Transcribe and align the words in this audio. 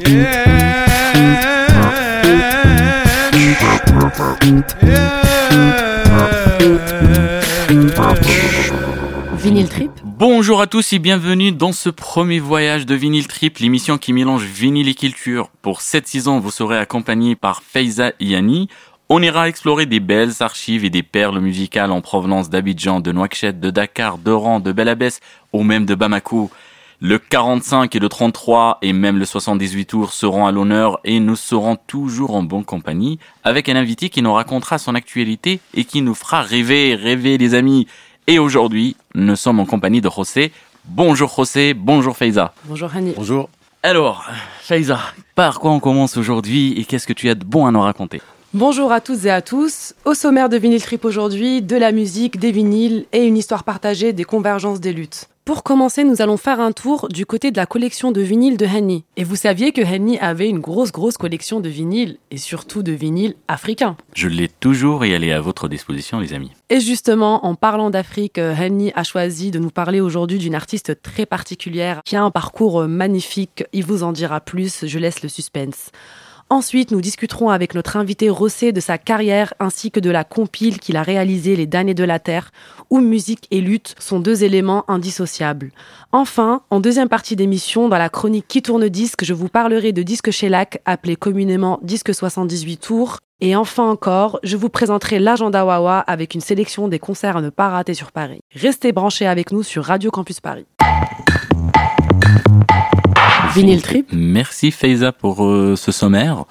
Vinyl 0.00 0.39
Bonjour 10.60 10.68
à 10.68 10.78
tous 10.82 10.92
et 10.92 10.98
bienvenue 10.98 11.52
dans 11.52 11.72
ce 11.72 11.88
premier 11.88 12.38
voyage 12.38 12.84
de 12.84 12.94
Vinyl 12.94 13.26
Trip, 13.26 13.56
l'émission 13.60 13.96
qui 13.96 14.12
mélange 14.12 14.44
vinyle 14.44 14.90
et 14.90 14.94
culture. 14.94 15.48
Pour 15.62 15.80
cette 15.80 16.06
saison, 16.06 16.38
vous 16.38 16.50
serez 16.50 16.76
accompagné 16.76 17.34
par 17.34 17.62
Faiza 17.62 18.12
Iani. 18.20 18.68
On 19.08 19.22
ira 19.22 19.48
explorer 19.48 19.86
des 19.86 20.00
belles 20.00 20.34
archives 20.40 20.84
et 20.84 20.90
des 20.90 21.02
perles 21.02 21.40
musicales 21.40 21.90
en 21.90 22.02
provenance 22.02 22.50
d'Abidjan, 22.50 23.00
de 23.00 23.10
Nouakchott, 23.10 23.58
de 23.58 23.70
Dakar, 23.70 24.18
d'Oran, 24.18 24.60
de 24.60 24.70
Belabès 24.70 25.20
ou 25.54 25.62
même 25.62 25.86
de 25.86 25.94
Bamako. 25.94 26.50
Le 27.00 27.18
45 27.18 27.96
et 27.96 27.98
le 27.98 28.10
33 28.10 28.80
et 28.82 28.92
même 28.92 29.16
le 29.16 29.24
78 29.24 29.86
tours 29.86 30.12
seront 30.12 30.46
à 30.46 30.52
l'honneur 30.52 31.00
et 31.04 31.18
nous 31.20 31.36
serons 31.36 31.76
toujours 31.76 32.34
en 32.34 32.42
bonne 32.42 32.66
compagnie 32.66 33.18
avec 33.42 33.70
un 33.70 33.76
invité 33.76 34.10
qui 34.10 34.20
nous 34.20 34.34
racontera 34.34 34.76
son 34.76 34.94
actualité 34.94 35.60
et 35.72 35.84
qui 35.84 36.02
nous 36.02 36.14
fera 36.14 36.42
rêver, 36.42 36.94
rêver 36.96 37.38
les 37.38 37.54
amis. 37.54 37.86
Et 38.26 38.38
aujourd'hui, 38.38 38.96
nous 39.14 39.36
sommes 39.36 39.60
en 39.60 39.66
compagnie 39.66 40.00
de 40.00 40.08
José. 40.08 40.52
Bonjour 40.84 41.32
José, 41.34 41.74
bonjour 41.74 42.16
Faiza. 42.16 42.52
Bonjour 42.64 42.90
Hani. 42.94 43.12
Bonjour. 43.16 43.48
Alors, 43.82 44.24
Faiza, 44.60 44.98
par 45.34 45.58
quoi 45.58 45.70
on 45.72 45.80
commence 45.80 46.16
aujourd'hui 46.16 46.74
et 46.78 46.84
qu'est-ce 46.84 47.06
que 47.06 47.12
tu 47.12 47.28
as 47.28 47.34
de 47.34 47.44
bon 47.44 47.66
à 47.66 47.70
nous 47.72 47.80
raconter? 47.80 48.20
Bonjour 48.52 48.92
à 48.92 49.00
tous 49.00 49.26
et 49.26 49.30
à 49.30 49.42
tous. 49.42 49.94
Au 50.04 50.14
sommaire 50.14 50.48
de 50.48 50.56
Vinyl 50.56 50.82
Trip 50.82 51.04
aujourd'hui, 51.04 51.62
de 51.62 51.76
la 51.76 51.92
musique, 51.92 52.38
des 52.38 52.50
vinyles 52.50 53.06
et 53.12 53.24
une 53.24 53.36
histoire 53.36 53.64
partagée 53.64 54.12
des 54.12 54.24
convergences 54.24 54.80
des 54.80 54.92
luttes. 54.92 55.28
Pour 55.50 55.64
commencer, 55.64 56.04
nous 56.04 56.22
allons 56.22 56.36
faire 56.36 56.60
un 56.60 56.70
tour 56.70 57.08
du 57.08 57.26
côté 57.26 57.50
de 57.50 57.56
la 57.56 57.66
collection 57.66 58.12
de 58.12 58.20
vinyles 58.20 58.56
de 58.56 58.66
Henny. 58.66 59.02
Et 59.16 59.24
vous 59.24 59.34
saviez 59.34 59.72
que 59.72 59.80
Henny 59.80 60.16
avait 60.20 60.48
une 60.48 60.60
grosse 60.60 60.92
grosse 60.92 61.16
collection 61.16 61.58
de 61.58 61.68
vinyles 61.68 62.18
et 62.30 62.36
surtout 62.36 62.84
de 62.84 62.92
vinyles 62.92 63.34
africains. 63.48 63.96
Je 64.14 64.28
l'ai 64.28 64.46
toujours 64.46 65.04
et 65.04 65.10
elle 65.10 65.24
est 65.24 65.32
à 65.32 65.40
votre 65.40 65.66
disposition 65.66 66.20
les 66.20 66.34
amis. 66.34 66.52
Et 66.68 66.78
justement, 66.78 67.44
en 67.44 67.56
parlant 67.56 67.90
d'Afrique, 67.90 68.38
Henny 68.38 68.92
a 68.94 69.02
choisi 69.02 69.50
de 69.50 69.58
nous 69.58 69.70
parler 69.70 70.00
aujourd'hui 70.00 70.38
d'une 70.38 70.54
artiste 70.54 71.02
très 71.02 71.26
particulière 71.26 72.00
qui 72.04 72.14
a 72.14 72.22
un 72.22 72.30
parcours 72.30 72.86
magnifique. 72.86 73.64
Il 73.72 73.84
vous 73.84 74.04
en 74.04 74.12
dira 74.12 74.40
plus, 74.40 74.86
je 74.86 74.98
laisse 75.00 75.24
le 75.24 75.28
suspense. 75.28 75.90
Ensuite, 76.52 76.90
nous 76.90 77.00
discuterons 77.00 77.50
avec 77.50 77.76
notre 77.76 77.96
invité 77.96 78.28
Rossé 78.28 78.72
de 78.72 78.80
sa 78.80 78.98
carrière 78.98 79.54
ainsi 79.60 79.92
que 79.92 80.00
de 80.00 80.10
la 80.10 80.24
compile 80.24 80.80
qu'il 80.80 80.96
a 80.96 81.04
réalisée 81.04 81.54
Les 81.54 81.68
damnés 81.68 81.94
de 81.94 82.02
la 82.02 82.18
Terre, 82.18 82.50
où 82.90 82.98
musique 82.98 83.46
et 83.52 83.60
lutte 83.60 83.94
sont 84.00 84.18
deux 84.18 84.42
éléments 84.42 84.84
indissociables. 84.90 85.70
Enfin, 86.10 86.62
en 86.70 86.80
deuxième 86.80 87.08
partie 87.08 87.36
d'émission, 87.36 87.88
dans 87.88 87.98
la 87.98 88.08
chronique 88.08 88.48
Qui 88.48 88.62
tourne 88.62 88.88
disque, 88.88 89.24
je 89.24 89.32
vous 89.32 89.48
parlerai 89.48 89.92
de 89.92 90.02
Disque 90.02 90.32
Shellac, 90.32 90.82
appelé 90.86 91.14
communément 91.14 91.78
Disque 91.84 92.12
78 92.12 92.78
tours. 92.78 93.18
Et 93.40 93.54
enfin 93.54 93.88
encore, 93.88 94.40
je 94.42 94.56
vous 94.56 94.70
présenterai 94.70 95.20
l'agenda 95.20 95.64
Wawa 95.64 96.00
avec 96.00 96.34
une 96.34 96.40
sélection 96.40 96.88
des 96.88 96.98
concerts 96.98 97.36
à 97.36 97.42
ne 97.42 97.50
pas 97.50 97.68
rater 97.68 97.94
sur 97.94 98.10
Paris. 98.10 98.40
Restez 98.52 98.90
branchés 98.90 99.28
avec 99.28 99.52
nous 99.52 99.62
sur 99.62 99.84
Radio 99.84 100.10
Campus 100.10 100.40
Paris. 100.40 100.66
Vinyl 103.54 103.82
Trip. 103.82 104.08
Merci 104.12 104.70
Faiza 104.70 105.12
pour 105.12 105.44
euh, 105.44 105.74
ce 105.76 105.92
sommaire. 105.92 106.44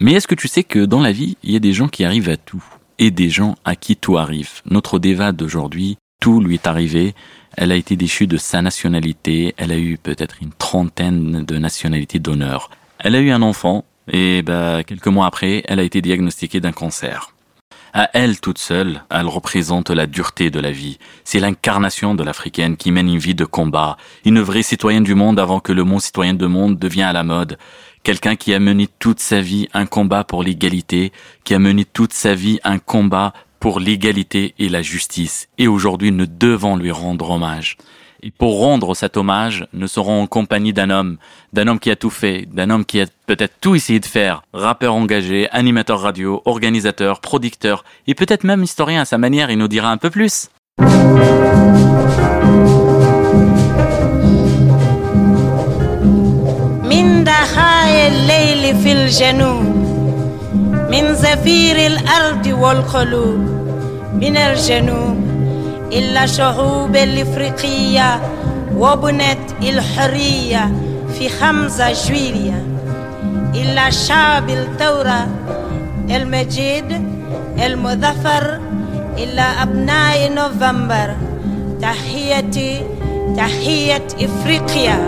Mais 0.00 0.12
est-ce 0.12 0.28
que 0.28 0.34
tu 0.34 0.48
sais 0.48 0.62
que 0.62 0.84
dans 0.84 1.00
la 1.00 1.12
vie, 1.12 1.36
il 1.42 1.52
y 1.52 1.56
a 1.56 1.60
des 1.60 1.72
gens 1.72 1.88
qui 1.88 2.04
arrivent 2.04 2.28
à 2.28 2.36
tout 2.36 2.64
et 2.98 3.10
des 3.10 3.30
gens 3.30 3.56
à 3.64 3.76
qui 3.76 3.96
tout 3.96 4.16
arrive? 4.16 4.62
Notre 4.66 4.98
déva 4.98 5.32
d'aujourd'hui, 5.32 5.96
tout 6.20 6.40
lui 6.40 6.54
est 6.54 6.66
arrivé. 6.66 7.14
Elle 7.56 7.72
a 7.72 7.76
été 7.76 7.96
déchue 7.96 8.26
de 8.26 8.36
sa 8.36 8.62
nationalité. 8.62 9.54
Elle 9.56 9.72
a 9.72 9.78
eu 9.78 9.98
peut-être 10.00 10.36
une 10.40 10.52
trentaine 10.52 11.44
de 11.44 11.58
nationalités 11.58 12.18
d'honneur. 12.18 12.70
Elle 12.98 13.14
a 13.14 13.20
eu 13.20 13.30
un 13.30 13.42
enfant 13.42 13.84
et 14.12 14.42
bah, 14.42 14.82
quelques 14.84 15.08
mois 15.08 15.26
après, 15.26 15.64
elle 15.66 15.80
a 15.80 15.82
été 15.82 16.00
diagnostiquée 16.00 16.60
d'un 16.60 16.72
cancer. 16.72 17.35
À 17.98 18.10
elle 18.12 18.40
toute 18.40 18.58
seule, 18.58 19.04
elle 19.08 19.26
représente 19.26 19.88
la 19.88 20.06
dureté 20.06 20.50
de 20.50 20.60
la 20.60 20.70
vie. 20.70 20.98
C'est 21.24 21.40
l'incarnation 21.40 22.14
de 22.14 22.22
l'africaine 22.22 22.76
qui 22.76 22.92
mène 22.92 23.08
une 23.08 23.16
vie 23.16 23.34
de 23.34 23.46
combat, 23.46 23.96
une 24.26 24.42
vraie 24.42 24.62
citoyenne 24.62 25.02
du 25.02 25.14
monde 25.14 25.40
avant 25.40 25.60
que 25.60 25.72
le 25.72 25.82
mot 25.82 25.98
citoyen 25.98 26.34
de 26.34 26.44
monde 26.44 26.78
devienne 26.78 27.06
à 27.06 27.14
la 27.14 27.24
mode. 27.24 27.56
Quelqu'un 28.02 28.36
qui 28.36 28.52
a 28.52 28.58
mené 28.58 28.86
toute 28.98 29.20
sa 29.20 29.40
vie 29.40 29.66
un 29.72 29.86
combat 29.86 30.24
pour 30.24 30.42
l'égalité, 30.42 31.10
qui 31.44 31.54
a 31.54 31.58
mené 31.58 31.86
toute 31.86 32.12
sa 32.12 32.34
vie 32.34 32.60
un 32.64 32.78
combat 32.78 33.32
pour 33.60 33.80
l'égalité 33.80 34.54
et 34.58 34.68
la 34.68 34.82
justice. 34.82 35.48
Et 35.56 35.66
aujourd'hui, 35.66 36.12
nous 36.12 36.26
devons 36.26 36.76
lui 36.76 36.90
rendre 36.90 37.30
hommage 37.30 37.78
Et 38.23 38.29
pour 38.29 38.59
rendre 38.59 38.93
cet 38.93 39.17
hommage, 39.17 39.65
nous 39.73 39.87
serons 39.87 40.21
en 40.21 40.27
compagnie 40.27 40.73
d'un 40.73 40.91
homme, 40.91 41.17
d'un 41.53 41.67
homme 41.67 41.79
qui 41.79 41.89
a 41.89 41.95
tout 41.95 42.11
fait, 42.11 42.47
d'un 42.51 42.69
homme 42.69 42.85
qui 42.85 43.01
a 43.01 43.05
peut-être 43.25 43.55
tout 43.59 43.73
essayé 43.73 43.99
de 43.99 44.05
faire, 44.05 44.43
rappeur 44.53 44.93
engagé, 44.93 45.49
animateur 45.51 46.01
radio, 46.01 46.41
organisateur, 46.45 47.19
producteur, 47.19 47.83
et 48.05 48.13
peut-être 48.13 48.43
même 48.43 48.61
historien 48.61 49.01
à 49.01 49.05
sa 49.05 49.17
manière, 49.17 49.49
il 49.49 49.57
nous 49.57 49.67
dira 49.67 49.89
un 49.91 49.97
peu 49.97 50.11
plus. 50.11 50.49
من 56.91 57.23
ضحايا 57.23 58.07
الليل 58.07 58.75
في 58.83 58.91
الجنوب 58.91 59.81
من 60.91 61.13
زفير 61.13 61.75
الأرض 61.87 62.47
والقلوب 62.47 63.39
من 64.13 64.37
الجنوب 64.37 65.24
إلا 65.92 66.26
شعوب 66.26 66.96
الإفريقية 66.96 68.20
وبنت 68.76 69.38
الحرية 69.62 70.72
في 71.18 71.28
خمسة 71.28 71.92
جويلية. 71.92 72.66
إلا 73.54 73.90
شعب 73.90 74.50
الثورة 74.50 75.26
المجيد 76.10 77.02
المظفر 77.64 78.60
إلا 79.18 79.62
أبناء 79.62 80.32
نوفمبر. 80.32 81.14
تحيتي 81.82 82.82
تحية 83.36 84.06
إفريقيا. 84.20 84.98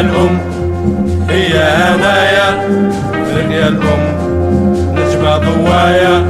الأم 0.00 0.38
هي 1.28 1.52
هدايا 1.58 2.48
فرق 3.12 3.66
الأم 3.66 4.02
نجمة 4.94 5.36
ضوايا. 5.38 6.24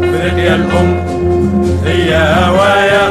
فرق 0.00 0.52
الأم 0.54 0.90
هي 1.86 2.14
هوايا. 2.16 3.04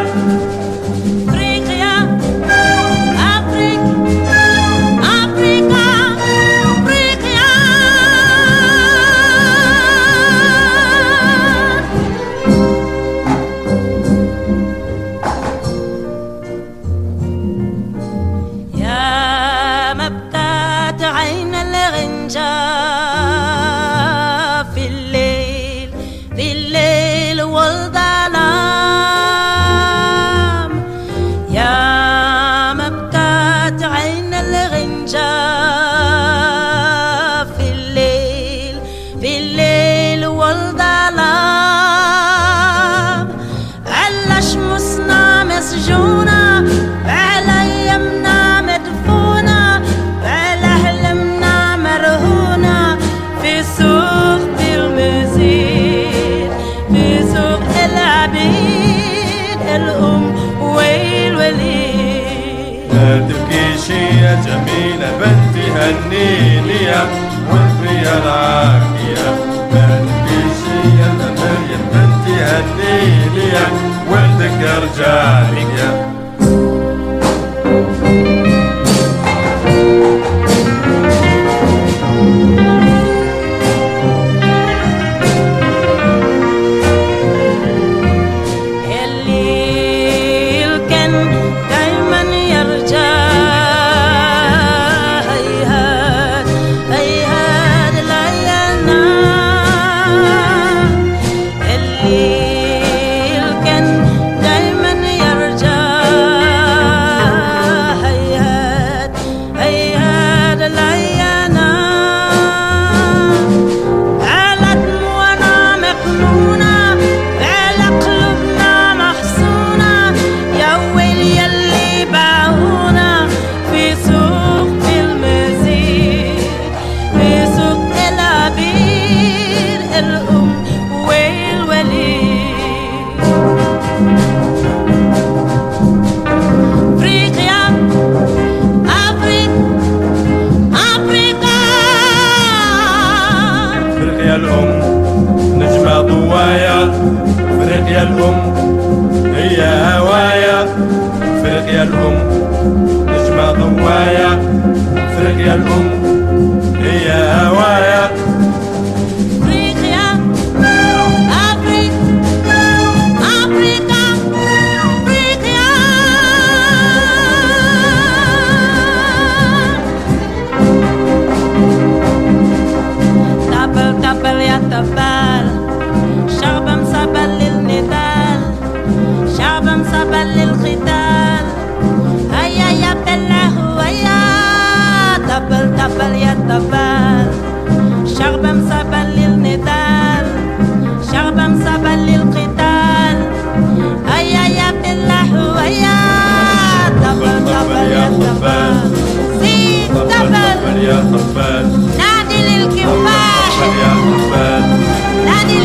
يا 201.41 201.41
طبال 201.41 201.97
نادي 201.99 202.43
للكفاح 202.43 203.51
طبل 203.61 203.79
يا 203.79 203.95
طبال 204.29 204.81
نادي 205.25 205.59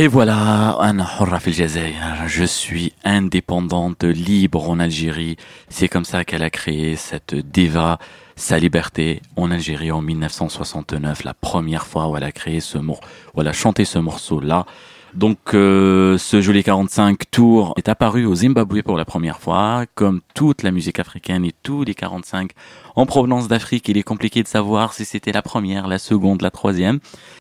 Et 0.00 0.06
voilà, 0.06 0.78
Jazair. 1.48 2.28
Je 2.28 2.44
suis 2.44 2.92
indépendante, 3.02 4.04
libre 4.04 4.70
en 4.70 4.78
Algérie. 4.78 5.36
C'est 5.70 5.88
comme 5.88 6.04
ça 6.04 6.24
qu'elle 6.24 6.44
a 6.44 6.50
créé 6.50 6.94
cette 6.94 7.34
diva, 7.34 7.98
sa 8.36 8.60
liberté 8.60 9.20
en 9.34 9.50
Algérie 9.50 9.90
en 9.90 10.00
1969, 10.00 11.24
la 11.24 11.34
première 11.34 11.84
fois 11.84 12.06
où 12.06 12.16
elle 12.16 12.22
a 12.22 12.30
créé 12.30 12.60
ce 12.60 12.78
mot, 12.78 13.00
où 13.34 13.40
elle 13.40 13.48
a 13.48 13.52
chanté 13.52 13.84
ce 13.84 13.98
morceau-là. 13.98 14.66
Donc 15.18 15.52
euh, 15.52 16.16
ce 16.16 16.40
joli 16.40 16.62
45 16.62 17.28
tours 17.32 17.74
est 17.76 17.88
apparu 17.88 18.24
au 18.24 18.36
Zimbabwe 18.36 18.82
pour 18.84 18.96
la 18.96 19.04
première 19.04 19.40
fois, 19.40 19.84
comme 19.96 20.20
toute 20.32 20.62
la 20.62 20.70
musique 20.70 21.00
africaine 21.00 21.44
et 21.44 21.52
tous 21.64 21.82
les 21.82 21.96
45 21.96 22.52
en 22.94 23.04
provenance 23.04 23.48
d'Afrique. 23.48 23.88
Il 23.88 23.96
est 23.96 24.04
compliqué 24.04 24.44
de 24.44 24.48
savoir 24.48 24.92
si 24.92 25.04
c'était 25.04 25.32
la 25.32 25.42
première, 25.42 25.88
la 25.88 25.98
seconde, 25.98 26.40
la 26.40 26.52
troisième. 26.52 27.00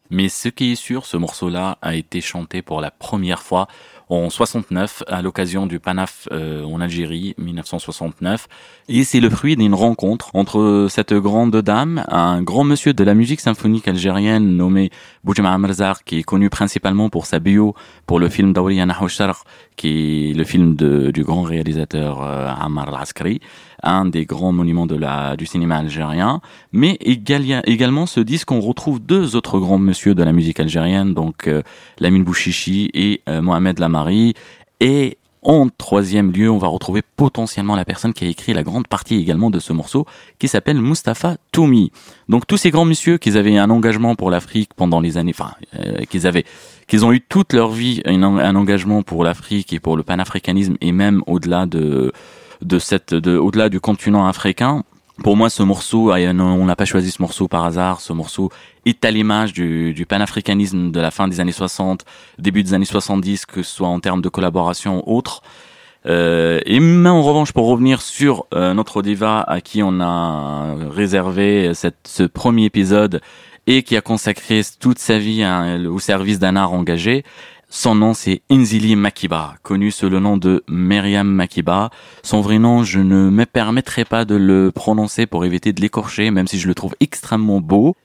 Mais 0.09 0.27
ce 0.27 0.49
qui 0.49 0.71
est 0.71 0.75
sûr, 0.75 1.05
ce 1.05 1.17
morceau-là 1.17 1.77
a 1.83 1.93
été 1.93 2.19
chanté 2.19 2.63
pour 2.63 2.81
la 2.81 2.89
première 2.89 3.43
fois 3.43 3.67
en 4.09 4.29
69 4.29 5.03
à 5.07 5.21
l'occasion 5.21 5.65
du 5.65 5.79
Panaf 5.79 6.27
euh, 6.31 6.63
en 6.63 6.79
Algérie 6.79 7.35
1969 7.37 8.47
et 8.87 9.03
c'est 9.03 9.19
le 9.19 9.29
fruit 9.29 9.55
d'une 9.55 9.73
rencontre 9.73 10.31
entre 10.33 10.87
cette 10.89 11.13
grande 11.13 11.55
dame 11.57 12.05
un 12.07 12.41
grand 12.41 12.63
monsieur 12.63 12.93
de 12.93 13.03
la 13.03 13.13
musique 13.13 13.41
symphonique 13.41 13.87
algérienne 13.87 14.55
nommé 14.55 14.91
Boujma 15.23 15.57
Merzar 15.57 16.03
qui 16.03 16.19
est 16.19 16.23
connu 16.23 16.49
principalement 16.49 17.09
pour 17.09 17.25
sa 17.25 17.39
bio 17.39 17.75
pour 18.05 18.19
le 18.19 18.29
film 18.29 18.53
Dawriya 18.53 18.85
Nahou 18.85 19.09
Sharq 19.09 19.45
qui 19.75 20.31
est 20.31 20.33
le 20.33 20.43
film 20.43 20.75
de, 20.75 21.11
du 21.11 21.23
grand 21.23 21.43
réalisateur 21.43 22.23
euh, 22.23 22.47
Ammar 22.47 22.87
Al-Askari 22.89 23.41
un 23.83 24.05
des 24.05 24.25
grands 24.25 24.51
monuments 24.51 24.85
de 24.85 24.95
la, 24.95 25.35
du 25.35 25.45
cinéma 25.45 25.77
algérien. 25.77 26.41
Mais 26.71 26.97
également 27.01 28.05
ce 28.05 28.19
disque, 28.19 28.51
on 28.51 28.61
retrouve 28.61 28.99
deux 28.99 29.35
autres 29.35 29.59
grands 29.59 29.77
monsieur 29.77 30.15
de 30.15 30.23
la 30.23 30.33
musique 30.33 30.59
algérienne, 30.59 31.13
donc 31.13 31.47
euh, 31.47 31.61
Lamine 31.99 32.23
Bouchichi 32.23 32.89
et 32.93 33.21
euh, 33.29 33.41
Mohamed 33.41 33.79
Lamari. 33.79 34.33
Et 34.79 35.17
en 35.43 35.69
troisième 35.69 36.31
lieu, 36.31 36.49
on 36.49 36.57
va 36.57 36.67
retrouver 36.67 37.01
potentiellement 37.15 37.75
la 37.75 37.85
personne 37.85 38.11
qui 38.11 38.25
a 38.25 38.27
écrit 38.27 38.53
la 38.53 38.63
grande 38.63 38.87
partie 38.87 39.15
également 39.15 39.49
de 39.49 39.59
ce 39.59 39.71
morceau, 39.71 40.05
qui 40.39 40.47
s'appelle 40.47 40.81
Mustapha 40.81 41.37
Toumi. 41.51 41.91
Donc 42.27 42.47
tous 42.47 42.57
ces 42.57 42.69
grands 42.69 42.85
messieurs 42.85 43.17
qui 43.17 43.29
avaient 43.37 43.57
un 43.57 43.69
engagement 43.69 44.15
pour 44.15 44.29
l'Afrique 44.29 44.71
pendant 44.75 44.99
les 44.99 45.17
années, 45.17 45.33
enfin, 45.33 45.53
euh, 45.79 46.03
qu'ils 46.09 46.27
avaient, 46.27 46.43
qu'ils 46.87 47.05
ont 47.05 47.13
eu 47.13 47.21
toute 47.21 47.53
leur 47.53 47.69
vie 47.69 48.01
un, 48.05 48.21
un 48.23 48.55
engagement 48.55 49.03
pour 49.03 49.23
l'Afrique 49.23 49.71
et 49.71 49.79
pour 49.79 49.95
le 49.95 50.03
panafricanisme 50.03 50.75
et 50.81 50.91
même 50.91 51.23
au-delà 51.27 51.65
de 51.65 52.11
de 52.61 52.79
cette, 52.79 53.13
de, 53.13 53.37
au-delà 53.37 53.69
du 53.69 53.79
continent 53.79 54.27
africain. 54.27 54.83
Pour 55.23 55.35
moi, 55.35 55.49
ce 55.49 55.63
morceau, 55.63 56.11
on 56.11 56.65
n'a 56.65 56.75
pas 56.75 56.85
choisi 56.85 57.09
ce 57.09 57.21
morceau 57.21 57.47
par 57.47 57.65
hasard. 57.65 58.01
Ce 58.01 58.13
morceau 58.13 58.51
est 58.85 59.03
à 59.03 59.09
l'image 59.09 59.51
du, 59.51 59.93
du 59.93 60.05
panafricanisme 60.05 60.91
de 60.91 60.99
la 60.99 61.09
fin 61.09 61.27
des 61.27 61.39
années 61.39 61.51
60, 61.51 62.05
début 62.37 62.63
des 62.63 62.75
années 62.75 62.85
70, 62.85 63.47
que 63.47 63.63
ce 63.63 63.75
soit 63.75 63.87
en 63.87 63.99
termes 63.99 64.21
de 64.21 64.29
collaboration 64.29 65.03
ou 65.05 65.17
autre. 65.17 65.41
Euh, 66.05 66.61
et 66.65 66.79
mais 66.79 67.09
en 67.09 67.23
revanche, 67.23 67.51
pour 67.51 67.67
revenir 67.67 68.01
sur 68.01 68.45
euh, 68.53 68.73
notre 68.73 69.01
diva 69.01 69.41
à 69.41 69.59
qui 69.59 69.81
on 69.83 69.99
a 69.99 70.75
réservé 70.91 71.73
cette, 71.73 71.97
ce 72.05 72.23
premier 72.23 72.65
épisode 72.65 73.21
et 73.65 73.83
qui 73.83 73.97
a 73.97 74.01
consacré 74.01 74.61
toute 74.79 74.99
sa 74.99 75.17
vie 75.17 75.45
au 75.89 75.99
service 75.99 76.39
d'un 76.39 76.55
art 76.55 76.73
engagé, 76.73 77.25
son 77.69 77.95
nom 77.95 78.13
c'est 78.13 78.41
Inzili 78.49 78.95
Makiba, 78.95 79.55
connu 79.61 79.91
sous 79.91 80.09
le 80.09 80.19
nom 80.19 80.37
de 80.37 80.63
Myriam 80.69 81.27
Makiba. 81.27 81.89
Son 82.23 82.41
vrai 82.41 82.59
nom, 82.59 82.83
je 82.83 82.99
ne 82.99 83.29
me 83.29 83.45
permettrai 83.45 84.05
pas 84.05 84.25
de 84.25 84.35
le 84.35 84.71
prononcer 84.71 85.25
pour 85.25 85.43
éviter 85.45 85.73
de 85.73 85.81
l'écorcher, 85.81 86.31
même 86.31 86.47
si 86.47 86.59
je 86.59 86.67
le 86.67 86.75
trouve 86.75 86.95
extrêmement 86.99 87.59
beau. 87.59 87.95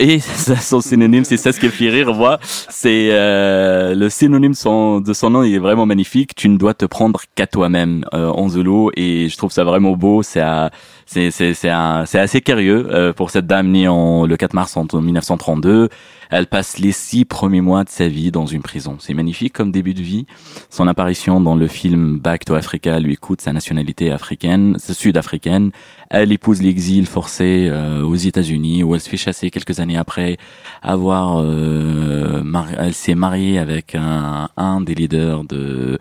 Et 0.00 0.18
son 0.60 0.80
synonyme, 0.80 1.24
c'est 1.24 1.36
ça 1.36 1.52
ce 1.52 1.60
qui 1.60 1.68
fait 1.68 1.88
rire. 1.88 2.10
C'est 2.42 3.10
euh, 3.12 3.94
le 3.94 4.10
synonyme 4.10 4.50
de 4.52 5.12
son 5.12 5.30
nom, 5.30 5.44
il 5.44 5.54
est 5.54 5.58
vraiment 5.58 5.86
magnifique. 5.86 6.34
Tu 6.34 6.48
ne 6.48 6.56
dois 6.56 6.74
te 6.74 6.84
prendre 6.86 7.20
qu'à 7.36 7.46
toi-même 7.46 8.04
euh, 8.12 8.28
en 8.30 8.48
zulu, 8.48 8.88
et 8.96 9.28
je 9.28 9.36
trouve 9.36 9.52
ça 9.52 9.62
vraiment 9.62 9.92
beau. 9.96 10.24
C'est 10.24 10.40
à- 10.40 10.72
c'est 11.06 11.30
c'est 11.30 11.54
c'est 11.54 11.68
assez 11.68 12.40
curieux 12.40 12.86
euh, 12.90 13.12
pour 13.12 13.30
cette 13.30 13.46
dame 13.46 13.68
née 13.70 13.86
en 13.86 14.26
le 14.26 14.36
4 14.36 14.54
mars 14.54 14.76
en 14.76 14.84
1932. 14.84 15.88
Elle 16.32 16.46
passe 16.46 16.78
les 16.78 16.92
six 16.92 17.26
premiers 17.26 17.60
mois 17.60 17.84
de 17.84 17.90
sa 17.90 18.08
vie 18.08 18.30
dans 18.30 18.46
une 18.46 18.62
prison. 18.62 18.96
C'est 18.98 19.12
magnifique 19.12 19.52
comme 19.52 19.70
début 19.70 19.92
de 19.92 20.00
vie. 20.00 20.24
Son 20.70 20.88
apparition 20.88 21.42
dans 21.42 21.54
le 21.54 21.66
film 21.66 22.18
Back 22.18 22.46
to 22.46 22.54
Africa 22.54 22.98
lui 23.00 23.18
coûte 23.18 23.42
sa 23.42 23.52
nationalité 23.52 24.10
africaine, 24.10 24.78
sud-africaine. 24.78 25.72
Elle 26.08 26.32
épouse 26.32 26.62
l'exil 26.62 27.06
forcé 27.06 27.68
euh, 27.70 28.02
aux 28.02 28.16
États-Unis 28.16 28.82
où 28.82 28.94
elle 28.94 29.02
se 29.02 29.10
fait 29.10 29.18
chasser 29.18 29.50
quelques 29.50 29.78
années 29.78 29.98
après 29.98 30.38
avoir. 30.80 31.42
euh, 31.42 32.42
elle 32.78 32.94
s'est 32.94 33.14
mariée 33.14 33.58
avec 33.58 33.94
un, 33.94 34.48
un 34.56 34.80
des 34.80 34.94
leaders 34.94 35.44
de 35.44 35.98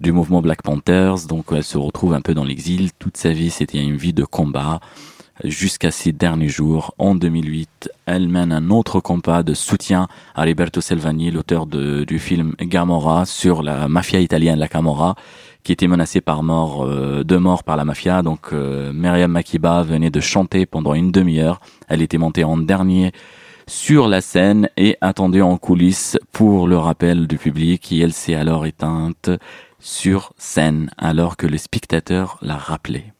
du 0.00 0.12
mouvement 0.12 0.40
Black 0.42 0.62
Panthers, 0.62 1.26
donc 1.28 1.46
elle 1.50 1.64
se 1.64 1.76
retrouve 1.76 2.14
un 2.14 2.20
peu 2.20 2.34
dans 2.34 2.44
l'exil. 2.44 2.90
Toute 2.98 3.16
sa 3.16 3.30
vie, 3.30 3.50
c'était 3.50 3.82
une 3.82 3.96
vie 3.96 4.12
de 4.12 4.24
combat. 4.24 4.80
Jusqu'à 5.44 5.90
ses 5.90 6.12
derniers 6.12 6.48
jours. 6.48 6.94
En 6.98 7.14
2008, 7.14 7.90
elle 8.06 8.28
mène 8.28 8.52
un 8.52 8.70
autre 8.70 9.00
combat 9.00 9.42
de 9.42 9.54
soutien 9.54 10.08
à 10.34 10.44
Roberto 10.44 10.80
Selvagni, 10.80 11.30
l'auteur 11.30 11.66
du 11.66 12.18
film 12.18 12.54
Gamora 12.60 13.26
sur 13.26 13.62
la 13.62 13.88
mafia 13.88 14.20
italienne, 14.20 14.58
la 14.58 14.68
Camorra, 14.68 15.14
qui 15.62 15.72
était 15.72 15.86
menacée 15.86 16.20
par 16.20 16.42
mort, 16.42 16.84
euh, 16.84 17.24
de 17.24 17.36
mort 17.36 17.64
par 17.64 17.76
la 17.76 17.84
mafia. 17.84 18.22
Donc 18.22 18.52
euh, 18.52 18.92
Myriam 18.92 19.30
Makiba 19.30 19.82
venait 19.82 20.10
de 20.10 20.20
chanter 20.20 20.66
pendant 20.66 20.94
une 20.94 21.10
demi-heure. 21.12 21.60
Elle 21.88 22.02
était 22.02 22.18
montée 22.18 22.44
en 22.44 22.56
dernier 22.56 23.12
sur 23.66 24.08
la 24.08 24.20
scène 24.20 24.70
et 24.76 24.96
attendue 25.00 25.42
en 25.42 25.58
coulisses 25.58 26.16
pour 26.32 26.68
le 26.68 26.78
rappel 26.78 27.26
du 27.26 27.36
public 27.36 27.92
et 27.92 27.98
elle 27.98 28.14
s'est 28.14 28.34
alors 28.34 28.64
éteinte 28.66 29.30
sur 29.78 30.32
scène 30.38 30.90
alors 30.96 31.36
que 31.36 31.46
le 31.46 31.58
spectateur 31.58 32.38
l'a 32.40 32.56
rappelé. 32.56 33.12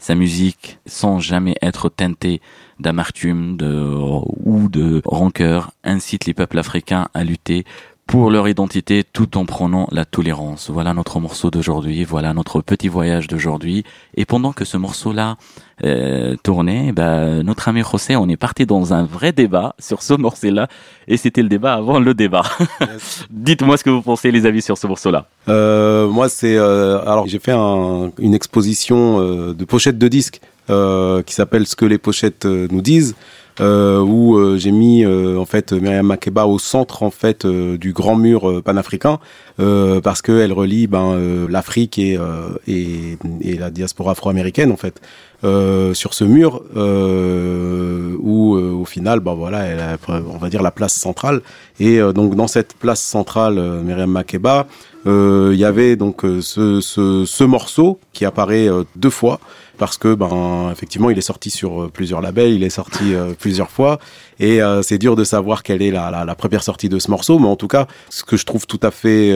Sa 0.00 0.14
musique, 0.14 0.78
sans 0.86 1.20
jamais 1.20 1.56
être 1.60 1.90
teintée 1.90 2.40
d'amertume 2.80 3.58
ou 3.60 4.70
de 4.70 5.02
rancœur, 5.04 5.72
incite 5.84 6.24
les 6.24 6.32
peuples 6.32 6.58
africains 6.58 7.08
à 7.12 7.22
lutter 7.22 7.66
pour 8.10 8.28
leur 8.32 8.48
identité 8.48 9.04
tout 9.04 9.38
en 9.38 9.44
prenant 9.46 9.86
la 9.92 10.04
tolérance. 10.04 10.68
Voilà 10.68 10.94
notre 10.94 11.20
morceau 11.20 11.48
d'aujourd'hui, 11.52 12.02
voilà 12.02 12.34
notre 12.34 12.60
petit 12.60 12.88
voyage 12.88 13.28
d'aujourd'hui. 13.28 13.84
Et 14.16 14.24
pendant 14.24 14.52
que 14.52 14.64
ce 14.64 14.76
morceau-là 14.76 15.36
euh, 15.84 16.34
tournait, 16.42 16.90
bah, 16.90 17.40
notre 17.44 17.68
ami 17.68 17.82
José, 17.88 18.16
on 18.16 18.28
est 18.28 18.36
parti 18.36 18.66
dans 18.66 18.92
un 18.92 19.04
vrai 19.04 19.30
débat 19.30 19.76
sur 19.78 20.02
ce 20.02 20.14
morceau-là, 20.14 20.66
et 21.06 21.16
c'était 21.16 21.40
le 21.42 21.48
débat 21.48 21.74
avant 21.74 22.00
le 22.00 22.12
débat. 22.12 22.42
Dites-moi 23.30 23.76
ce 23.76 23.84
que 23.84 23.90
vous 23.90 24.02
pensez, 24.02 24.32
les 24.32 24.44
amis, 24.44 24.60
sur 24.60 24.76
ce 24.76 24.88
morceau-là. 24.88 25.26
Euh, 25.48 26.08
moi, 26.08 26.28
c'est 26.28 26.56
euh, 26.56 27.00
alors 27.06 27.28
j'ai 27.28 27.38
fait 27.38 27.52
un- 27.52 28.10
une 28.18 28.34
exposition 28.34 29.20
euh, 29.20 29.54
de 29.54 29.64
pochettes 29.64 29.98
de 29.98 30.08
disques 30.08 30.40
euh, 30.68 31.22
qui 31.22 31.32
s'appelle 31.34 31.64
Ce 31.64 31.76
que 31.76 31.84
les 31.84 31.98
pochettes 31.98 32.44
euh, 32.46 32.66
nous 32.72 32.80
disent, 32.82 33.14
où 33.60 34.36
euh, 34.36 34.56
j'ai 34.56 34.70
mis 34.72 35.04
euh, 35.04 35.38
en 35.38 35.44
fait 35.44 35.72
Myriam 35.72 36.06
Makeba 36.06 36.46
au 36.46 36.58
centre 36.58 37.02
en 37.02 37.10
fait 37.10 37.44
euh, 37.44 37.76
du 37.78 37.92
grand 37.92 38.16
mur 38.16 38.48
euh, 38.48 38.62
panafricain 38.62 39.18
euh, 39.58 40.00
parce 40.00 40.22
qu'elle 40.22 40.52
relie 40.52 40.86
ben 40.86 41.12
euh, 41.12 41.46
l'Afrique 41.48 41.98
et, 41.98 42.16
euh, 42.16 42.50
et 42.66 43.16
et 43.40 43.56
la 43.56 43.70
diaspora 43.70 44.12
afro-américaine 44.12 44.72
en 44.72 44.76
fait. 44.76 45.00
Euh, 45.42 45.94
sur 45.94 46.12
ce 46.12 46.22
mur 46.24 46.62
euh, 46.76 48.14
où 48.20 48.56
euh, 48.56 48.72
au 48.72 48.84
final 48.84 49.20
ben 49.20 49.32
voilà 49.32 49.60
elle 49.62 49.80
a, 49.80 49.96
on 50.08 50.36
va 50.36 50.50
dire 50.50 50.62
la 50.62 50.70
place 50.70 50.92
centrale 50.92 51.40
et 51.78 51.98
euh, 51.98 52.12
donc 52.12 52.34
dans 52.34 52.46
cette 52.46 52.74
place 52.74 53.00
centrale 53.00 53.56
euh, 53.58 53.80
Myriam 53.82 54.10
Makeba 54.10 54.66
euh, 55.06 55.50
il 55.54 55.58
y 55.58 55.64
avait 55.64 55.96
donc 55.96 56.26
euh, 56.26 56.42
ce, 56.42 56.82
ce, 56.82 57.24
ce 57.24 57.44
morceau 57.44 57.98
qui 58.12 58.26
apparaît 58.26 58.68
euh, 58.68 58.84
deux 58.96 59.08
fois 59.08 59.40
parce 59.80 59.96
que 59.96 60.14
ben 60.14 60.68
effectivement 60.70 61.08
il 61.08 61.16
est 61.16 61.22
sorti 61.22 61.48
sur 61.48 61.84
euh, 61.84 61.88
plusieurs 61.88 62.20
labels, 62.20 62.52
il 62.52 62.62
est 62.62 62.68
sorti 62.68 63.14
euh, 63.14 63.32
plusieurs 63.36 63.70
fois 63.70 63.98
et 64.38 64.60
euh, 64.60 64.82
c'est 64.82 64.98
dur 64.98 65.16
de 65.16 65.24
savoir 65.24 65.62
quelle 65.62 65.80
est 65.80 65.90
la, 65.90 66.24
la, 66.26 66.34
première 66.34 66.62
sortie 66.62 66.90
de 66.90 66.98
ce 66.98 67.10
morceau, 67.10 67.38
mais 67.38 67.46
en 67.46 67.56
tout 67.56 67.66
cas 67.66 67.86
ce 68.10 68.22
que 68.22 68.36
je 68.36 68.44
trouve 68.44 68.66
tout 68.66 68.80
à 68.82 68.90
fait 68.90 69.34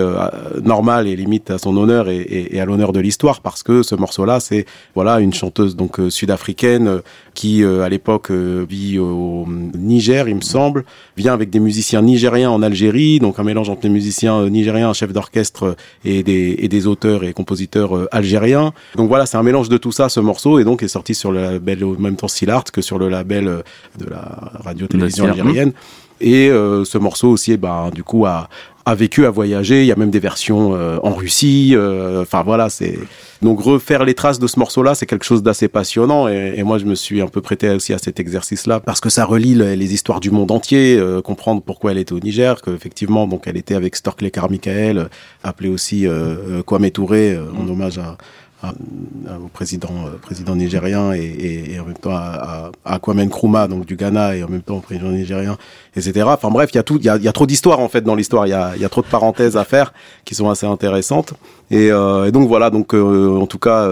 normal 0.62 1.08
et 1.08 1.16
limite 1.16 1.50
à 1.50 1.56
son 1.56 1.74
honneur 1.76 2.08
et, 2.10 2.60
à 2.60 2.66
l'honneur 2.66 2.92
de 2.92 3.00
l'histoire 3.00 3.40
parce 3.40 3.62
que 3.62 3.82
ce 3.82 3.94
morceau-là 3.94 4.38
c'est 4.38 4.66
voilà 4.94 5.20
une 5.20 5.32
chanteuse 5.32 5.76
donc 5.76 5.98
sud-africaine 6.10 7.00
qui 7.32 7.64
à 7.64 7.88
l'époque 7.88 8.30
vit 8.30 8.98
au 8.98 9.46
Niger 9.74 10.28
il 10.28 10.36
me 10.36 10.42
semble, 10.42 10.84
vient 11.16 11.32
avec 11.32 11.48
des 11.48 11.60
musiciens 11.60 12.02
nigériens 12.02 12.50
en 12.50 12.62
Algérie, 12.62 13.18
donc 13.18 13.38
un 13.38 13.44
mélange 13.44 13.70
entre 13.70 13.84
les 13.84 13.90
musiciens 13.90 14.48
nigériens, 14.50 14.90
un 14.90 14.94
chef 14.94 15.12
d'orchestre 15.12 15.76
et 16.04 16.22
des, 16.22 16.56
et 16.58 16.68
des 16.68 16.86
auteurs 16.86 17.24
et 17.24 17.32
compositeurs 17.32 18.08
algériens. 18.12 18.72
Donc 18.96 19.08
voilà, 19.08 19.24
c'est 19.26 19.38
un 19.38 19.42
mélange 19.42 19.68
de 19.70 19.78
tout 19.78 19.92
ça, 19.92 20.08
ce 20.08 20.20
morceau, 20.20 20.33
et 20.58 20.64
donc 20.64 20.82
est 20.82 20.88
sorti 20.88 21.14
sur 21.14 21.32
le 21.32 21.40
label 21.42 21.84
au 21.84 21.96
même 21.96 22.16
temps 22.16 22.28
Silart 22.28 22.64
que 22.64 22.82
sur 22.82 22.98
le 22.98 23.08
label 23.08 23.48
euh, 23.48 23.62
de 23.98 24.06
la 24.10 24.50
radio-télévision 24.64 25.24
algérienne. 25.26 25.72
Et 26.20 26.48
euh, 26.48 26.84
ce 26.84 26.96
morceau 26.96 27.28
aussi, 27.28 27.52
eh 27.52 27.56
ben, 27.56 27.90
du 27.92 28.04
coup, 28.04 28.24
a, 28.24 28.48
a 28.86 28.94
vécu, 28.94 29.26
a 29.26 29.30
voyagé. 29.30 29.80
Il 29.82 29.86
y 29.86 29.92
a 29.92 29.96
même 29.96 30.10
des 30.12 30.20
versions 30.20 30.74
euh, 30.74 30.96
en 31.02 31.12
Russie. 31.12 31.72
euh, 31.74 32.22
Enfin 32.22 32.42
voilà, 32.44 32.70
c'est 32.70 32.98
donc 33.42 33.60
refaire 33.60 34.04
les 34.04 34.14
traces 34.14 34.38
de 34.38 34.46
ce 34.46 34.58
morceau-là, 34.58 34.94
c'est 34.94 35.06
quelque 35.06 35.24
chose 35.24 35.42
d'assez 35.42 35.66
passionnant. 35.68 36.28
Et, 36.28 36.54
et 36.56 36.62
moi, 36.62 36.78
je 36.78 36.84
me 36.84 36.94
suis 36.94 37.20
un 37.20 37.26
peu 37.26 37.40
prêté 37.40 37.68
aussi 37.70 37.92
à 37.92 37.98
cet 37.98 38.20
exercice-là 38.20 38.78
parce 38.80 39.00
que 39.00 39.10
ça 39.10 39.24
relie 39.24 39.54
le- 39.54 39.74
les 39.74 39.92
histoires 39.92 40.20
du 40.20 40.30
monde 40.30 40.50
entier, 40.52 40.96
euh, 40.98 41.20
comprendre 41.20 41.60
pourquoi 41.60 41.90
elle 41.90 41.98
était 41.98 42.12
au 42.14 42.20
Niger, 42.20 42.62
qu'effectivement, 42.62 43.26
donc 43.26 43.42
elle 43.46 43.56
était 43.56 43.74
avec 43.74 43.96
Storkley 43.96 44.30
Carmichael, 44.30 45.08
appelé 45.42 45.68
aussi 45.68 46.06
Kwame 46.64 46.90
Touré, 46.90 47.36
en 47.60 47.68
hommage 47.68 47.98
à, 47.98 48.16
au 48.72 49.48
président 49.48 50.06
euh, 50.06 50.16
président 50.20 50.54
nigérien 50.54 51.12
et, 51.12 51.78
en 51.80 51.84
même 51.84 51.96
temps 51.96 52.14
à, 52.14 52.70
à, 52.84 52.94
à 52.94 52.98
Kwame 52.98 53.24
Nkrumah 53.24 53.68
donc 53.68 53.86
du 53.86 53.96
Ghana 53.96 54.36
et 54.36 54.42
en 54.42 54.48
même 54.48 54.62
temps 54.62 54.76
au 54.76 54.80
président 54.80 55.10
nigérien 55.10 55.56
etc 55.96 56.24
enfin 56.28 56.50
bref 56.50 56.70
il 56.72 56.76
y 56.76 56.78
a 56.78 56.82
tout 56.82 56.98
il 56.98 57.04
y 57.04 57.28
a, 57.28 57.32
trop 57.32 57.46
d'histoires 57.46 57.80
en 57.80 57.88
fait 57.88 58.02
dans 58.02 58.14
l'histoire. 58.14 58.46
Il 58.46 58.50
y 58.50 58.54
a, 58.54 58.76
y 58.76 58.84
a 58.84 58.88
trop 58.88 59.02
de 59.02 59.06
parenthèses 59.06 59.56
à 59.56 59.64
faire 59.64 59.92
qui 60.24 60.34
sont 60.34 60.48
assez 60.48 60.66
intéressantes. 60.66 61.34
Et, 61.70 61.90
euh, 61.90 62.30
donc 62.30 62.48
voilà 62.48 62.70
donc 62.70 62.94
euh, 62.94 63.38
en 63.38 63.46
tout 63.46 63.58
cas 63.58 63.88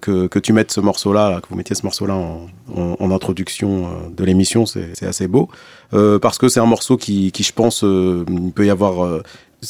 que, 0.00 0.26
que 0.26 0.38
tu 0.38 0.52
mettes 0.52 0.72
ce 0.72 0.80
morceau 0.80 1.12
là 1.12 1.40
que 1.40 1.48
vous 1.48 1.56
mettiez 1.56 1.74
ce 1.74 1.84
morceau 1.84 2.06
là 2.06 2.14
en, 2.14 3.10
introduction 3.10 3.88
de 4.16 4.24
l'émission 4.24 4.64
c'est 4.66 5.06
assez 5.06 5.28
beau. 5.28 5.48
Parce 5.90 6.38
que 6.38 6.48
c'est 6.48 6.60
un 6.60 6.66
morceau 6.66 6.96
qui, 6.96 7.32
qui 7.32 7.42
je 7.42 7.52
pense 7.52 7.82
il 7.82 8.52
peut 8.52 8.66
y 8.66 8.70
avoir 8.70 9.22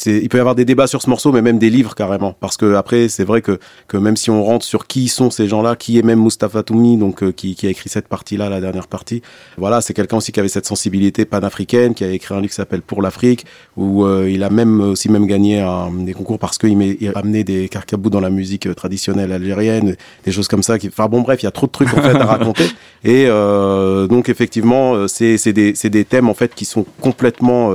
il 0.05 0.27
peut 0.29 0.37
y 0.37 0.39
avoir 0.39 0.55
des 0.55 0.65
débats 0.65 0.87
sur 0.87 1.01
ce 1.01 1.09
morceau, 1.09 1.31
mais 1.31 1.41
même 1.41 1.59
des 1.59 1.69
livres 1.69 1.93
carrément, 1.93 2.35
parce 2.39 2.57
que 2.57 2.73
après, 2.75 3.09
c'est 3.09 3.23
vrai 3.23 3.41
que 3.41 3.59
que 3.87 3.97
même 3.97 4.15
si 4.17 4.31
on 4.31 4.43
rentre 4.43 4.65
sur 4.65 4.87
qui 4.87 5.07
sont 5.07 5.29
ces 5.29 5.47
gens-là, 5.47 5.75
qui 5.75 5.99
est 5.99 6.01
même 6.01 6.19
Mustafa 6.21 6.63
Toumi, 6.63 6.97
donc 6.97 7.21
euh, 7.21 7.31
qui, 7.31 7.55
qui 7.55 7.67
a 7.67 7.69
écrit 7.69 7.89
cette 7.89 8.07
partie-là, 8.07 8.49
la 8.49 8.59
dernière 8.59 8.87
partie, 8.87 9.21
voilà, 9.57 9.81
c'est 9.81 9.93
quelqu'un 9.93 10.17
aussi 10.17 10.31
qui 10.31 10.39
avait 10.39 10.49
cette 10.49 10.65
sensibilité 10.65 11.25
panafricaine, 11.25 11.93
qui 11.93 12.03
a 12.03 12.09
écrit 12.11 12.33
un 12.33 12.37
livre 12.41 12.49
qui 12.49 12.55
s'appelle 12.55 12.81
Pour 12.81 13.01
l'Afrique, 13.03 13.45
où 13.77 14.03
euh, 14.03 14.29
il 14.29 14.43
a 14.43 14.49
même 14.49 14.81
aussi 14.81 15.09
même 15.09 15.27
gagné 15.27 15.59
un, 15.61 15.91
des 15.91 16.13
concours 16.13 16.39
parce 16.39 16.57
qu'il 16.57 16.75
met- 16.75 16.97
il 16.99 17.09
a 17.09 17.19
amené 17.19 17.43
des 17.43 17.69
carcabous 17.69 18.09
dans 18.09 18.19
la 18.21 18.29
musique 18.31 18.65
euh, 18.67 18.73
traditionnelle 18.73 19.31
algérienne, 19.31 19.95
des 20.25 20.31
choses 20.31 20.47
comme 20.47 20.63
ça. 20.63 20.79
Qui, 20.79 20.87
enfin 20.87 21.07
bon, 21.07 21.21
bref, 21.21 21.41
il 21.43 21.45
y 21.45 21.47
a 21.47 21.51
trop 21.51 21.67
de 21.67 21.71
trucs 21.71 21.93
en 21.93 22.01
fait 22.01 22.15
à 22.15 22.25
raconter. 22.25 22.65
Et 23.03 23.25
euh, 23.27 24.07
donc 24.07 24.27
effectivement, 24.29 24.95
euh, 24.95 25.07
c'est 25.07 25.37
c'est 25.37 25.53
des 25.53 25.75
c'est 25.75 25.89
des 25.91 26.05
thèmes 26.05 26.29
en 26.29 26.33
fait 26.33 26.55
qui 26.55 26.65
sont 26.65 26.85
complètement 26.99 27.73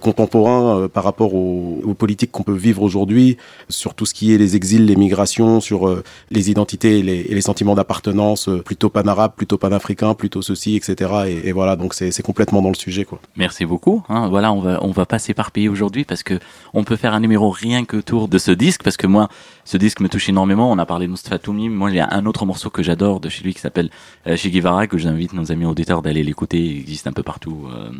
contemporains 0.00 0.88
par 0.92 1.04
rapport 1.04 1.34
aux, 1.40 1.94
politiques 1.94 2.30
qu'on 2.30 2.42
peut 2.42 2.54
vivre 2.54 2.82
aujourd'hui, 2.82 3.36
sur 3.68 3.94
tout 3.94 4.06
ce 4.06 4.14
qui 4.14 4.34
est 4.34 4.38
les 4.38 4.56
exils, 4.56 4.86
les 4.86 4.96
migrations, 4.96 5.60
sur 5.60 5.88
euh, 5.88 6.02
les 6.30 6.50
identités 6.50 6.98
et 6.98 7.02
les, 7.02 7.40
sentiments 7.40 7.74
d'appartenance, 7.74 8.48
euh, 8.48 8.62
plutôt 8.62 8.90
pan-arabe, 8.90 9.32
plutôt 9.36 9.58
pan-africain, 9.58 10.14
plutôt 10.14 10.42
ceci, 10.42 10.76
etc. 10.76 11.40
Et, 11.44 11.52
voilà, 11.52 11.76
donc 11.76 11.94
c'est 11.94 12.22
complètement 12.22 12.62
dans 12.62 12.68
le 12.68 12.74
sujet, 12.74 13.04
quoi. 13.04 13.20
Merci 13.36 13.64
beaucoup. 13.64 14.02
Hein. 14.08 14.28
Voilà, 14.28 14.52
on 14.52 14.60
va 14.60 14.78
on 14.82 14.90
va 14.90 15.06
pas 15.06 15.18
s'éparpiller 15.18 15.68
aujourd'hui 15.68 16.04
parce 16.04 16.22
que 16.22 16.38
on 16.74 16.84
peut 16.84 16.96
faire 16.96 17.14
un 17.14 17.20
numéro 17.20 17.50
rien 17.50 17.84
que 17.84 17.96
autour 17.96 18.28
de 18.28 18.38
ce 18.38 18.50
disque 18.50 18.82
parce 18.82 18.96
que 18.96 19.06
moi 19.06 19.28
ce 19.70 19.76
disque 19.76 20.00
me 20.00 20.08
touche 20.08 20.28
énormément. 20.28 20.70
On 20.72 20.78
a 20.78 20.84
parlé 20.84 21.06
de 21.06 21.12
Mustafa 21.12 21.38
Toumi. 21.38 21.68
Moi, 21.68 21.90
il 21.90 21.96
y 21.96 22.00
a 22.00 22.08
un 22.10 22.26
autre 22.26 22.44
morceau 22.44 22.70
que 22.70 22.82
j'adore 22.82 23.20
de 23.20 23.28
chez 23.28 23.44
lui 23.44 23.54
qui 23.54 23.60
s'appelle 23.60 23.90
euh, 24.26 24.36
Che 24.36 24.48
Guevara 24.48 24.88
que 24.88 24.98
j'invite 24.98 25.32
nos 25.32 25.52
amis 25.52 25.64
auditeurs 25.64 26.02
d'aller 26.02 26.24
l'écouter. 26.24 26.58
Il 26.58 26.80
existe 26.80 27.06
un 27.06 27.12
peu 27.12 27.22
partout 27.22 27.68
euh, 27.72 27.90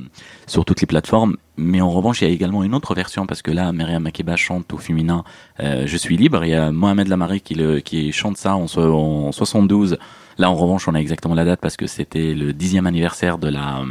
sur 0.49 0.65
toutes 0.65 0.81
les 0.81 0.89
plateformes. 0.89 1.37
Mais 1.61 1.81
en 1.81 1.91
revanche, 1.91 2.23
il 2.23 2.29
y 2.29 2.31
a 2.31 2.35
également 2.35 2.65
une 2.65 2.75
autre 2.75 2.95
version 2.95 3.27
parce 3.27 3.43
que 3.43 3.51
là, 3.51 3.73
Myriam 3.73 4.03
Makeba 4.03 4.35
chante 4.37 4.73
au 4.73 4.79
féminin 4.79 5.25
euh, 5.61 5.87
Je 5.87 5.97
suis 5.97 6.17
libre. 6.17 6.45
Il 6.45 6.51
y 6.51 6.55
a 6.55 6.73
Mohamed 6.73 7.07
Lamari 7.09 7.41
qui 7.43 7.55
le 7.55 7.81
qui 7.81 8.13
chante 8.13 8.39
ça 8.39 8.57
en, 8.57 8.65
en 8.65 9.33
72. 9.33 9.99
Là, 10.39 10.51
en 10.51 10.55
revanche, 10.55 10.89
on 10.89 10.95
a 10.95 10.99
exactement 10.99 11.35
la 11.35 11.45
date 11.45 11.61
parce 11.61 11.77
que 11.77 11.87
c'était 11.87 12.35
le 12.35 12.55
dixième 12.55 12.87
anniversaire 12.87 13.37
de 13.37 13.49
la 13.49 13.85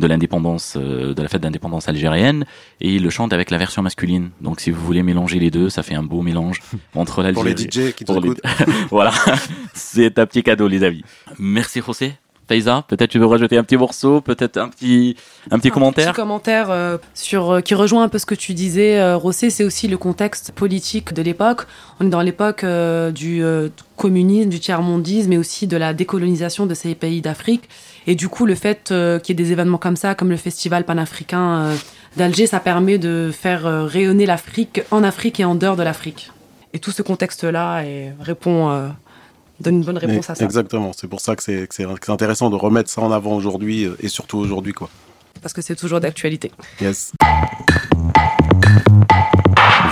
de 0.00 0.06
l'indépendance, 0.06 0.76
euh, 0.76 1.14
de 1.14 1.22
la 1.22 1.28
fête 1.28 1.42
d'indépendance 1.42 1.88
algérienne, 1.88 2.46
et 2.80 2.94
il 2.94 3.02
le 3.02 3.10
chante 3.10 3.32
avec 3.32 3.50
la 3.50 3.58
version 3.58 3.82
masculine. 3.82 4.30
Donc, 4.40 4.58
si 4.60 4.70
vous 4.70 4.82
voulez 4.82 5.02
mélanger 5.02 5.38
les 5.38 5.50
deux, 5.50 5.68
ça 5.68 5.82
fait 5.82 5.94
un 5.94 6.02
beau 6.02 6.22
mélange 6.22 6.60
entre 6.94 7.22
Pour 7.32 7.44
les 7.44 7.54
l'Algérie. 7.54 7.90
DJ 7.90 7.94
qui 7.94 8.04
nous 8.08 8.16
écoutent. 8.16 8.40
voilà, 8.90 9.12
c'est 9.74 10.18
un 10.18 10.26
petit 10.26 10.42
cadeau, 10.42 10.66
les 10.66 10.82
amis. 10.82 11.04
Merci, 11.38 11.82
José. 11.86 12.14
Peut-être 12.88 13.10
tu 13.10 13.18
veux 13.20 13.26
rajouter 13.26 13.56
un 13.56 13.62
petit 13.62 13.76
morceau, 13.76 14.20
peut-être 14.20 14.56
un 14.56 14.68
petit, 14.68 15.16
un 15.52 15.58
petit 15.58 15.68
Un 15.68 15.70
commentaire. 15.70 16.08
petit 16.08 16.16
commentaire 16.16 16.70
euh, 16.70 16.98
sur 17.14 17.50
euh, 17.50 17.60
qui 17.60 17.74
rejoint 17.74 18.02
un 18.02 18.08
peu 18.08 18.18
ce 18.18 18.26
que 18.26 18.34
tu 18.34 18.54
disais, 18.54 18.98
euh, 18.98 19.16
Rossé, 19.16 19.50
c'est 19.50 19.62
aussi 19.62 19.86
le 19.86 19.96
contexte 19.96 20.50
politique 20.52 21.12
de 21.12 21.22
l'époque. 21.22 21.66
On 22.00 22.06
est 22.06 22.10
dans 22.10 22.22
l'époque 22.22 22.64
du 23.14 23.42
communisme, 23.96 24.48
du 24.48 24.58
tiers-mondisme, 24.58 25.30
mais 25.30 25.36
aussi 25.36 25.66
de 25.66 25.76
la 25.76 25.94
décolonisation 25.94 26.66
de 26.66 26.74
ces 26.74 26.94
pays 26.94 27.20
d'Afrique. 27.20 27.68
Et 28.06 28.14
du 28.16 28.28
coup, 28.28 28.46
le 28.46 28.54
fait 28.54 28.86
qu'il 28.88 29.28
y 29.28 29.32
ait 29.32 29.34
des 29.34 29.52
événements 29.52 29.78
comme 29.78 29.96
ça, 29.96 30.14
comme 30.14 30.30
le 30.30 30.36
festival 30.36 30.84
panafricain 30.84 31.76
d'Alger, 32.16 32.46
ça 32.46 32.58
permet 32.58 32.98
de 32.98 33.30
faire 33.32 33.64
rayonner 33.86 34.24
l'Afrique 34.24 34.82
en 34.90 35.04
Afrique 35.04 35.40
et 35.40 35.44
en 35.44 35.54
dehors 35.54 35.76
de 35.76 35.82
l'Afrique. 35.82 36.32
Et 36.72 36.78
tout 36.78 36.90
ce 36.90 37.02
contexte-là 37.02 37.84
répond, 38.20 38.90
donne 39.60 39.76
une 39.76 39.84
bonne 39.84 39.98
réponse 39.98 40.30
à 40.30 40.34
ça. 40.34 40.44
Exactement. 40.44 40.92
C'est 40.96 41.08
pour 41.08 41.20
ça 41.20 41.36
que 41.36 41.42
c'est 41.42 41.66
que 41.68 41.74
c'est 41.74 41.84
que 41.84 42.06
c'est 42.06 42.12
intéressant 42.12 42.50
de 42.50 42.56
remettre 42.56 42.90
ça 42.90 43.02
en 43.02 43.12
avant 43.12 43.34
aujourd'hui 43.34 43.84
euh, 43.84 43.96
et 44.00 44.08
surtout 44.08 44.38
aujourd'hui, 44.38 44.72
quoi. 44.72 44.88
Parce 45.42 45.52
que 45.54 45.62
c'est 45.62 45.76
toujours 45.76 46.00
d'actualité. 46.00 46.50
Yes. 46.80 47.12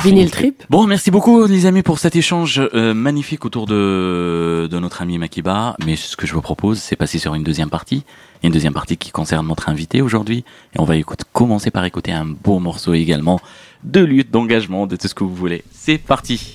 Vinyl 0.03 0.31
Trip. 0.31 0.63
Bon, 0.71 0.87
merci 0.87 1.11
beaucoup 1.11 1.47
les 1.47 1.67
amis 1.67 1.83
pour 1.83 1.99
cet 1.99 2.15
échange 2.15 2.61
euh, 2.73 2.95
magnifique 2.95 3.45
autour 3.45 3.67
de, 3.67 4.69
de 4.71 4.79
notre 4.79 5.03
ami 5.03 5.19
Makiba. 5.19 5.77
Mais 5.85 5.97
ce 5.97 6.17
que 6.17 6.27
je 6.27 6.35
vous 6.35 6.41
propose, 6.41 6.79
c'est 6.79 6.95
passer 6.97 7.19
sur 7.19 7.35
une 7.35 7.43
deuxième 7.43 7.71
partie. 7.71 8.05
Une 8.45 8.53
deuxième 8.53 8.75
partie 8.75 8.97
qui 8.97 9.11
concerne 9.11 9.49
notre 9.49 9.69
invité 9.69 10.01
aujourd'hui. 10.01 10.45
Et 10.75 10.81
on 10.81 10.85
va 10.85 10.97
écouter, 10.97 11.25
commencer 11.33 11.71
par 11.71 11.85
écouter 11.85 12.13
un 12.13 12.27
beau 12.27 12.59
morceau 12.61 12.95
également 12.95 13.41
de 13.83 14.01
lutte, 14.01 14.31
d'engagement, 14.31 14.87
de 14.87 14.97
tout 14.97 15.09
ce 15.09 15.15
que 15.15 15.25
vous 15.25 15.35
voulez. 15.35 15.65
C'est 15.73 15.99
parti 15.99 16.55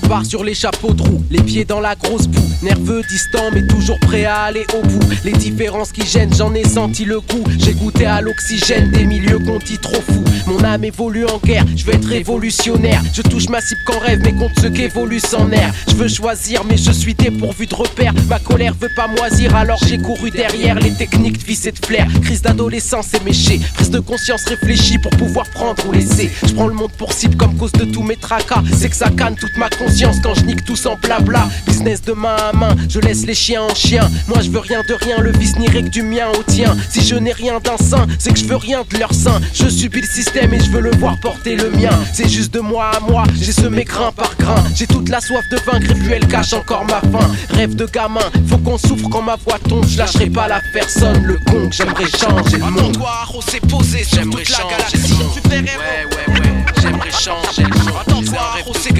Je 0.00 0.08
pars 0.08 0.24
sur 0.24 0.44
les 0.44 0.54
chapeaux 0.54 0.94
de 0.94 1.02
roue, 1.02 1.24
les 1.28 1.42
pieds 1.42 1.64
dans 1.64 1.80
la 1.80 1.96
grosse 1.96 2.28
boue. 2.28 2.48
Nerveux, 2.62 3.02
distant, 3.08 3.50
mais 3.52 3.66
toujours 3.66 3.98
prêt 3.98 4.24
à 4.24 4.42
aller 4.42 4.64
au 4.74 4.86
bout. 4.86 5.00
Les 5.24 5.32
différences 5.32 5.90
qui 5.90 6.06
gênent, 6.06 6.32
j'en 6.32 6.54
ai 6.54 6.64
senti 6.64 7.04
le 7.04 7.20
coup. 7.20 7.42
J'ai 7.58 7.72
goûté 7.72 8.06
à 8.06 8.20
l'oxygène 8.20 8.92
des 8.92 9.04
milieux 9.04 9.40
qu'on 9.40 9.58
dit 9.58 9.78
trop 9.78 10.00
fous. 10.00 10.24
Mon 10.46 10.62
âme 10.62 10.84
évolue 10.84 11.26
en 11.26 11.38
guerre, 11.38 11.64
je 11.74 11.84
veux 11.84 11.94
être 11.94 12.06
révolutionnaire. 12.06 13.02
Je 13.12 13.22
touche 13.22 13.48
ma 13.48 13.60
cible 13.60 13.80
qu'en 13.86 13.98
rêve, 13.98 14.20
mais 14.22 14.32
compte 14.32 14.52
ce 14.62 14.68
qu'évolue 14.68 15.18
sans 15.18 15.50
air. 15.50 15.74
Je 15.88 15.96
veux 15.96 16.08
choisir, 16.08 16.62
mais 16.64 16.76
je 16.76 16.92
suis 16.92 17.14
dépourvu 17.14 17.66
de 17.66 17.74
repères. 17.74 18.14
Ma 18.28 18.38
colère 18.38 18.74
veut 18.80 18.90
pas 18.94 19.08
moisir, 19.08 19.56
alors 19.56 19.80
j'ai 19.84 19.98
couru 19.98 20.30
derrière 20.30 20.78
les 20.78 20.92
techniques 20.92 21.38
de 21.38 21.44
vice 21.44 21.66
et 21.66 21.72
de 21.72 21.84
flair. 21.84 22.06
Crise 22.22 22.42
d'adolescence 22.42 23.14
éméchée, 23.14 23.60
prise 23.74 23.90
de 23.90 23.98
conscience 23.98 24.44
réfléchie 24.44 24.98
pour 24.98 25.10
pouvoir 25.12 25.46
prendre 25.50 25.84
ou 25.88 25.92
laisser. 25.92 26.30
Je 26.46 26.52
prends 26.52 26.68
le 26.68 26.74
monde 26.74 26.92
pour 26.92 27.12
cible 27.12 27.36
comme 27.36 27.56
cause 27.56 27.72
de 27.72 27.84
tous 27.84 28.04
mes 28.04 28.16
tracas. 28.16 28.62
C'est 28.72 28.90
que 28.90 28.96
ça 28.96 29.10
canne 29.10 29.34
toute 29.34 29.56
ma 29.56 29.68
conscience 29.68 29.87
quand 30.22 30.34
je 30.34 30.44
nique 30.44 30.64
tout 30.64 30.76
en 30.86 30.96
blabla. 30.96 31.48
Business 31.66 32.02
de 32.02 32.12
main 32.12 32.36
à 32.36 32.52
main, 32.52 32.74
je 32.88 33.00
laisse 33.00 33.24
les 33.26 33.34
chiens 33.34 33.62
en 33.62 33.74
chien. 33.74 34.08
Moi 34.26 34.38
je 34.42 34.50
veux 34.50 34.58
rien 34.58 34.82
de 34.86 34.94
rien, 34.94 35.18
le 35.18 35.32
vice 35.32 35.56
n'irait 35.58 35.82
que 35.82 35.88
du 35.88 36.02
mien 36.02 36.26
au 36.38 36.42
tien. 36.42 36.76
Si 36.90 37.02
je 37.02 37.14
n'ai 37.14 37.32
rien 37.32 37.58
d'un 37.60 37.76
saint, 37.76 38.06
c'est 38.18 38.32
que 38.32 38.38
je 38.38 38.44
veux 38.44 38.56
rien 38.56 38.84
de 38.90 38.98
leur 38.98 39.12
sein. 39.12 39.40
Je 39.54 39.68
subis 39.68 40.00
le 40.00 40.06
système 40.06 40.52
et 40.54 40.60
je 40.60 40.70
veux 40.70 40.80
le 40.80 40.90
voir 40.96 41.18
porter 41.20 41.56
le 41.56 41.70
mien. 41.70 41.90
C'est 42.12 42.28
juste 42.28 42.52
de 42.52 42.60
moi 42.60 42.90
à 42.96 43.00
moi, 43.00 43.24
j'ai 43.40 43.52
semé 43.52 43.84
grain 43.84 44.12
par 44.12 44.36
grain. 44.36 44.62
J'ai 44.74 44.86
toute 44.86 45.08
la 45.08 45.20
soif 45.20 45.44
de 45.50 45.56
vaincre 45.56 45.90
et 45.90 45.94
puis 45.94 46.12
elle 46.12 46.26
cache 46.26 46.52
encore 46.52 46.84
ma 46.84 47.00
faim. 47.00 47.30
Rêve 47.50 47.74
de 47.74 47.86
gamin, 47.86 48.20
faut 48.46 48.58
qu'on 48.58 48.78
souffre 48.78 49.08
quand 49.08 49.22
ma 49.22 49.36
voix 49.36 49.58
tombe. 49.68 49.86
Je 49.88 49.98
lâcherai 49.98 50.30
pas 50.30 50.48
la 50.48 50.60
personne, 50.72 51.22
le 51.24 51.38
con, 51.46 51.70
j'aimerais 51.70 52.06
changer 52.10 52.58
le 52.58 52.70
monde. 52.70 52.78
Attends-toi, 52.78 53.68
posé 53.68 54.02
J'aimerais 54.10 54.42
toute 54.42 54.50
la 54.50 54.58
changer 54.58 54.74
galaxie. 54.76 55.14
Ouais, 55.48 56.34
ouais, 56.34 56.57
ouais, 56.98 57.10
j'aimerais 57.10 57.10
changer 57.10 57.62
le 57.62 57.84
monde. 57.84 57.94
Attends-toi, 58.00 58.72
s'est 58.74 58.92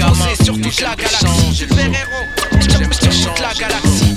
sur 0.43 0.55
toute 0.55 0.81
la 0.81 0.95
galaxie. 0.95 1.55
Super 1.55 1.85
héros. 1.85 2.48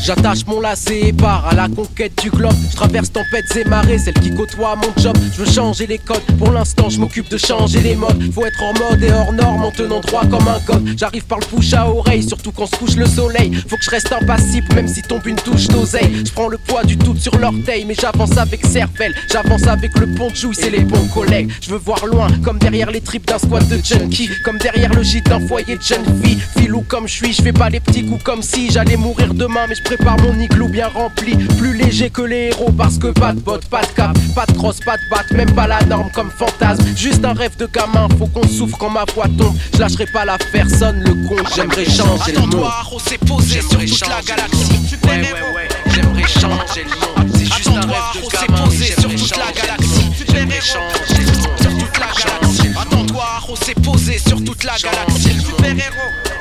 J'attache 0.05 0.44
mon 0.46 0.61
lacet 0.61 1.00
et 1.09 1.12
pars 1.12 1.46
à 1.46 1.55
la 1.55 1.68
conquête 1.68 2.20
du 2.20 2.31
globe. 2.31 2.57
Je 2.70 2.74
traverse 2.74 3.12
tempêtes 3.12 3.55
et 3.57 3.64
marées, 3.64 3.98
celles 3.98 4.14
qui 4.14 4.35
côtoient 4.35 4.74
mon 4.74 4.92
job. 5.00 5.16
Je 5.33 5.44
veux 5.44 5.50
changer 5.50 5.87
les 5.87 5.98
codes. 5.98 6.22
Pour 6.38 6.50
l'instant, 6.50 6.90
je 6.90 6.98
m'occupe 6.98 7.31
de 7.31 7.38
changer 7.38 7.81
les 7.81 7.94
modes. 7.94 8.20
Faut 8.35 8.44
être 8.44 8.61
en 8.62 8.72
mode 8.72 9.00
et 9.00 9.12
hors 9.12 9.33
norme 9.33 9.64
en 9.64 9.70
tenant 9.70 10.00
droit 10.00 10.22
comme 10.26 10.48
un 10.48 10.59
code. 10.66 10.85
J'arrive 10.96 11.24
par 11.26 11.38
le 11.38 11.46
bouche 11.46 11.72
à 11.72 11.88
oreille, 11.88 12.24
surtout 12.24 12.50
quand 12.50 12.66
se 12.66 12.74
couche 12.74 12.96
le 12.96 13.07
soleil. 13.07 13.52
Faut 13.68 13.76
que 13.76 13.85
je 13.85 13.90
reste 13.90 14.12
impassible, 14.12 14.74
même 14.74 14.88
si 14.88 15.02
tombe 15.02 15.24
une 15.26 15.37
touche 15.37 15.68
d'oseille. 15.68 16.24
Je 16.26 16.33
prends 16.33 16.48
le 16.48 16.59
poids 16.59 16.83
du 16.83 16.96
tout 16.96 17.16
sur 17.16 17.37
l'orteil, 17.38 17.85
mais 17.87 17.94
j'avance 17.94 18.37
avec 18.37 18.66
cervelle. 18.66 19.14
J'avance 19.33 19.68
avec 19.68 19.96
le 19.98 20.12
pont 20.14 20.31
de 20.31 20.37
jouy, 20.37 20.55
c'est 20.59 20.70
les 20.70 20.85
bons 20.85 21.07
collègues. 21.14 21.52
Je 21.61 21.70
veux 21.70 21.78
voir 21.78 22.05
loin, 22.07 22.26
comme 22.42 22.59
derrière 22.59 22.90
les 22.90 23.00
tripes 23.00 23.26
d'un 23.28 23.38
squat 23.38 23.68
de 23.68 23.78
junkie. 23.85 24.31
Comme 24.44 24.59
derrière 24.59 24.92
le 24.92 25.05
gîte 25.05 25.26
d'un 25.26 25.46
foyer 25.46 25.76
de 25.76 25.83
jeune 25.83 26.05
fille. 26.24 26.38
Filou 26.59 26.85
comme 26.88 27.07
je 27.07 27.14
suis, 27.14 27.33
je 27.33 27.42
fais 27.42 27.52
pas 27.52 27.70
les 27.70 27.78
petits 27.78 28.05
coups 28.05 28.24
comme 28.24 28.32
si 28.40 28.71
j'allais 28.71 28.97
mourir 28.97 29.35
demain, 29.35 29.66
mais 29.68 29.75
je 29.75 29.83
prépare 29.83 30.16
mon 30.21 30.38
igloo 30.38 30.68
bien 30.68 30.88
rempli. 30.88 31.37
Plus 31.59 31.77
léger 31.77 32.09
que 32.09 32.23
les 32.23 32.51
héros, 32.51 32.73
parce 32.73 32.97
que 32.97 33.09
pas 33.09 33.33
de 33.33 33.40
bottes, 33.40 33.66
pas 33.66 33.83
de 33.83 33.88
cap, 33.88 34.16
pas 34.35 34.47
de 34.47 34.53
crosse, 34.53 34.81
pas 34.81 34.97
de 34.97 35.03
batte, 35.11 35.31
même 35.33 35.53
pas 35.55 35.66
la 35.66 35.83
norme 35.83 36.11
comme 36.14 36.31
fantasme. 36.31 36.85
Juste 36.97 37.25
un 37.25 37.35
rêve 37.35 37.57
de 37.59 37.66
gamin, 37.66 38.09
faut 38.18 38.27
qu'on 38.27 38.47
souffre 38.49 38.79
quand 38.79 38.90
ma 38.90 39.05
voix 39.14 39.27
tombe. 39.27 39.55
Je 39.75 39.81
lâcherai 39.81 40.07
pas 40.07 40.25
la 40.25 40.38
personne, 40.38 41.01
le 41.01 41.29
con, 41.29 41.37
j'aimerais 41.55 41.85
changer 41.85 42.33
le 42.33 42.40
monde. 42.40 42.55
Attends-toi, 42.55 43.01
s'est 43.05 43.18
posé 43.18 43.61
sur 43.61 43.79
toute 43.79 44.09
la 44.09 44.23
galaxie. 44.23 44.97
Ouais, 45.05 45.11
ouais, 45.11 45.55
ouais, 45.55 45.68
j'aimerais 45.88 46.29
changer 46.29 46.85
le 46.85 47.23
monde. 47.23 47.33
C'est 47.35 47.45
juste 47.45 47.68
un 47.68 47.81
rêve 47.81 48.23
de 48.23 48.47
gamin. 48.47 48.64
posé 48.64 48.87
sur 48.87 49.11
toute 49.11 49.37
la 49.37 49.53
galaxie. 49.53 50.11
J'aimerais 50.33 50.61
changer 50.61 51.25
le 51.25 51.38
monde. 51.38 51.59
Sur 51.61 51.79
toute 51.79 51.99
la 51.99 52.07
galaxie. 52.07 52.71
Attends-toi, 52.81 53.57
s'est 53.62 53.75
posé 53.75 54.18
sur 54.18 54.42
toute 54.42 54.64
la 54.64 54.77
galaxie. 54.79 55.40
Super 55.40 55.71
héros. 55.71 56.32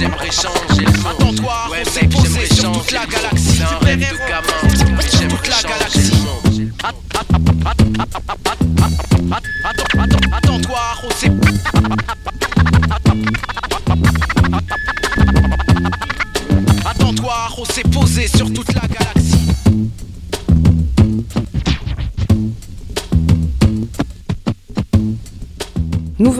J'aimerais 0.00 0.30
changer 0.30 0.80
le 0.86 0.98
monde. 1.02 1.12
Attends-toi, 1.20 1.54
Ouais, 1.70 1.82
mec, 1.84 2.10
j'aimerais 2.10 2.46
changer 2.46 2.80
toute 2.80 2.90
la 2.92 3.04
galaxie. 3.04 3.56
C'est 3.58 3.62
un 3.64 3.78
rêve 3.80 3.98
de 3.98 4.16
gamin. 4.16 4.49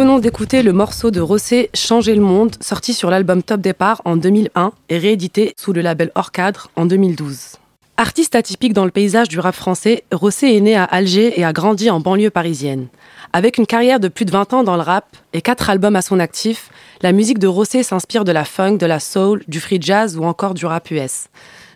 Venons 0.00 0.18
d'écouter 0.18 0.62
le 0.62 0.72
morceau 0.72 1.10
de 1.10 1.20
Rossé 1.20 1.68
Changer 1.74 2.14
le 2.14 2.22
monde, 2.22 2.56
sorti 2.62 2.94
sur 2.94 3.10
l'album 3.10 3.42
Top 3.42 3.60
Départ 3.60 4.00
en 4.06 4.16
2001 4.16 4.72
et 4.88 4.96
réédité 4.96 5.52
sous 5.58 5.74
le 5.74 5.82
label 5.82 6.10
Hors 6.14 6.32
Cadre 6.32 6.70
en 6.74 6.86
2012. 6.86 7.56
Artiste 7.98 8.34
atypique 8.34 8.72
dans 8.72 8.86
le 8.86 8.90
paysage 8.90 9.28
du 9.28 9.38
rap 9.38 9.54
français, 9.54 10.04
Rossé 10.10 10.56
est 10.56 10.60
né 10.60 10.74
à 10.74 10.84
Alger 10.84 11.38
et 11.38 11.44
a 11.44 11.52
grandi 11.52 11.90
en 11.90 12.00
banlieue 12.00 12.30
parisienne. 12.30 12.86
Avec 13.34 13.58
une 13.58 13.66
carrière 13.66 14.00
de 14.00 14.08
plus 14.08 14.24
de 14.24 14.30
20 14.30 14.54
ans 14.54 14.64
dans 14.64 14.76
le 14.76 14.80
rap 14.80 15.04
et 15.34 15.42
4 15.42 15.68
albums 15.68 15.96
à 15.96 16.00
son 16.00 16.18
actif, 16.18 16.70
la 17.02 17.12
musique 17.12 17.38
de 17.38 17.46
Rossé 17.46 17.82
s'inspire 17.82 18.24
de 18.24 18.32
la 18.32 18.46
funk, 18.46 18.78
de 18.78 18.86
la 18.86 19.00
soul, 19.00 19.42
du 19.48 19.60
free 19.60 19.82
jazz 19.82 20.16
ou 20.16 20.24
encore 20.24 20.54
du 20.54 20.64
rap 20.64 20.90
US. 20.90 21.26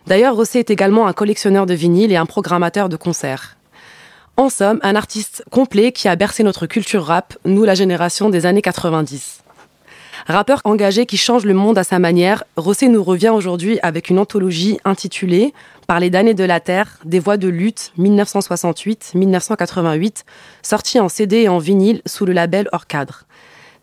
D'ailleurs, 0.07 0.35
Rossé 0.35 0.57
est 0.57 0.71
également 0.71 1.05
un 1.05 1.13
collectionneur 1.13 1.67
de 1.67 1.75
vinyles 1.75 2.11
et 2.11 2.17
un 2.17 2.25
programmateur 2.25 2.89
de 2.89 2.97
concerts. 2.97 3.55
En 4.37 4.49
somme, 4.49 4.81
un 4.83 4.95
artiste 4.95 5.45
complet 5.49 5.93
qui 5.93 6.09
a 6.09 6.17
bercé 6.17 6.43
notre 6.43 6.65
culture 6.65 7.05
rap, 7.05 7.37
nous 7.45 7.63
la 7.63 7.73
génération 7.73 8.29
des 8.29 8.45
années 8.45 8.61
90. 8.61 9.39
Rappeur 10.27 10.59
engagé 10.65 11.05
qui 11.05 11.15
change 11.15 11.45
le 11.45 11.53
monde 11.53 11.77
à 11.77 11.85
sa 11.85 11.99
manière, 11.99 12.43
Rossé 12.57 12.89
nous 12.89 13.01
revient 13.01 13.29
aujourd'hui 13.29 13.79
avec 13.81 14.09
une 14.09 14.19
anthologie 14.19 14.77
intitulée 14.83 15.53
Parler 15.87 16.09
d'années 16.09 16.33
de 16.33 16.43
la 16.43 16.59
Terre, 16.59 16.99
des 17.05 17.19
voix 17.19 17.37
de 17.37 17.47
lutte 17.47 17.93
1968-1988, 17.97 20.25
sortie 20.63 20.99
en 20.99 21.07
CD 21.07 21.43
et 21.43 21.47
en 21.47 21.59
vinyle 21.59 22.01
sous 22.05 22.25
le 22.25 22.33
label 22.33 22.67
Hors 22.73 22.87
Cadre. 22.87 23.23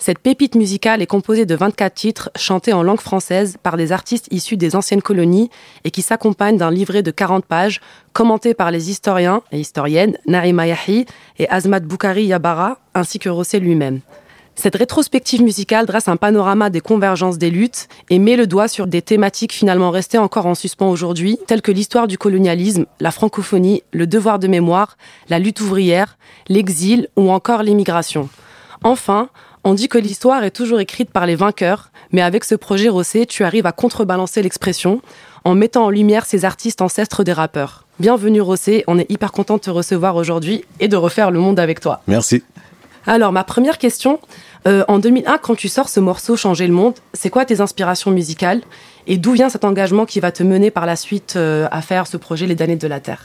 Cette 0.04 0.18
pépite 0.18 0.56
musicale 0.56 1.00
est 1.00 1.06
composée 1.06 1.46
de 1.46 1.54
24 1.54 1.94
titres 1.94 2.30
chantés 2.34 2.72
en 2.72 2.82
langue 2.82 3.00
française 3.00 3.56
par 3.62 3.76
des 3.76 3.92
artistes 3.92 4.26
issus 4.32 4.56
des 4.56 4.74
anciennes 4.74 5.00
colonies 5.00 5.48
et 5.84 5.92
qui 5.92 6.02
s'accompagnent 6.02 6.56
d'un 6.56 6.72
livret 6.72 7.04
de 7.04 7.12
40 7.12 7.44
pages 7.44 7.80
commenté 8.12 8.52
par 8.52 8.72
les 8.72 8.90
historiens 8.90 9.42
et 9.52 9.60
historiennes 9.60 10.18
Naïma 10.26 10.66
Yahi 10.66 11.06
et 11.38 11.48
Azmat 11.48 11.78
Boukari 11.78 12.24
Yabara 12.24 12.78
ainsi 12.94 13.20
que 13.20 13.28
Rossé 13.28 13.60
lui-même. 13.60 14.00
Cette 14.56 14.74
rétrospective 14.74 15.40
musicale 15.40 15.86
dresse 15.86 16.08
un 16.08 16.16
panorama 16.16 16.68
des 16.68 16.80
convergences 16.80 17.38
des 17.38 17.50
luttes 17.50 17.86
et 18.10 18.18
met 18.18 18.34
le 18.34 18.48
doigt 18.48 18.66
sur 18.66 18.88
des 18.88 19.02
thématiques 19.02 19.52
finalement 19.52 19.92
restées 19.92 20.18
encore 20.18 20.46
en 20.46 20.56
suspens 20.56 20.90
aujourd'hui, 20.90 21.38
telles 21.46 21.62
que 21.62 21.70
l'histoire 21.70 22.08
du 22.08 22.18
colonialisme, 22.18 22.86
la 22.98 23.12
francophonie, 23.12 23.84
le 23.92 24.08
devoir 24.08 24.40
de 24.40 24.48
mémoire, 24.48 24.96
la 25.28 25.38
lutte 25.38 25.60
ouvrière, 25.60 26.18
l'exil 26.48 27.08
ou 27.14 27.30
encore 27.30 27.62
l'immigration. 27.62 28.28
Enfin, 28.82 29.28
on 29.64 29.74
dit 29.74 29.88
que 29.88 29.98
l'histoire 29.98 30.44
est 30.44 30.50
toujours 30.50 30.80
écrite 30.80 31.10
par 31.10 31.26
les 31.26 31.36
vainqueurs, 31.36 31.90
mais 32.10 32.22
avec 32.22 32.44
ce 32.44 32.54
projet 32.54 32.88
Rossé, 32.88 33.26
tu 33.26 33.44
arrives 33.44 33.66
à 33.66 33.72
contrebalancer 33.72 34.42
l'expression 34.42 35.00
en 35.44 35.54
mettant 35.54 35.84
en 35.84 35.90
lumière 35.90 36.26
ces 36.26 36.44
artistes 36.44 36.82
ancêtres 36.82 37.24
des 37.24 37.32
rappeurs. 37.32 37.86
Bienvenue 38.00 38.40
Rossé, 38.40 38.84
on 38.86 38.98
est 38.98 39.10
hyper 39.10 39.32
content 39.32 39.56
de 39.56 39.60
te 39.60 39.70
recevoir 39.70 40.16
aujourd'hui 40.16 40.64
et 40.80 40.88
de 40.88 40.96
refaire 40.96 41.30
le 41.30 41.38
monde 41.38 41.60
avec 41.60 41.80
toi. 41.80 42.02
Merci. 42.06 42.42
Alors, 43.06 43.32
ma 43.32 43.42
première 43.42 43.78
question, 43.78 44.20
euh, 44.68 44.84
en 44.86 44.98
2001, 44.98 45.38
quand 45.38 45.56
tu 45.56 45.68
sors 45.68 45.88
ce 45.88 45.98
morceau 45.98 46.36
Changer 46.36 46.68
le 46.68 46.72
monde, 46.72 46.94
c'est 47.14 47.30
quoi 47.30 47.44
tes 47.44 47.60
inspirations 47.60 48.12
musicales 48.12 48.60
et 49.08 49.16
d'où 49.16 49.32
vient 49.32 49.48
cet 49.48 49.64
engagement 49.64 50.06
qui 50.06 50.20
va 50.20 50.30
te 50.30 50.44
mener 50.44 50.70
par 50.70 50.86
la 50.86 50.94
suite 50.94 51.34
euh, 51.36 51.66
à 51.72 51.82
faire 51.82 52.06
ce 52.06 52.16
projet 52.16 52.46
Les 52.46 52.54
Damnés 52.54 52.76
de 52.76 52.86
la 52.86 53.00
Terre? 53.00 53.24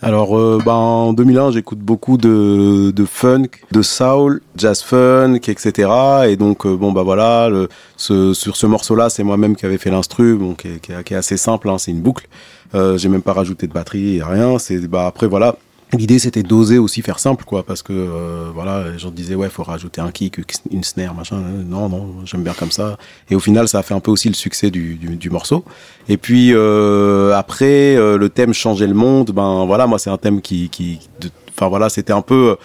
Alors, 0.00 0.38
euh, 0.38 0.60
ben, 0.64 0.72
en 0.72 1.12
2001, 1.12 1.50
j'écoute 1.50 1.80
beaucoup 1.80 2.18
de, 2.18 2.92
de 2.92 3.04
funk, 3.04 3.48
de 3.72 3.82
soul, 3.82 4.40
jazz 4.56 4.80
funk, 4.82 5.40
etc. 5.48 5.90
Et 6.28 6.36
donc, 6.36 6.66
euh, 6.66 6.76
bon, 6.76 6.92
bah 6.92 7.02
voilà, 7.02 7.48
le, 7.48 7.68
ce, 7.96 8.32
sur 8.32 8.54
ce 8.56 8.66
morceau-là, 8.66 9.10
c'est 9.10 9.24
moi-même 9.24 9.56
qui 9.56 9.66
avais 9.66 9.78
fait 9.78 9.90
l'instru, 9.90 10.36
bon, 10.36 10.54
qui, 10.54 10.78
qui 10.80 10.92
qui 11.04 11.14
est 11.14 11.16
assez 11.16 11.36
simple, 11.36 11.68
hein, 11.68 11.78
c'est 11.78 11.90
une 11.90 12.00
boucle. 12.00 12.28
Euh, 12.76 12.96
J'ai 12.96 13.08
même 13.08 13.22
pas 13.22 13.32
rajouté 13.32 13.66
de 13.66 13.72
batterie, 13.72 14.22
rien. 14.22 14.58
C'est, 14.60 14.78
bah, 14.86 15.06
après, 15.08 15.26
voilà, 15.26 15.56
L'idée 15.94 16.18
c'était 16.18 16.42
d'oser 16.42 16.76
aussi 16.76 17.00
faire 17.00 17.18
simple 17.18 17.44
quoi 17.44 17.62
parce 17.62 17.82
que 17.82 17.94
euh, 17.94 18.50
voilà 18.52 18.90
les 18.90 18.98
gens 18.98 19.10
disaient 19.10 19.34
ouais 19.34 19.48
faut 19.48 19.62
rajouter 19.62 20.02
un 20.02 20.10
kick 20.10 20.38
une 20.70 20.84
snare 20.84 21.14
machin 21.14 21.36
non 21.38 21.88
non 21.88 22.26
j'aime 22.26 22.42
bien 22.42 22.52
comme 22.52 22.70
ça. 22.70 22.98
Et 23.30 23.34
au 23.34 23.40
final 23.40 23.68
ça 23.68 23.78
a 23.78 23.82
fait 23.82 23.94
un 23.94 24.00
peu 24.00 24.10
aussi 24.10 24.28
le 24.28 24.34
succès 24.34 24.70
du, 24.70 24.96
du, 24.96 25.16
du 25.16 25.30
morceau. 25.30 25.64
Et 26.10 26.18
puis 26.18 26.50
euh, 26.52 27.34
après 27.34 27.96
euh, 27.96 28.18
le 28.18 28.28
thème 28.28 28.52
changer 28.52 28.86
le 28.86 28.92
monde 28.92 29.30
ben 29.30 29.64
voilà 29.64 29.86
moi 29.86 29.98
c'est 29.98 30.10
un 30.10 30.18
thème 30.18 30.42
qui 30.42 30.68
qui 30.68 31.00
enfin 31.48 31.68
voilà 31.68 31.88
c'était 31.88 32.12
un 32.12 32.22
peu 32.22 32.58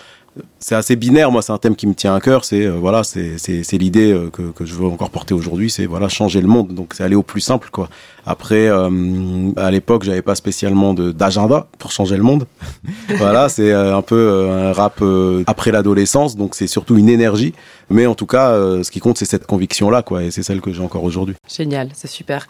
c'est 0.60 0.76
assez 0.76 0.96
binaire 0.96 1.32
moi 1.32 1.42
c'est 1.42 1.52
un 1.52 1.58
thème 1.58 1.76
qui 1.76 1.86
me 1.86 1.94
tient 1.94 2.16
à 2.16 2.20
cœur 2.20 2.44
c'est 2.44 2.66
euh, 2.66 2.72
voilà 2.72 3.04
c'est 3.04 3.38
l'idée 3.74 4.12
euh, 4.12 4.30
que 4.32 4.52
que 4.52 4.66
je 4.66 4.74
veux 4.74 4.88
encore 4.88 5.10
porter 5.10 5.34
aujourd'hui 5.34 5.70
c'est 5.70 5.86
voilà 5.86 6.10
changer 6.10 6.42
le 6.42 6.48
monde. 6.48 6.74
Donc 6.74 6.94
c'est 6.96 7.04
aller 7.04 7.16
au 7.16 7.24
plus 7.24 7.42
simple 7.42 7.70
quoi. 7.72 7.90
Après 8.26 8.68
euh, 8.68 9.52
à 9.58 9.70
l'époque 9.70 10.04
j'avais 10.04 10.22
pas 10.22 10.36
spécialement 10.36 10.94
d'agenda 10.94 11.68
pour 11.78 11.92
changer 11.92 12.18
le 12.18 12.24
monde. 12.24 12.46
Voilà 13.18 13.50
c'est 13.50 13.72
un 13.72 14.02
peu 14.02 14.50
un 14.50 14.74
rap 14.74 15.04
après 15.48 15.72
l'adolescence 15.72 16.36
donc 16.36 16.56
c'est 16.56 16.68
surtout 16.68 16.98
une 16.98 17.10
énergie. 17.10 17.54
Mais 17.90 18.06
en 18.06 18.16
tout 18.16 18.26
cas 18.26 18.54
ce 18.84 18.90
qui 18.90 19.00
compte 19.00 19.18
c'est 19.18 19.26
cette 19.26 19.46
conviction 19.46 19.90
là 19.90 20.02
quoi 20.02 20.24
et 20.24 20.32
c'est 20.32 20.44
celle 20.44 20.62
que 20.62 20.72
j'ai 20.72 20.82
encore 20.82 21.04
aujourd'hui. 21.04 21.36
Génial, 21.48 21.90
c'est 21.94 22.08
super. 22.08 22.48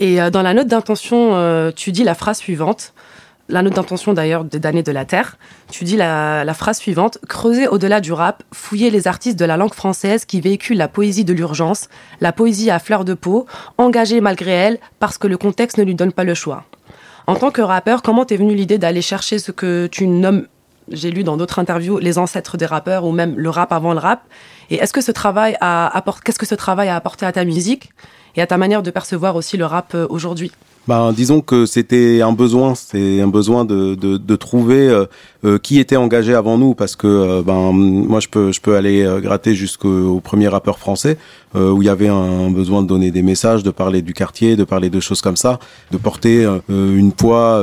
Et 0.00 0.18
dans 0.30 0.42
la 0.42 0.54
note 0.54 0.66
d'intention, 0.66 1.72
tu 1.76 1.92
dis 1.92 2.04
la 2.04 2.14
phrase 2.14 2.38
suivante. 2.38 2.94
La 3.50 3.62
note 3.62 3.74
d'intention 3.74 4.12
d'ailleurs 4.12 4.44
des 4.44 4.60
damnés 4.60 4.84
de 4.84 4.92
la 4.92 5.04
Terre. 5.04 5.36
Tu 5.72 5.82
dis 5.82 5.96
la, 5.96 6.54
phrase 6.54 6.78
suivante 6.78 7.18
Creuser 7.28 7.66
au-delà 7.66 8.00
du 8.00 8.12
rap, 8.12 8.44
fouiller 8.52 8.90
les 8.90 9.08
artistes 9.08 9.36
de 9.38 9.44
la 9.44 9.56
langue 9.56 9.74
française 9.74 10.24
qui 10.24 10.40
véhiculent 10.40 10.76
la 10.76 10.86
poésie 10.86 11.24
de 11.24 11.32
l'urgence, 11.32 11.88
la 12.20 12.32
poésie 12.32 12.70
à 12.70 12.78
fleur 12.78 13.04
de 13.04 13.12
peau, 13.12 13.46
engagée 13.76 14.20
malgré 14.20 14.52
elle 14.52 14.78
parce 15.00 15.18
que 15.18 15.26
le 15.26 15.36
contexte 15.36 15.78
ne 15.78 15.82
lui 15.82 15.96
donne 15.96 16.12
pas 16.12 16.22
le 16.22 16.34
choix. 16.34 16.64
En 17.26 17.34
tant 17.34 17.50
que 17.50 17.60
rappeur, 17.60 18.02
comment 18.02 18.24
t'es 18.24 18.36
venue 18.36 18.54
l'idée 18.54 18.78
d'aller 18.78 19.02
chercher 19.02 19.40
ce 19.40 19.50
que 19.50 19.88
tu 19.88 20.06
nommes, 20.06 20.46
j'ai 20.92 21.10
lu 21.10 21.24
dans 21.24 21.36
d'autres 21.36 21.58
interviews, 21.58 21.98
les 21.98 22.18
ancêtres 22.18 22.56
des 22.56 22.66
rappeurs 22.66 23.04
ou 23.04 23.10
même 23.10 23.36
le 23.36 23.50
rap 23.50 23.72
avant 23.72 23.94
le 23.94 23.98
rap? 23.98 24.22
Et 24.70 24.76
est-ce 24.76 24.92
que 24.92 25.00
ce 25.00 25.10
travail 25.10 25.56
a 25.60 25.88
apport- 25.96 26.22
qu'est-ce 26.22 26.38
que 26.38 26.46
ce 26.46 26.54
travail 26.54 26.88
a 26.88 26.94
apporté 26.94 27.26
à 27.26 27.32
ta 27.32 27.44
musique? 27.44 27.90
Et 28.36 28.42
à 28.42 28.46
ta 28.46 28.56
manière 28.56 28.82
de 28.82 28.90
percevoir 28.90 29.36
aussi 29.36 29.56
le 29.56 29.66
rap 29.66 29.94
euh, 29.94 30.06
aujourd'hui. 30.08 30.52
Ben, 30.88 31.12
disons 31.12 31.42
que 31.42 31.66
c'était 31.66 32.22
un 32.22 32.32
besoin, 32.32 32.74
c'est 32.74 33.20
un 33.20 33.28
besoin 33.28 33.64
de, 33.64 33.94
de, 33.94 34.16
de 34.16 34.36
trouver 34.36 34.88
euh, 34.88 35.04
euh, 35.44 35.58
qui 35.58 35.78
était 35.78 35.96
engagé 35.96 36.34
avant 36.34 36.56
nous, 36.56 36.74
parce 36.74 36.96
que 36.96 37.06
euh, 37.06 37.42
ben 37.42 37.70
moi 37.72 38.18
je 38.18 38.28
peux 38.28 38.50
je 38.50 38.60
peux 38.60 38.76
aller 38.76 39.06
gratter 39.22 39.54
jusqu'au 39.54 40.16
au 40.16 40.20
premier 40.20 40.48
rappeur 40.48 40.78
français 40.78 41.16
où 41.52 41.82
il 41.82 41.86
y 41.86 41.88
avait 41.88 42.06
un 42.06 42.48
besoin 42.48 42.80
de 42.80 42.86
donner 42.86 43.10
des 43.10 43.22
messages, 43.22 43.64
de 43.64 43.72
parler 43.72 44.02
du 44.02 44.14
quartier, 44.14 44.54
de 44.54 44.62
parler 44.62 44.88
de 44.88 45.00
choses 45.00 45.20
comme 45.20 45.36
ça, 45.36 45.58
de 45.90 45.96
porter 45.96 46.46
une 46.68 47.10
poids, 47.10 47.60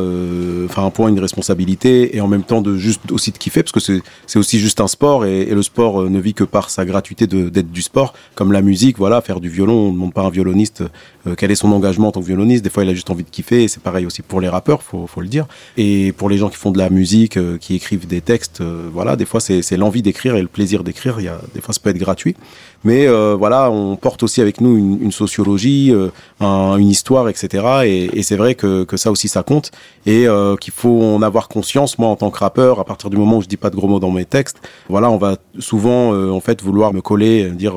enfin 0.66 0.86
un 0.86 0.90
poids, 0.90 1.08
une 1.08 1.22
responsabilité, 1.22 2.18
et 2.18 2.20
en 2.20 2.28
même 2.28 2.44
temps 2.44 2.62
de 2.62 2.76
juste 2.76 3.10
aussi 3.14 3.32
de 3.32 3.38
kiffer, 3.38 3.64
parce 3.64 3.72
que 3.72 3.80
c'est 3.80 4.02
c'est 4.26 4.40
aussi 4.40 4.60
juste 4.60 4.82
un 4.82 4.88
sport 4.88 5.24
et, 5.24 5.46
le 5.46 5.62
sport 5.62 6.02
ne 6.10 6.20
vit 6.20 6.34
que 6.34 6.44
par 6.44 6.70
sa 6.70 6.84
gratuité 6.84 7.28
d'être 7.28 7.72
du 7.72 7.82
sport, 7.82 8.14
comme 8.36 8.52
la 8.52 8.62
musique, 8.62 8.98
voilà, 8.98 9.22
faire 9.22 9.40
du 9.40 9.48
violon, 9.48 9.96
on 9.98 10.08
ne 10.08 10.12
pas 10.12 10.24
un 10.24 10.32
violoniste 10.58 10.90
euh, 11.28 11.36
quel 11.38 11.52
est 11.52 11.56
son 11.56 11.72
engagement 11.72 12.08
en 12.10 12.12
tant 12.12 12.22
que 12.22 12.26
violoniste? 12.26 12.64
Des 12.64 12.70
fois, 12.70 12.84
il 12.84 12.90
a 12.90 12.94
juste 12.94 13.10
envie 13.10 13.24
de 13.24 13.30
kiffer. 13.30 13.68
C'est 13.68 13.82
pareil 13.82 14.06
aussi 14.06 14.22
pour 14.22 14.42
les 14.42 14.50
rappeurs, 14.50 14.82
faut, 14.82 15.08
faut 15.08 15.22
le 15.22 15.28
dire. 15.28 15.46
Et 15.78 16.12
pour 16.14 16.30
les 16.30 16.38
gens 16.38 16.50
qui 16.50 16.58
font 16.58 16.72
de 16.72 16.78
la 16.78 16.90
musique, 16.90 17.38
euh, 17.38 17.58
qui 17.58 17.76
écrivent 17.76 18.08
des 18.08 18.22
textes, 18.22 18.62
euh, 18.62 18.88
voilà, 18.92 19.16
des 19.16 19.26
fois, 19.26 19.40
c'est 19.40 19.78
l'envie 19.78 20.02
d'écrire 20.02 20.36
et 20.36 20.42
le 20.42 20.48
plaisir 20.48 20.84
d'écrire. 20.84 21.20
Il 21.20 21.32
des 21.54 21.62
fois, 21.62 21.74
ça 21.74 21.80
peut 21.84 21.90
être 21.90 21.98
gratuit. 21.98 22.36
Mais 22.84 23.08
voilà, 23.08 23.70
on 23.70 23.98
porte 23.98 24.24
aussi 24.24 24.40
avec 24.40 24.62
nous 24.62 24.78
une, 24.78 25.12
sociologie, 25.12 25.94
un- 26.40 26.78
une 26.78 26.88
histoire, 26.88 27.28
etc. 27.28 28.12
Et, 28.14 28.24
c'est 28.24 28.38
vrai 28.38 28.56
que, 28.56 28.86
ça 28.96 29.12
aussi, 29.12 29.28
ça 29.28 29.44
compte. 29.44 29.72
Et 30.06 30.26
qu'il 30.62 30.74
faut 30.74 31.02
en 31.04 31.22
avoir 31.22 31.50
conscience. 31.50 31.98
Moi, 31.98 32.08
en 32.08 32.16
tant 32.16 32.30
que 32.30 32.38
rappeur, 32.40 32.80
à 32.80 32.86
partir 32.86 33.10
du 33.10 33.18
moment 33.18 33.38
où 33.38 33.42
je 33.42 33.48
dis 33.48 33.58
pas 33.58 33.70
de 33.70 33.76
gros 33.76 33.88
mots 33.88 34.00
dans 34.00 34.12
mes 34.12 34.26
textes, 34.26 34.58
voilà, 34.90 35.10
on 35.10 35.18
va 35.18 35.38
souvent, 35.60 36.14
en 36.32 36.40
fait, 36.40 36.62
vouloir 36.62 36.94
me 36.94 37.02
coller, 37.02 37.50
dire, 37.50 37.74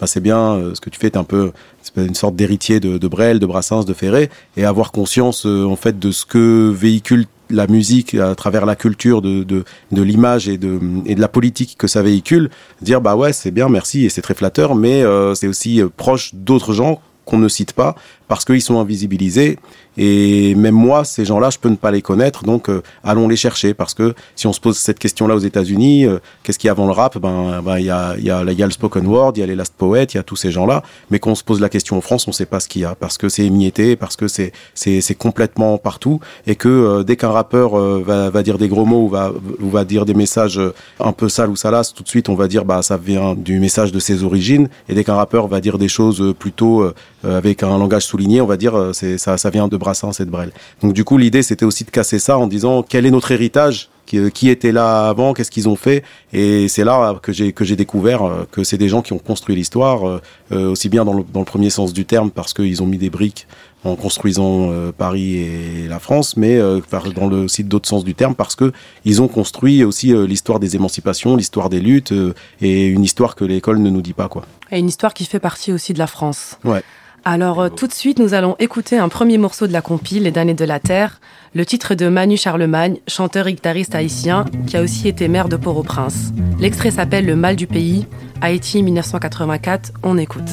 bah, 0.00 0.06
c'est 0.06 0.20
bien, 0.22 0.58
ce 0.72 0.80
que 0.80 0.88
tu 0.88 0.98
fais, 0.98 1.10
t'es 1.10 1.18
un 1.18 1.24
peu 1.24 1.52
une 1.96 2.14
sorte 2.14 2.36
d'héritier 2.36 2.80
de, 2.80 2.93
de 2.98 3.08
Brel, 3.08 3.38
de 3.38 3.46
Brassens, 3.46 3.84
de 3.84 3.94
Ferré, 3.94 4.30
et 4.56 4.64
avoir 4.64 4.92
conscience 4.92 5.46
euh, 5.46 5.64
en 5.64 5.76
fait 5.76 5.98
de 5.98 6.10
ce 6.10 6.24
que 6.24 6.70
véhicule 6.70 7.26
la 7.50 7.66
musique 7.66 8.14
à 8.14 8.34
travers 8.34 8.66
la 8.66 8.74
culture 8.76 9.20
de, 9.22 9.42
de, 9.42 9.64
de 9.92 10.02
l'image 10.02 10.48
et 10.48 10.56
de, 10.56 10.80
et 11.06 11.14
de 11.14 11.20
la 11.20 11.28
politique 11.28 11.76
que 11.78 11.86
ça 11.86 12.02
véhicule, 12.02 12.50
dire 12.80 13.00
bah 13.00 13.16
ouais 13.16 13.32
c'est 13.32 13.50
bien 13.50 13.68
merci 13.68 14.04
et 14.04 14.08
c'est 14.08 14.22
très 14.22 14.34
flatteur, 14.34 14.74
mais 14.74 15.02
euh, 15.02 15.34
c'est 15.34 15.46
aussi 15.46 15.82
euh, 15.82 15.88
proche 15.94 16.34
d'autres 16.34 16.72
gens 16.72 17.00
qu'on 17.24 17.38
ne 17.38 17.48
cite 17.48 17.72
pas 17.72 17.96
parce 18.34 18.44
qu'ils 18.44 18.62
sont 18.62 18.80
invisibilisés. 18.80 19.60
Et 19.96 20.56
même 20.56 20.74
moi 20.74 21.04
ces 21.04 21.24
gens-là 21.24 21.50
je 21.50 21.58
peux 21.60 21.68
ne 21.68 21.76
pas 21.76 21.92
les 21.92 22.02
connaître. 22.02 22.42
Donc 22.42 22.68
euh, 22.68 22.82
allons 23.04 23.28
les 23.28 23.36
chercher. 23.36 23.74
Parce 23.74 23.94
que 23.94 24.12
si 24.34 24.48
on 24.48 24.52
se 24.52 24.58
pose 24.58 24.76
cette 24.76 24.98
question-là 24.98 25.36
aux 25.36 25.44
États-Unis 25.50 26.04
euh, 26.04 26.18
qu'est-ce 26.42 26.58
qu'il 26.58 26.66
y 26.66 26.68
a 26.68 26.72
avant 26.72 26.86
le 26.86 26.92
rap? 26.92 27.16
Ben 27.18 27.62
ben, 27.64 27.78
il 27.78 27.84
y 27.84 27.90
a 27.90 28.16
y 28.18 28.24
y 28.24 28.30
a 28.32 28.42
le 28.66 28.72
spoken 28.72 29.06
word 29.06 29.34
il 29.36 29.40
y 29.40 29.42
a 29.44 29.46
les 29.46 29.54
last 29.54 29.72
poets 29.78 30.06
il 30.12 30.16
y 30.16 30.18
a 30.18 30.24
tous 30.24 30.34
ces 30.34 30.50
gens-là. 30.50 30.82
Mais 31.12 31.20
quand 31.20 31.30
on 31.30 31.36
se 31.36 31.44
pose 31.44 31.60
la 31.60 31.68
question 31.68 31.96
en 31.96 32.00
France 32.00 32.26
on 32.26 32.32
sait 32.32 32.44
pas 32.44 32.58
ce 32.58 32.66
qu'il 32.66 32.82
y 32.82 32.84
a. 32.84 32.96
Parce 32.96 33.18
que 33.18 33.28
c'est 33.28 33.44
émietté 33.44 33.94
parce 33.94 34.16
que 34.16 34.26
c'est 34.26 34.52
c'est 34.74 35.14
complètement 35.14 35.78
partout. 35.78 36.18
Et 36.48 36.56
que 36.56 36.68
euh, 36.68 37.02
dès 37.04 37.14
qu'un 37.14 37.30
rappeur 37.30 37.76
va 37.76 38.30
va 38.30 38.42
dire 38.42 38.58
des 38.58 38.66
gros 38.66 38.84
mots 38.84 39.04
ou 39.04 39.08
va 39.08 39.32
va 39.60 39.84
dire 39.84 40.06
des 40.06 40.14
messages 40.14 40.60
un 40.98 41.12
peu 41.12 41.28
sales 41.28 41.50
ou 41.50 41.56
salaces 41.56 41.94
tout 41.94 42.02
de 42.02 42.08
suite 42.08 42.28
on 42.28 42.34
va 42.34 42.48
dire 42.48 42.64
bah 42.64 42.82
ça 42.82 42.96
vient 42.96 43.36
du 43.36 43.60
message 43.60 43.92
de 43.92 44.00
ses 44.00 44.24
origines. 44.24 44.68
Et 44.88 44.94
dès 44.94 45.04
qu'un 45.04 45.14
rappeur 45.14 45.46
va 45.46 45.60
dire 45.60 45.78
des 45.78 45.88
choses 45.88 46.34
plutôt 46.36 46.84
avec 47.22 47.62
un 47.62 47.78
langage 47.78 48.06
souligné 48.06 48.23
on 48.40 48.46
va 48.46 48.56
dire 48.56 48.74
euh, 48.74 48.92
c'est 48.92 49.18
ça 49.18 49.36
ça 49.38 49.50
vient 49.50 49.68
de 49.68 49.76
Brassens 49.76 50.20
et 50.20 50.24
de 50.24 50.30
Brel 50.30 50.50
donc 50.82 50.92
du 50.92 51.04
coup 51.04 51.18
l'idée 51.18 51.42
c'était 51.42 51.64
aussi 51.64 51.84
de 51.84 51.90
casser 51.90 52.18
ça 52.18 52.38
en 52.38 52.46
disant 52.46 52.82
quel 52.82 53.06
est 53.06 53.10
notre 53.10 53.32
héritage? 53.32 53.88
Qui, 54.06 54.30
qui 54.32 54.50
était 54.50 54.70
là 54.70 55.08
avant, 55.08 55.32
qu'est-ce 55.32 55.50
qu'ils 55.50 55.66
ont 55.66 55.76
fait, 55.76 56.04
et 56.34 56.68
c'est 56.68 56.84
là 56.84 57.18
que 57.22 57.32
j'ai 57.32 57.54
que 57.54 57.64
j'ai 57.64 57.74
découvert 57.74 58.22
euh, 58.22 58.46
que 58.52 58.62
c'est 58.62 58.76
des 58.76 58.90
gens 58.90 59.00
qui 59.00 59.14
ont 59.14 59.18
construit 59.18 59.56
l'histoire, 59.56 60.06
euh, 60.06 60.20
euh, 60.52 60.72
aussi 60.72 60.90
bien 60.90 61.06
dans 61.06 61.14
le, 61.14 61.24
dans 61.32 61.40
le 61.40 61.46
premier 61.46 61.70
sens 61.70 61.94
du 61.94 62.04
terme 62.04 62.30
parce 62.30 62.52
qu'ils 62.52 62.82
ont 62.82 62.86
mis 62.86 62.98
des 62.98 63.08
briques 63.08 63.46
en 63.82 63.96
construisant 63.96 64.70
euh, 64.70 64.92
Paris 64.92 65.36
et 65.36 65.88
la 65.88 65.98
France, 66.00 66.36
mais 66.36 66.56
euh, 66.56 66.80
dans 67.14 67.28
le 67.28 67.44
aussi 67.44 67.64
d'autres 67.64 67.88
sens 67.88 68.04
du 68.04 68.14
terme 68.14 68.34
parce 68.34 68.56
que 68.56 68.72
ils 69.06 69.22
ont 69.22 69.28
construit 69.28 69.84
aussi 69.84 70.12
euh, 70.12 70.26
l'histoire 70.26 70.60
des 70.60 70.76
émancipations, 70.76 71.34
l'histoire 71.36 71.70
des 71.70 71.80
luttes 71.80 72.12
euh, 72.12 72.34
et 72.60 72.86
une 72.86 73.04
histoire 73.04 73.34
que 73.36 73.46
l'école 73.46 73.78
ne 73.78 73.88
nous 73.88 74.02
dit 74.02 74.12
pas 74.12 74.28
quoi. 74.28 74.44
Et 74.70 74.78
une 74.78 74.88
histoire 74.88 75.14
qui 75.14 75.24
fait 75.24 75.40
partie 75.40 75.72
aussi 75.72 75.94
de 75.94 75.98
la 75.98 76.06
France. 76.06 76.58
Ouais. 76.64 76.82
Alors 77.26 77.62
euh, 77.62 77.68
tout 77.70 77.86
de 77.86 77.92
suite, 77.92 78.18
nous 78.18 78.34
allons 78.34 78.54
écouter 78.58 78.98
un 78.98 79.08
premier 79.08 79.38
morceau 79.38 79.66
de 79.66 79.72
la 79.72 79.80
compile 79.80 80.24
Les 80.24 80.30
damnés 80.30 80.52
de 80.52 80.64
la 80.66 80.78
Terre, 80.78 81.20
le 81.54 81.64
titre 81.64 81.94
de 81.94 82.08
Manu 82.08 82.36
Charlemagne, 82.36 82.98
chanteur 83.08 83.46
et 83.46 83.54
guitariste 83.54 83.94
haïtien, 83.94 84.44
qui 84.66 84.76
a 84.76 84.82
aussi 84.82 85.08
été 85.08 85.26
maire 85.28 85.48
de 85.48 85.56
Port-au-Prince. 85.56 86.34
L'extrait 86.60 86.90
s'appelle 86.90 87.24
Le 87.24 87.34
mal 87.34 87.56
du 87.56 87.66
pays, 87.66 88.06
Haïti 88.42 88.82
1984, 88.82 89.92
on 90.02 90.18
écoute. 90.18 90.50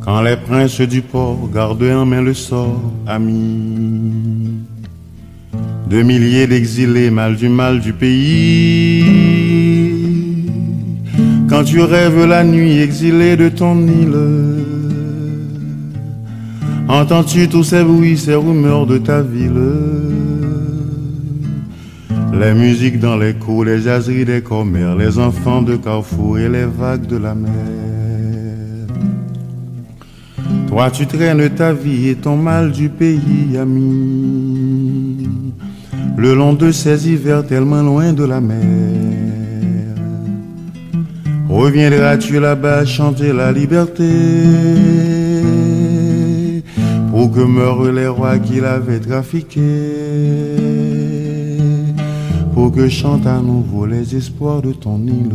Quand 0.00 0.22
les 0.22 0.36
princes 0.36 0.80
du 0.80 1.02
port 1.02 1.50
gardent 1.52 1.82
en 1.82 2.06
main 2.06 2.22
le 2.22 2.34
sort, 2.34 2.80
ami 3.06 4.62
de 5.88 6.02
milliers 6.02 6.46
d'exilés, 6.46 7.10
mal 7.10 7.34
du 7.34 7.48
mal 7.48 7.80
du 7.80 7.92
pays. 7.92 9.38
Quand 11.48 11.64
tu 11.64 11.80
rêves 11.80 12.26
la 12.26 12.44
nuit 12.44 12.78
exilé 12.78 13.36
de 13.36 13.48
ton 13.48 13.76
île, 13.86 14.16
entends-tu 16.88 17.48
tous 17.48 17.64
ces 17.64 17.82
bruits, 17.82 18.18
ces 18.18 18.34
rumeurs 18.34 18.86
de 18.86 18.98
ta 18.98 19.22
ville? 19.22 19.72
Les 22.38 22.52
musiques 22.52 23.00
dans 23.00 23.16
les 23.16 23.32
cours, 23.32 23.64
les 23.64 23.80
jaseries 23.80 24.26
des 24.26 24.42
commères, 24.42 24.94
les 24.94 25.18
enfants 25.18 25.62
de 25.62 25.76
Carrefour 25.76 26.38
et 26.38 26.48
les 26.48 26.66
vagues 26.66 27.06
de 27.06 27.16
la 27.16 27.34
mer. 27.34 27.50
Toi 30.68 30.90
tu 30.90 31.06
traînes 31.06 31.48
ta 31.50 31.72
vie 31.72 32.10
et 32.10 32.14
ton 32.14 32.36
mal 32.36 32.72
du 32.72 32.90
pays, 32.90 33.56
ami, 33.58 35.26
le 36.16 36.34
long 36.34 36.52
de 36.52 36.70
ces 36.70 37.08
hivers 37.08 37.46
tellement 37.46 37.82
loin 37.82 38.12
de 38.12 38.24
la 38.24 38.40
mer. 38.40 38.97
Reviendras-tu 41.48 42.38
là-bas 42.40 42.84
chanter 42.84 43.32
la 43.32 43.52
liberté. 43.52 44.04
Pour 47.10 47.32
que 47.32 47.40
meurent 47.40 47.90
les 47.90 48.06
rois 48.06 48.38
qui 48.38 48.60
l'avaient 48.60 49.00
trafiqué, 49.00 49.60
pour 52.54 52.70
que 52.70 52.88
chantent 52.88 53.26
à 53.26 53.40
nouveau 53.40 53.86
les 53.86 54.14
espoirs 54.14 54.62
de 54.62 54.72
ton 54.72 55.00
île. 55.04 55.32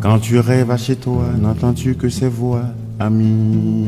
Quand 0.00 0.20
tu 0.20 0.38
rêves 0.38 0.70
à 0.70 0.76
chez 0.76 0.96
toi, 0.96 1.24
n'entends-tu 1.40 1.94
que 1.94 2.08
ces 2.08 2.28
voix, 2.28 2.66
amis, 3.00 3.86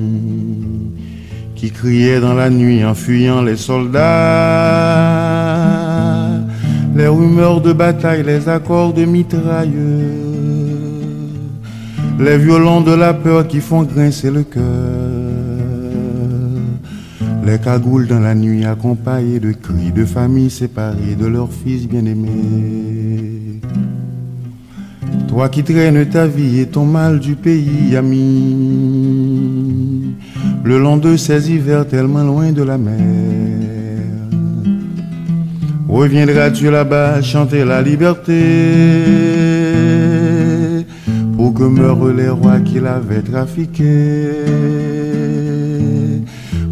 qui 1.54 1.70
criaient 1.70 2.20
dans 2.20 2.34
la 2.34 2.50
nuit 2.50 2.84
en 2.84 2.94
fuyant 2.94 3.42
les 3.42 3.56
soldats, 3.56 5.29
les 6.94 7.06
rumeurs 7.06 7.60
de 7.60 7.72
bataille, 7.72 8.22
les 8.24 8.48
accords 8.48 8.92
de 8.92 9.04
mitrailleux, 9.04 10.18
les 12.18 12.38
violons 12.38 12.80
de 12.80 12.92
la 12.92 13.14
peur 13.14 13.46
qui 13.46 13.60
font 13.60 13.82
grincer 13.82 14.30
le 14.30 14.42
cœur. 14.42 14.64
Les 17.44 17.58
cagoules 17.58 18.06
dans 18.06 18.20
la 18.20 18.34
nuit 18.34 18.64
accompagnées 18.64 19.40
de 19.40 19.52
cris 19.52 19.92
de 19.92 20.04
familles 20.04 20.50
séparées 20.50 21.16
de 21.18 21.26
leurs 21.26 21.50
fils 21.52 21.88
bien-aimés. 21.88 23.60
Toi 25.26 25.48
qui 25.48 25.64
traînes 25.64 26.06
ta 26.08 26.26
vie 26.26 26.60
et 26.60 26.66
ton 26.66 26.84
mal 26.84 27.18
du 27.18 27.34
pays, 27.36 27.96
ami, 27.96 29.24
le 30.64 30.78
long 30.78 30.98
de 30.98 31.16
ces 31.16 31.50
hivers 31.50 31.88
tellement 31.88 32.24
loin 32.24 32.52
de 32.52 32.62
la 32.62 32.76
mer. 32.76 33.39
Reviendras-tu 35.90 36.70
là-bas 36.70 37.20
chanter 37.20 37.64
la 37.64 37.82
liberté 37.82 38.40
pour 41.36 41.52
que 41.52 41.64
meurent 41.64 42.12
les 42.12 42.28
rois 42.28 42.60
qui 42.60 42.78
l'avaient 42.78 43.22
trafiqué 43.22 44.30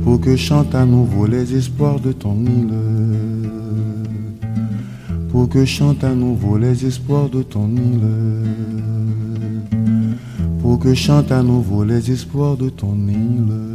pour 0.05 0.21
que 0.21 0.37
chantent 0.37 0.77
à 0.77 0.85
nouveau 0.85 1.27
les 1.27 1.53
espoirs 1.53 1.99
de 1.99 2.13
ton 2.13 2.37
île 2.37 3.51
pour 5.31 5.49
que 5.49 5.65
chantent 5.65 6.05
à 6.05 6.15
nouveau 6.15 6.57
les 6.57 6.87
espoirs 6.87 7.29
de 7.29 7.43
ton 7.43 7.69
île 7.71 8.47
pour 10.63 10.79
que 10.79 10.95
chantent 10.95 11.33
à 11.33 11.43
nouveau 11.43 11.83
les 11.83 12.13
espoirs 12.13 12.57
de 12.57 12.69
ton 12.69 12.95
île 13.09 13.68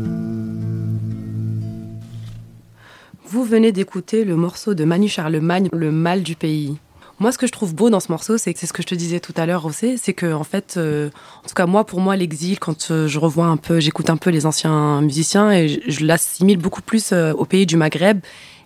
Vous 3.34 3.44
venez 3.44 3.72
d'écouter 3.72 4.26
le 4.26 4.36
morceau 4.36 4.76
de 4.76 4.86
Manu 4.86 5.08
Charlemagne, 5.08 5.68
Le 5.74 5.92
mal 5.92 6.22
du 6.22 6.36
pays. 6.36 6.78
Moi, 7.18 7.32
ce 7.32 7.40
que 7.40 7.48
je 7.48 7.52
trouve 7.52 7.74
beau 7.74 7.90
dans 7.90 8.00
ce 8.00 8.12
morceau, 8.12 8.38
c'est 8.38 8.56
c'est 8.56 8.68
ce 8.68 8.74
que 8.74 8.84
je 8.84 8.88
te 8.88 8.94
disais 8.94 9.20
tout 9.20 9.34
à 9.36 9.48
l'heure, 9.48 9.66
aussi, 9.66 9.98
c'est 9.98 10.14
que 10.14 10.32
en 10.32 10.44
fait, 10.44 10.76
euh, 10.78 11.10
en 11.44 11.48
tout 11.48 11.56
cas 11.56 11.66
moi, 11.66 11.84
pour 11.84 12.00
moi, 12.00 12.16
l'exil, 12.16 12.60
quand 12.60 12.92
euh, 12.92 13.08
je 13.08 13.18
revois 13.18 13.48
un 13.48 13.58
peu, 13.58 13.80
j'écoute 13.80 14.12
un 14.12 14.18
peu 14.18 14.30
les 14.30 14.46
anciens 14.46 15.02
musiciens 15.02 15.52
et 15.52 15.82
je, 15.88 16.06
l'assimile 16.06 16.60
beaucoup 16.60 16.84
plus 16.84 17.12
euh, 17.12 17.34
au 17.34 17.46
pays 17.46 17.66
du 17.66 17.76
Maghreb. 17.76 18.20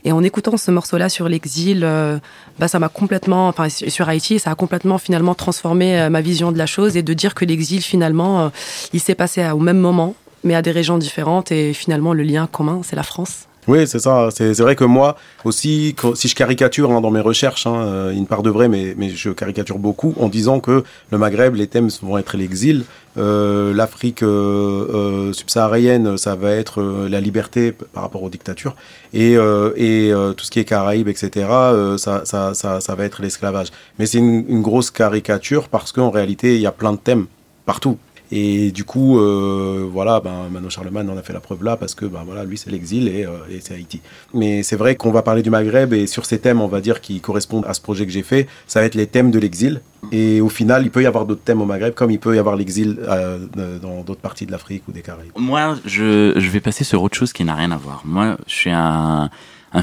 Et 0.03 0.11
en 0.11 0.21
écoutant 0.21 0.57
ce 0.57 0.69
morceau-là 0.69 1.07
sur 1.07 1.29
l'exil, 1.29 1.87
bah, 2.59 2.67
ça 2.67 2.77
m'a 2.77 2.89
complètement, 2.89 3.47
enfin 3.47 3.69
sur 3.69 4.09
Haïti, 4.09 4.37
ça 4.37 4.51
a 4.51 4.55
complètement 4.55 4.97
finalement 4.97 5.33
transformé 5.33 6.09
ma 6.09 6.19
vision 6.19 6.51
de 6.51 6.57
la 6.57 6.65
chose 6.65 6.97
et 6.97 7.03
de 7.03 7.13
dire 7.13 7.35
que 7.35 7.45
l'exil 7.45 7.81
finalement, 7.81 8.51
il 8.91 8.99
s'est 8.99 9.15
passé 9.15 9.49
au 9.49 9.59
même 9.59 9.79
moment, 9.79 10.15
mais 10.43 10.55
à 10.55 10.61
des 10.61 10.71
régions 10.71 10.97
différentes 10.97 11.51
et 11.51 11.73
finalement 11.73 12.13
le 12.13 12.23
lien 12.23 12.47
commun, 12.47 12.81
c'est 12.83 12.95
la 12.95 13.03
France. 13.03 13.46
Oui, 13.67 13.85
c'est 13.85 13.99
ça. 13.99 14.29
C'est 14.31 14.57
vrai 14.61 14.77
que 14.77 14.85
moi 14.85 15.17
aussi, 15.43 15.93
si 16.15 16.27
je 16.29 16.35
caricature 16.35 16.89
hein, 16.91 17.01
dans 17.01 17.11
mes 17.11 17.19
recherches, 17.19 17.67
hein, 17.67 17.75
euh, 17.75 18.11
une 18.11 18.25
part 18.25 18.41
de 18.41 18.49
vrai, 18.49 18.69
mais, 18.69 18.95
mais 18.97 19.09
je 19.09 19.29
caricature 19.29 19.77
beaucoup 19.77 20.13
en 20.19 20.29
disant 20.29 20.61
que 20.61 20.85
le 21.11 21.17
Maghreb, 21.17 21.55
les 21.55 21.67
thèmes 21.67 21.89
vont 22.01 22.17
être 22.17 22.37
l'exil, 22.37 22.85
euh, 23.17 23.73
l'Afrique 23.73 24.23
euh, 24.23 24.27
euh, 24.29 25.33
subsaharienne, 25.33 26.17
ça 26.17 26.35
va 26.35 26.51
être 26.51 26.81
euh, 26.81 27.09
la 27.09 27.19
liberté 27.19 27.73
par 27.73 28.03
rapport 28.03 28.23
aux 28.23 28.29
dictatures, 28.29 28.75
et, 29.13 29.35
euh, 29.35 29.73
et 29.75 30.13
tout 30.37 30.45
ce 30.45 30.51
qui 30.51 30.59
est 30.59 30.65
Caraïbes, 30.65 31.09
etc., 31.09 31.47
ça, 31.97 32.21
ça, 32.23 32.53
ça, 32.53 32.79
ça 32.79 32.95
va 32.95 33.03
être 33.03 33.21
l'esclavage. 33.21 33.67
Mais 33.99 34.05
c'est 34.05 34.19
une, 34.19 34.45
une 34.47 34.61
grosse 34.61 34.91
caricature 34.91 35.67
parce 35.67 35.91
qu'en 35.91 36.09
réalité, 36.09 36.55
il 36.55 36.61
y 36.61 36.67
a 36.67 36.71
plein 36.71 36.93
de 36.93 36.97
thèmes 36.97 37.25
partout. 37.65 37.97
Et 38.31 38.71
du 38.71 38.83
coup, 38.83 39.19
euh, 39.19 39.87
voilà, 39.91 40.19
ben, 40.19 40.49
Mano 40.51 40.69
Charlemagne 40.69 41.09
en 41.09 41.17
a 41.17 41.21
fait 41.21 41.33
la 41.33 41.39
preuve 41.39 41.63
là 41.63 41.77
parce 41.77 41.95
que 41.95 42.05
ben, 42.05 42.23
voilà, 42.25 42.43
lui 42.43 42.57
c'est 42.57 42.69
l'exil 42.69 43.07
et, 43.07 43.25
euh, 43.25 43.37
et 43.49 43.59
c'est 43.61 43.73
Haïti. 43.73 44.01
Mais 44.33 44.63
c'est 44.63 44.75
vrai 44.75 44.95
qu'on 44.95 45.11
va 45.11 45.21
parler 45.21 45.41
du 45.43 45.49
Maghreb 45.49 45.93
et 45.93 46.07
sur 46.07 46.25
ces 46.25 46.39
thèmes, 46.39 46.59
on 46.59 46.67
va 46.67 46.81
dire, 46.81 46.99
qui 46.99 47.21
correspondent 47.21 47.65
à 47.67 47.73
ce 47.73 47.81
projet 47.81 48.05
que 48.05 48.11
j'ai 48.11 48.23
fait, 48.23 48.47
ça 48.67 48.81
va 48.81 48.85
être 48.85 48.95
les 48.95 49.07
thèmes 49.07 49.31
de 49.31 49.39
l'exil. 49.39 49.81
Et 50.11 50.41
au 50.41 50.49
final, 50.49 50.83
il 50.83 50.91
peut 50.91 51.01
y 51.01 51.05
avoir 51.05 51.25
d'autres 51.25 51.43
thèmes 51.43 51.61
au 51.61 51.65
Maghreb 51.65 51.93
comme 51.93 52.11
il 52.11 52.19
peut 52.19 52.35
y 52.35 52.39
avoir 52.39 52.55
l'exil 52.55 52.99
euh, 53.07 53.39
dans 53.81 54.01
d'autres 54.01 54.21
parties 54.21 54.45
de 54.45 54.51
l'Afrique 54.51 54.83
ou 54.87 54.91
des 54.91 55.01
Caraïbes. 55.01 55.31
Moi, 55.35 55.77
je, 55.85 56.37
vais 56.37 56.59
passer 56.59 56.83
sur 56.83 57.01
autre 57.03 57.17
chose 57.17 57.33
qui 57.33 57.43
n'a 57.43 57.55
rien 57.55 57.71
à 57.71 57.77
voir. 57.77 58.01
Moi, 58.05 58.37
je 58.47 58.53
suis 58.53 58.71
un, 58.71 59.29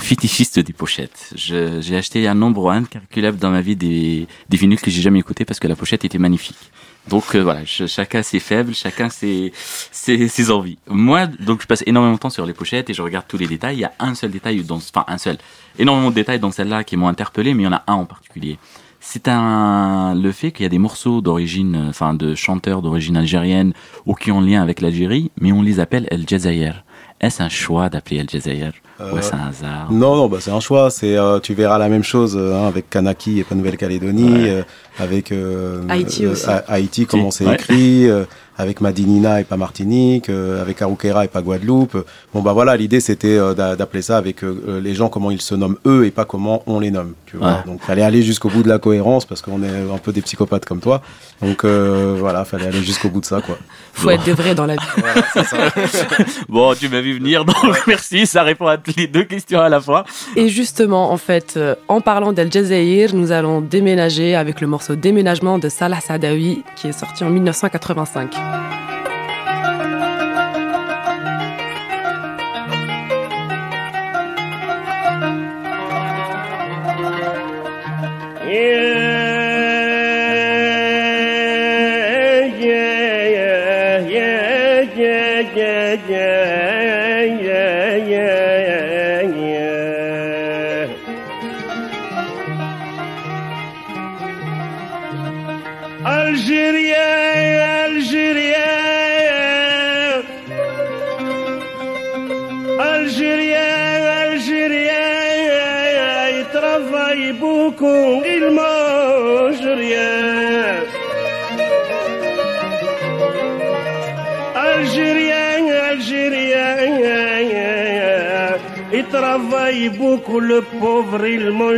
fétichiste 0.00 0.58
des 0.58 0.72
pochettes. 0.72 1.32
J'ai 1.36 1.96
acheté 1.96 2.26
un 2.26 2.34
nombre 2.34 2.70
incalculable 2.70 3.38
dans 3.38 3.50
ma 3.50 3.60
vie 3.60 3.76
des, 3.76 4.26
des 4.48 4.56
vinyles 4.56 4.80
que 4.80 4.90
j'ai 4.90 5.02
jamais 5.02 5.20
écoutés 5.20 5.44
parce 5.44 5.60
que 5.60 5.68
la 5.68 5.76
pochette 5.76 6.04
était 6.04 6.18
magnifique. 6.18 6.70
Donc 7.08 7.34
euh, 7.34 7.40
voilà, 7.42 7.60
je- 7.64 7.86
chacun 7.86 8.22
ses 8.22 8.40
faibles, 8.40 8.74
chacun 8.74 9.10
ses, 9.10 9.52
ses, 9.92 10.28
ses 10.28 10.50
envies. 10.50 10.78
Moi, 10.88 11.26
donc 11.26 11.60
je 11.62 11.66
passe 11.66 11.82
énormément 11.86 12.14
de 12.14 12.18
temps 12.18 12.30
sur 12.30 12.46
les 12.46 12.54
pochettes 12.54 12.88
et 12.88 12.94
je 12.94 13.02
regarde 13.02 13.26
tous 13.28 13.36
les 13.36 13.46
détails. 13.46 13.76
Il 13.76 13.80
y 13.80 13.84
a 13.84 13.92
un 14.00 14.14
seul 14.14 14.30
détail 14.30 14.62
dans, 14.64 14.76
enfin 14.76 15.04
un 15.08 15.18
seul, 15.18 15.36
énormément 15.78 16.10
de 16.10 16.14
détails 16.14 16.38
dans 16.40 16.50
celle-là 16.50 16.82
qui 16.84 16.96
m'ont 16.96 17.08
interpellé, 17.08 17.52
mais 17.52 17.62
il 17.64 17.66
y 17.66 17.68
en 17.68 17.72
a 17.74 17.82
un 17.86 17.94
en 17.94 18.06
particulier. 18.06 18.58
C'est 19.00 19.28
un 19.28 20.14
le 20.14 20.32
fait 20.32 20.50
qu'il 20.50 20.62
y 20.62 20.66
a 20.66 20.70
des 20.70 20.78
morceaux 20.78 21.20
d'origine, 21.20 21.76
euh, 21.76 21.88
enfin 21.90 22.14
de 22.14 22.34
chanteurs 22.34 22.80
d'origine 22.80 23.18
algérienne 23.18 23.74
ou 24.06 24.14
qui 24.14 24.32
ont 24.32 24.40
lien 24.40 24.62
avec 24.62 24.80
l'Algérie, 24.80 25.30
mais 25.38 25.52
on 25.52 25.60
les 25.60 25.80
appelle 25.80 26.06
El 26.10 26.26
Jazair. 26.26 26.84
Est-ce 27.20 27.42
un 27.42 27.48
choix 27.50 27.88
d'appeler 27.90 28.16
El 28.20 28.30
Jazair 28.30 28.72
ou 28.98 29.02
Euh, 29.02 29.18
est-ce 29.18 29.34
un 29.34 29.48
hasard? 29.48 29.90
Non, 29.92 30.16
non, 30.16 30.28
bah, 30.28 30.38
c'est 30.40 30.50
un 30.50 30.60
choix. 30.60 30.90
C'est, 30.90 31.16
euh, 31.16 31.38
tu 31.40 31.52
verras 31.54 31.78
la 31.78 31.88
même 31.88 32.02
chose 32.02 32.36
hein, 32.36 32.66
avec 32.66 32.88
Kanaki 32.90 33.40
et 33.40 33.44
pas 33.44 33.54
Nouvelle-Calédonie, 33.54 34.44
Ouais. 34.44 34.64
Euh, 35.00 35.02
avec 35.04 35.32
euh, 35.32 35.82
Haïti 35.88 36.26
aussi. 36.26 36.46
Ha- 36.48 36.64
Haïti, 36.68 37.06
comment 37.06 37.30
c'est 37.30 37.46
Ouais. 37.46 37.54
écrit, 37.54 38.08
euh, 38.08 38.24
avec 38.56 38.80
Madinina 38.80 39.40
et 39.40 39.44
pas 39.44 39.56
Martinique, 39.56 40.28
euh, 40.28 40.62
avec 40.62 40.80
Arukera 40.80 41.24
et 41.24 41.28
pas 41.28 41.42
Guadeloupe. 41.42 41.96
Bon 42.32 42.40
bah 42.40 42.52
voilà, 42.52 42.76
l'idée 42.76 43.00
c'était 43.00 43.36
euh, 43.36 43.52
d'a- 43.52 43.74
d'appeler 43.74 44.02
ça 44.02 44.16
avec 44.16 44.44
euh, 44.44 44.80
les 44.80 44.94
gens 44.94 45.08
comment 45.08 45.32
ils 45.32 45.40
se 45.40 45.56
nomment 45.56 45.76
eux 45.86 46.06
et 46.06 46.12
pas 46.12 46.24
comment 46.24 46.62
on 46.68 46.78
les 46.78 46.92
nomme. 46.92 47.14
Tu 47.26 47.36
vois. 47.36 47.48
Ouais. 47.48 47.54
Donc 47.66 47.80
fallait 47.82 48.02
aller 48.02 48.22
jusqu'au 48.22 48.48
bout 48.50 48.62
de 48.62 48.68
la 48.68 48.78
cohérence 48.78 49.24
parce 49.24 49.42
qu'on 49.42 49.60
est 49.64 49.92
un 49.92 49.98
peu 49.98 50.12
des 50.12 50.22
psychopathes 50.22 50.64
comme 50.66 50.78
toi. 50.80 51.02
Donc 51.42 51.64
euh, 51.64 52.14
voilà, 52.18 52.44
fallait 52.44 52.66
aller 52.68 52.82
jusqu'au 52.82 53.08
bout 53.08 53.20
de 53.20 53.26
ça 53.26 53.40
quoi. 53.40 53.58
Faut 53.92 54.10
être 54.10 54.22
des 54.24 54.32
vrais 54.34 54.54
dans 54.54 54.66
la 54.66 54.74
vie. 54.74 54.80
Bon, 56.48 56.74
tu 56.74 56.88
m'as 56.88 57.00
vu 57.00 57.18
venir, 57.18 57.44
donc 57.44 57.56
merci, 57.86 58.26
ça 58.26 58.42
répond 58.42 58.66
à 58.68 58.76
les 58.96 59.06
deux 59.06 59.24
questions 59.24 59.60
à 59.60 59.68
la 59.68 59.80
fois. 59.80 60.04
Et 60.36 60.48
justement, 60.48 61.10
en 61.10 61.16
fait, 61.16 61.54
euh, 61.56 61.74
en 61.88 62.00
parlant 62.00 62.32
d'El 62.32 62.52
Jazair, 62.52 63.14
nous 63.14 63.32
allons 63.32 63.60
déménager 63.60 64.34
avec 64.34 64.60
le 64.60 64.66
morceau 64.66 64.83
Déménagement 64.92 65.58
de 65.58 65.68
Salah 65.68 66.00
Sadawi 66.00 66.62
qui 66.76 66.88
est 66.88 66.92
sorti 66.92 67.24
en 67.24 67.30
1985. 67.30 68.73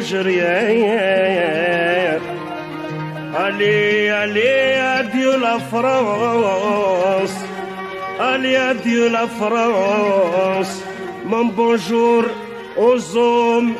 Il 0.08 0.16
mange 0.16 0.26
rien. 0.26 2.18
Allez, 3.38 4.08
allez, 4.08 4.74
adieu 4.98 5.36
la 5.40 5.58
France. 5.58 7.36
Allez, 8.18 8.56
adieu 8.56 9.08
la 9.10 9.26
France. 9.26 10.82
Mon 11.24 11.46
bonjour 11.46 12.24
aux 12.76 13.16
hommes 13.16 13.74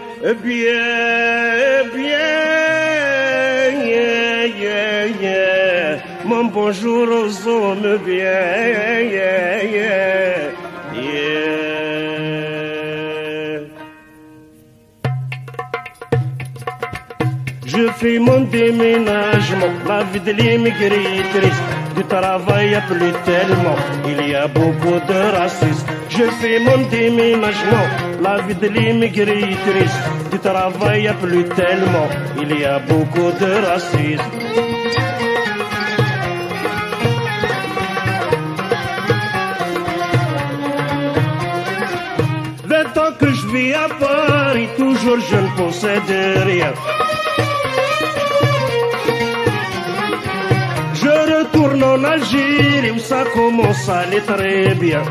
bien, 8.05 8.47
Je 17.99 18.01
fais 18.03 18.19
mon 18.19 18.41
déménagement, 18.43 19.73
la 19.89 20.03
vie 20.05 20.21
de 20.21 20.33
l'immigratrice. 20.33 21.63
Du 21.97 22.05
travail 22.05 22.75
à 22.75 22.83
plus 22.83 23.13
tellement, 23.25 23.77
il 24.07 24.29
y 24.29 24.35
a 24.35 24.47
beaucoup 24.49 25.01
de 25.09 25.37
racisme. 25.39 25.87
Je 26.11 26.25
fais 26.39 26.59
mon 26.59 26.87
déménagement, 26.91 27.87
la 28.21 28.43
vie 28.43 28.55
de 28.55 28.69
l'immigratrice. 28.69 29.97
Du 30.31 30.39
travail 30.39 31.09
à 31.09 31.15
plus 31.15 31.45
tellement, 31.45 32.09
il 32.39 32.61
y 32.61 32.65
a 32.67 32.81
beaucoup 32.81 33.33
de 33.41 33.67
racisme. 33.67 34.25
ans 42.99 43.13
que 43.19 43.31
je 43.31 43.47
vis 43.49 43.75
à 43.75 43.89
Paris, 43.89 44.69
toujours 44.77 45.19
je 45.21 45.37
ne 45.37 45.57
possède 45.57 46.47
rien. 46.47 46.73
Retourne 51.57 51.83
en 51.83 52.05
Algérie 52.05 52.91
où 52.91 52.99
ça 52.99 53.25
commence 53.35 53.89
à 53.89 54.01
aller 54.01 54.21
très 54.21 54.75
bien. 54.75 55.03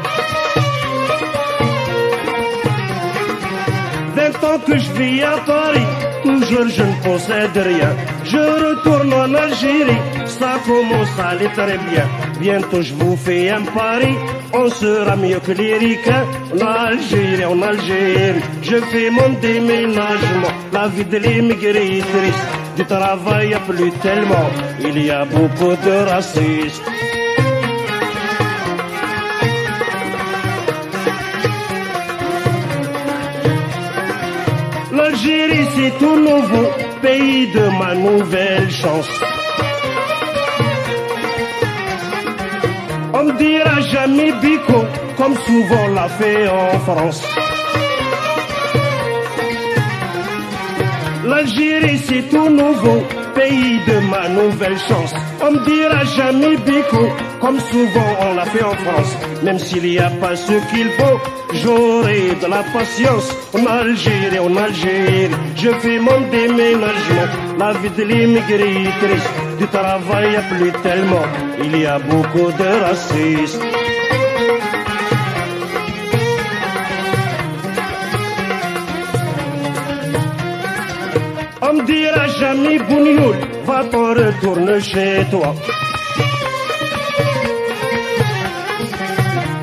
20 4.15 4.43
ans 4.43 4.59
que 4.65 4.77
je 4.77 4.91
vis 4.93 5.23
à 5.23 5.37
Paris, 5.45 5.87
toujours 6.23 6.67
je 6.69 6.83
ne 6.83 7.03
possède 7.03 7.57
rien. 7.57 7.91
Je 8.23 8.37
retourne 8.37 9.13
en 9.13 9.33
Algérie, 9.33 10.01
ça 10.25 10.57
commence 10.65 11.19
à 11.19 11.29
aller 11.29 11.49
très 11.49 11.77
bien. 11.89 12.05
Bientôt 12.39 12.81
je 12.81 12.93
vous 12.93 13.15
fais 13.17 13.49
un 13.49 13.63
pari, 13.63 14.15
on 14.53 14.69
sera 14.69 15.15
mieux 15.15 15.39
que 15.39 15.51
les 15.51 15.77
ricains. 15.77 16.25
En 16.53 16.65
Algérie, 16.65 17.45
en 17.45 17.61
Algérie, 17.61 18.41
je 18.61 18.77
fais 18.91 19.09
mon 19.09 19.29
déménagement. 19.41 20.53
La 20.71 20.87
vie 20.87 21.05
de 21.05 21.17
l'immigré 21.17 21.99
triste, 21.99 22.47
du 22.75 22.85
travail 22.85 23.55
plus 23.67 23.91
tellement. 24.03 24.49
Il 24.79 25.05
y 25.05 25.11
a 25.11 25.25
beaucoup 25.25 25.75
de 25.87 26.09
racistes. 26.09 26.83
L'Algérie 34.91 35.67
c'est 35.75 35.97
tout 35.99 36.17
nouveau, 36.19 36.67
pays 37.01 37.47
de 37.51 37.65
ma 37.79 37.95
nouvelle 37.95 38.69
chance. 38.71 39.09
On 43.13 43.33
dira 43.33 43.81
jamais 43.81 44.31
bico, 44.41 44.85
comme 45.17 45.35
souvent 45.45 45.87
l'a 45.95 46.09
fait 46.09 46.47
en 46.47 46.79
France. 46.79 47.44
L'Algérie 51.25 51.97
c'est 51.97 52.29
tout 52.29 52.49
nouveau, 52.49 53.01
pays 53.33 53.79
de 53.87 53.97
ma 54.11 54.29
nouvelle 54.29 54.77
chance. 54.77 55.13
On 55.41 55.51
me 55.51 55.65
dira 55.65 56.03
jamais 56.05 56.55
bico, 56.57 57.07
comme 57.41 57.59
souvent 57.59 58.11
on 58.21 58.35
l'a 58.35 58.45
fait 58.45 58.63
en 58.63 58.75
France. 58.75 59.17
Même 59.43 59.57
s'il 59.57 59.83
n'y 59.83 59.97
a 59.97 60.09
pas 60.21 60.35
ce 60.35 60.53
qu'il 60.69 60.89
faut, 60.97 61.19
j'aurai 61.53 62.35
de 62.41 62.47
la 62.47 62.63
patience. 62.73 63.35
En 63.53 63.65
Algérie, 63.65 64.39
en 64.39 64.55
Algérie, 64.55 65.29
je 65.55 65.69
fais 65.81 65.99
mon 65.99 66.21
déménagement. 66.29 67.27
La 67.57 67.73
vie 67.73 67.89
de 67.89 68.03
l'immigré 68.03 68.73
triste, 69.01 69.33
du 69.57 69.67
travail 69.67 70.35
a 70.35 70.41
plus 70.41 70.71
tellement. 70.83 71.25
Il 71.63 71.75
y 71.79 71.85
a 71.87 71.97
beaucoup 71.97 72.51
de 72.51 72.85
racistes. 72.85 73.61
On 81.75 81.79
me 81.79 81.85
dira 81.87 82.27
jamais 82.27 82.79
Bounioul, 82.79 83.35
va-t'en 83.65 84.13
retourne 84.13 84.79
chez 84.79 85.25
toi. 85.29 85.53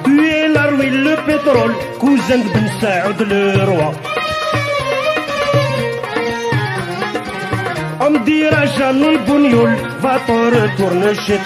Tu 0.05 0.29
es 0.29 0.49
l'arwil, 0.49 1.05
le 1.05 1.17
pétrole, 1.25 1.75
cousin 1.99 2.37
de 2.37 2.49
Ben 2.53 2.69
Saoud 2.81 3.21
le 3.31 3.65
roi. 3.65 3.93
On 8.01 8.11
me 8.11 8.19
dira 8.27 8.67
jamais 8.67 9.17
Bounioul, 9.27 9.71
va-t'en 10.03 10.45
retourne 10.51 11.15
chez 11.15 11.39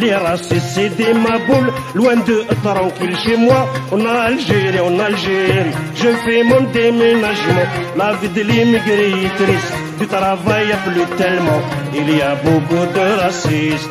Les 0.00 0.14
racistes 0.14 0.70
c'est 0.74 0.90
des 0.90 1.12
maboules, 1.12 1.72
loin 1.94 2.14
de 2.16 2.44
tranquille 2.62 3.16
chez 3.16 3.36
moi. 3.36 3.68
En 3.90 4.04
Algérie, 4.06 4.78
en 4.78 4.96
Algérie, 5.00 5.72
je 5.96 6.08
fais 6.24 6.44
mon 6.44 6.62
déménagement. 6.70 7.66
La 7.96 8.12
vie 8.14 8.28
de 8.28 8.42
l'immigré 8.42 9.10
est 9.24 9.34
triste, 9.42 9.74
du 9.98 10.06
travail 10.06 10.70
a 10.72 10.76
plus 10.88 11.06
tellement. 11.16 11.62
Il 11.94 12.16
y 12.16 12.22
a 12.22 12.36
beaucoup 12.36 12.86
de 12.94 13.22
racistes. 13.22 13.90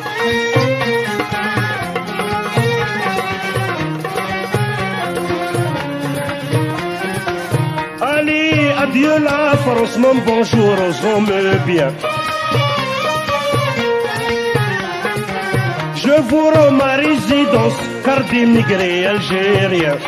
Allez, 8.00 8.72
adieu 8.82 9.18
la 9.22 9.56
France, 9.58 9.98
mon 9.98 10.14
bonjour 10.24 10.74
aux 10.86 11.06
hommes 11.06 11.32
bien. 11.66 11.92
Je 16.08 16.22
vous 16.30 16.48
rends 16.54 16.70
ma 16.70 16.92
résidence, 17.06 17.78
car 18.02 18.20
d'immigrés 18.30 19.04
algériens. 19.12 19.98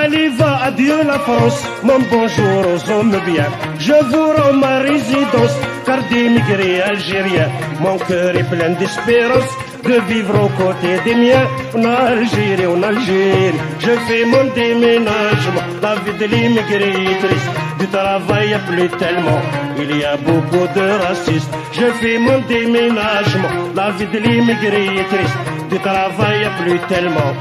Allez, 0.00 0.30
va, 0.38 0.52
adieu 0.68 1.02
la 1.06 1.18
France, 1.18 1.60
mon 1.82 2.00
bonjour 2.10 2.60
aux 2.72 2.82
hommes 2.92 3.20
bien. 3.26 3.48
Je 3.78 3.98
vous 4.10 4.28
rends 4.36 4.54
ma 4.54 4.78
résidence, 4.78 5.56
car 5.84 6.00
d'immigrés 6.08 6.80
algériens. 6.80 7.50
Mon 7.82 7.98
cœur 7.98 8.34
est 8.40 8.48
plein 8.52 8.70
d'espérance 8.80 9.52
de 9.84 9.96
vivre 10.08 10.36
aux 10.44 10.54
côtés 10.62 10.98
des 11.04 11.16
miens. 11.24 11.46
En 11.74 11.84
Algérie, 11.84 12.68
en 12.74 12.82
Algérie, 12.82 13.58
je 13.80 13.92
fais 14.06 14.24
mon 14.32 14.44
déménagement. 14.54 15.66
La 15.82 15.94
vie 15.96 16.16
de 16.18 16.24
l'immigré 16.32 16.90
est 17.12 17.18
triste, 17.24 17.52
du 17.80 17.86
travail 17.88 18.56
plus 18.66 18.88
tellement. 19.02 19.42
Il 19.78 19.96
y 19.96 20.04
a 20.04 20.16
beaucoup 20.16 20.66
de 20.78 20.86
racistes. 21.04 21.50
Je 21.72 21.86
fais 22.00 22.18
mon 22.18 22.40
déménagement. 22.46 23.48
La 23.74 23.90
vie 23.90 24.06
de 24.06 24.18
l'immigré 24.18 24.86
est 25.00 25.08
triste, 25.08 25.38
du 25.70 25.78
travail 25.78 26.42
y 26.42 26.44
a 26.44 26.50
plus 26.62 26.78
tellement. 26.88 27.34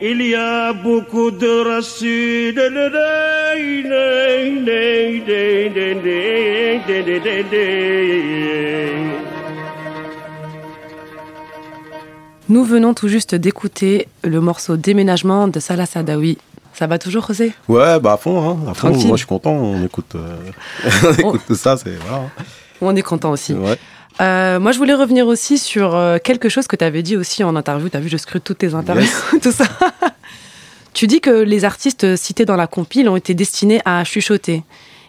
Il 0.00 0.22
y 0.22 0.34
a 0.34 0.72
beaucoup 0.72 1.30
de 1.30 1.52
racistes. 1.70 2.56
Nous 12.48 12.64
venons 12.64 12.94
tout 12.94 13.08
juste 13.08 13.34
d'écouter 13.34 14.08
le 14.24 14.40
morceau 14.40 14.76
Déménagement 14.76 15.46
de 15.46 15.60
Salah 15.60 15.86
Sadawi. 15.86 16.38
Ça 16.80 16.86
va 16.86 16.98
toujours, 16.98 17.26
José? 17.26 17.52
Ouais, 17.68 18.00
bah 18.00 18.14
à 18.14 18.16
fond, 18.16 18.40
hein, 18.40 18.70
à 18.70 18.72
fond. 18.72 18.88
Moi, 18.88 19.10
je 19.10 19.16
suis 19.16 19.26
content. 19.26 19.50
On 19.50 19.84
écoute, 19.84 20.14
euh, 20.14 20.34
on 21.04 21.12
écoute 21.12 21.42
tout 21.46 21.54
ça, 21.54 21.76
c'est 21.76 21.94
voilà. 22.08 22.22
On 22.80 22.96
est 22.96 23.02
content 23.02 23.32
aussi. 23.32 23.52
Ouais. 23.52 23.76
Euh, 24.22 24.58
moi, 24.58 24.72
je 24.72 24.78
voulais 24.78 24.94
revenir 24.94 25.26
aussi 25.26 25.58
sur 25.58 25.94
euh, 25.94 26.16
quelque 26.16 26.48
chose 26.48 26.66
que 26.66 26.76
tu 26.76 26.84
avais 26.86 27.02
dit 27.02 27.18
aussi 27.18 27.44
en 27.44 27.54
interview. 27.54 27.90
Tu 27.90 27.98
as 27.98 28.00
vu, 28.00 28.08
je 28.08 28.16
scrute 28.16 28.42
toutes 28.42 28.56
tes 28.56 28.72
interviews, 28.72 29.10
tout 29.42 29.52
ça. 29.52 29.66
tu 30.94 31.06
dis 31.06 31.20
que 31.20 31.42
les 31.42 31.66
artistes 31.66 32.16
cités 32.16 32.46
dans 32.46 32.56
la 32.56 32.66
compile 32.66 33.10
ont 33.10 33.16
été 33.16 33.34
destinés 33.34 33.82
à 33.84 34.02
chuchoter. 34.04 34.62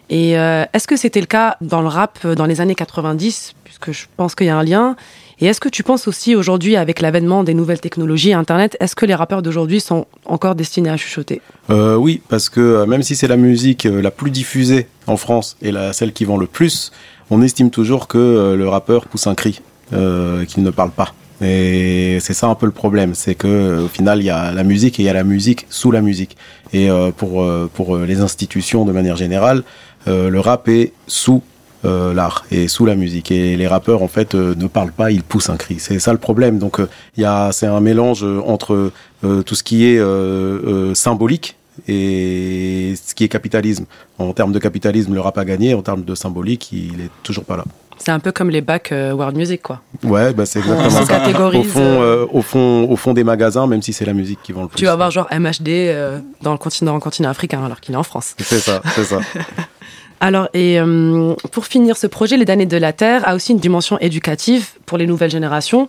Et 0.09 0.38
euh, 0.38 0.65
est-ce 0.74 0.89
que 0.89 0.97
c'était 0.97 1.22
le 1.22 1.26
cas 1.26 1.55
dans 1.61 1.82
le 1.82 1.88
rap 1.88 2.28
dans 2.28 2.47
les 2.47 2.59
années 2.59 2.76
90 2.76 3.53
Puisque 3.63 3.93
je 3.93 4.07
pense 4.17 4.36
qu'il 4.36 4.47
y 4.47 4.49
a 4.49 4.57
un 4.57 4.63
lien. 4.63 4.97
Et 5.44 5.48
est-ce 5.48 5.60
que 5.60 5.70
tu 5.70 5.82
penses 5.82 6.08
aussi 6.08 6.36
aujourd'hui, 6.36 6.76
avec 6.76 7.02
l'avènement 7.02 7.44
des 7.44 7.56
nouvelles 7.56 7.82
technologies, 7.82 8.32
Internet, 8.32 8.78
est-ce 8.80 8.96
que 8.96 9.08
les 9.08 9.16
rappeurs 9.16 9.42
d'aujourd'hui 9.42 9.82
sont 9.82 10.06
encore 10.26 10.54
destinés 10.54 10.92
à 10.92 10.98
chuchoter? 10.98 11.42
Euh, 11.72 11.96
oui, 11.96 12.22
parce 12.30 12.48
que 12.48 12.60
euh, 12.60 12.86
même 12.86 13.02
si 13.02 13.16
c'est 13.16 13.28
la 13.28 13.38
musique 13.38 13.88
euh, 13.88 14.04
la 14.04 14.12
plus 14.12 14.30
diffusée 14.30 14.86
en 15.08 15.18
France 15.18 15.58
et 15.64 15.72
la, 15.72 15.94
celle 15.94 16.14
qui 16.14 16.26
vend 16.26 16.38
le 16.38 16.46
plus, 16.46 16.92
on 17.32 17.42
estime 17.42 17.72
toujours 17.72 18.08
que 18.08 18.54
le 18.56 18.70
rappeur 18.70 19.08
pousse 19.08 19.26
un 19.26 19.34
cri, 19.34 19.62
qu'il 19.89 20.64
ne 20.64 20.70
parle 20.70 20.92
pas. 20.92 21.16
Et 21.42 22.18
c'est 22.20 22.34
ça 22.34 22.48
un 22.48 22.56
peu 22.56 22.68
le 22.68 22.72
problème, 22.72 23.16
c'est 23.16 23.36
que 23.36 23.86
au 23.86 23.88
final 23.88 24.20
il 24.20 24.26
y 24.26 24.30
a 24.30 24.52
la 24.52 24.64
musique 24.64 25.00
et 25.00 25.04
il 25.04 25.06
y 25.06 25.10
a 25.10 25.14
la 25.14 25.24
musique 25.24 25.66
sous 25.70 25.92
la 25.92 26.02
musique. 26.02 26.36
Et 26.74 26.89
pour 27.16 27.48
pour 27.74 27.98
les 27.98 28.20
institutions 28.20 28.84
de 28.84 28.92
manière 28.92 29.16
générale, 29.16 29.64
le 30.08 30.39
rap 30.39 30.68
est 30.68 30.92
sous 31.08 31.42
euh, 31.86 32.14
l'art 32.14 32.46
et 32.52 32.68
sous 32.68 32.86
la 32.86 32.96
musique. 32.96 33.32
Et 33.32 33.56
les 33.56 33.68
rappeurs, 33.68 34.04
en 34.04 34.08
fait, 34.08 34.36
euh, 34.36 34.54
ne 34.58 34.68
parlent 34.68 34.92
pas, 34.92 35.12
ils 35.12 35.24
poussent 35.24 35.50
un 35.50 35.58
cri. 35.58 35.78
C'est 35.80 36.00
ça 36.00 36.12
le 36.12 36.20
problème. 36.20 36.60
Donc, 36.60 36.80
euh, 36.80 36.88
il 37.18 37.26
a, 37.26 37.52
c'est 37.52 37.68
un 37.68 37.80
mélange 37.80 38.24
euh, 38.24 38.42
entre 38.46 38.92
euh, 39.24 39.42
tout 39.44 39.56
ce 39.56 39.64
qui 39.64 39.86
est 39.86 39.98
euh, 40.00 40.04
euh, 40.06 40.94
symbolique 40.96 41.56
et 41.88 42.94
ce 43.04 43.16
qui 43.16 43.24
est 43.24 43.30
capitalisme. 43.30 43.86
En 44.20 44.34
termes 44.34 44.52
de 44.52 44.60
capitalisme, 44.60 45.14
le 45.14 45.20
rap 45.22 45.38
a 45.38 45.46
gagné. 45.46 45.74
En 45.74 45.82
termes 45.82 46.04
de 46.04 46.16
symbolique, 46.16 46.72
il 46.72 47.02
est 47.02 47.10
toujours 47.24 47.44
pas 47.46 47.58
là. 47.58 47.64
C'est 47.98 48.12
un 48.12 48.20
peu 48.20 48.32
comme 48.32 48.50
les 48.50 48.62
bacs 48.62 48.92
euh, 48.92 49.12
World 49.14 49.38
Music, 49.38 49.62
quoi. 49.62 49.80
Ouais, 50.04 50.34
bah 50.34 50.48
c'est 50.48 50.58
exactement 50.58 51.06
ça. 51.06 51.22
Au 51.56 51.64
fond, 51.64 51.80
euh, 52.02 52.26
au 52.32 52.42
fond, 52.42 52.88
au 52.90 52.96
fond 52.96 53.14
des 53.14 53.24
magasins, 53.24 53.68
même 53.68 53.84
si 53.84 53.94
c'est 53.94 54.06
la 54.06 54.14
musique 54.14 54.40
qui 54.42 54.54
vend 54.54 54.64
le 54.64 54.70
plus. 54.70 54.78
Tu 54.78 54.86
vas 54.86 54.96
voir 54.96 55.12
genre 55.12 55.28
MHD 55.32 55.68
euh, 55.70 56.20
dans 56.42 56.52
le 56.52 56.58
continent, 56.58 57.00
continent 57.00 57.30
africain, 57.30 57.64
alors 57.64 57.80
qu'il 57.80 57.94
est 57.94 57.98
en 57.98 58.04
France. 58.04 58.34
C'est 58.40 58.58
ça, 58.60 58.82
c'est 58.96 59.04
ça. 59.04 59.20
Alors, 60.24 60.49
et 60.53 60.80
euh, 60.80 61.34
pour 61.51 61.65
finir, 61.65 61.97
ce 61.97 62.05
projet, 62.05 62.38
Les 62.38 62.45
damnés 62.45 62.67
de 62.67 62.78
la 62.78 62.93
Terre, 62.93 63.28
a 63.28 63.34
aussi 63.34 63.53
une 63.53 63.57
dimension 63.57 63.97
éducative 63.97 64.69
pour 64.86 64.99
les 64.99 65.07
nouvelles 65.07 65.32
générations. 65.32 65.88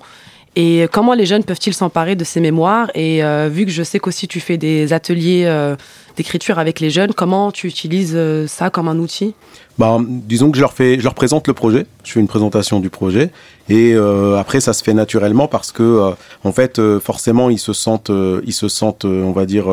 Et 0.56 0.86
comment 0.90 1.12
les 1.12 1.26
jeunes 1.26 1.44
peuvent-ils 1.44 1.74
s'emparer 1.74 2.16
de 2.16 2.24
ces 2.24 2.40
mémoires? 2.40 2.90
Et 2.94 3.22
euh, 3.22 3.50
vu 3.52 3.66
que 3.66 3.70
je 3.70 3.82
sais 3.82 3.98
qu'aussi 3.98 4.28
tu 4.28 4.40
fais 4.40 4.56
des 4.56 4.94
ateliers 4.94 5.44
euh, 5.46 5.76
d'écriture 6.16 6.58
avec 6.58 6.80
les 6.80 6.88
jeunes, 6.88 7.12
comment 7.12 7.52
tu 7.52 7.66
utilises 7.66 8.18
ça 8.46 8.70
comme 8.70 8.88
un 8.88 8.98
outil? 8.98 9.34
Bah, 9.78 9.98
disons 10.00 10.50
que 10.50 10.56
je 10.56 10.62
leur 10.62 10.72
fais, 10.72 10.98
je 10.98 11.04
leur 11.04 11.14
présente 11.14 11.46
le 11.46 11.52
projet. 11.52 11.86
Je 12.02 12.12
fais 12.12 12.20
une 12.20 12.28
présentation 12.28 12.80
du 12.80 12.88
projet 12.88 13.30
et 13.70 13.94
après 14.38 14.60
ça 14.60 14.74
se 14.74 14.82
fait 14.82 14.92
naturellement 14.92 15.48
parce 15.48 15.72
que 15.72 16.12
en 16.44 16.52
fait 16.52 16.80
forcément 16.98 17.48
ils 17.48 17.58
se 17.58 17.72
sentent, 17.72 18.12
ils 18.44 18.52
se 18.52 18.68
sentent, 18.68 19.06
on 19.06 19.32
va 19.32 19.46
dire 19.46 19.64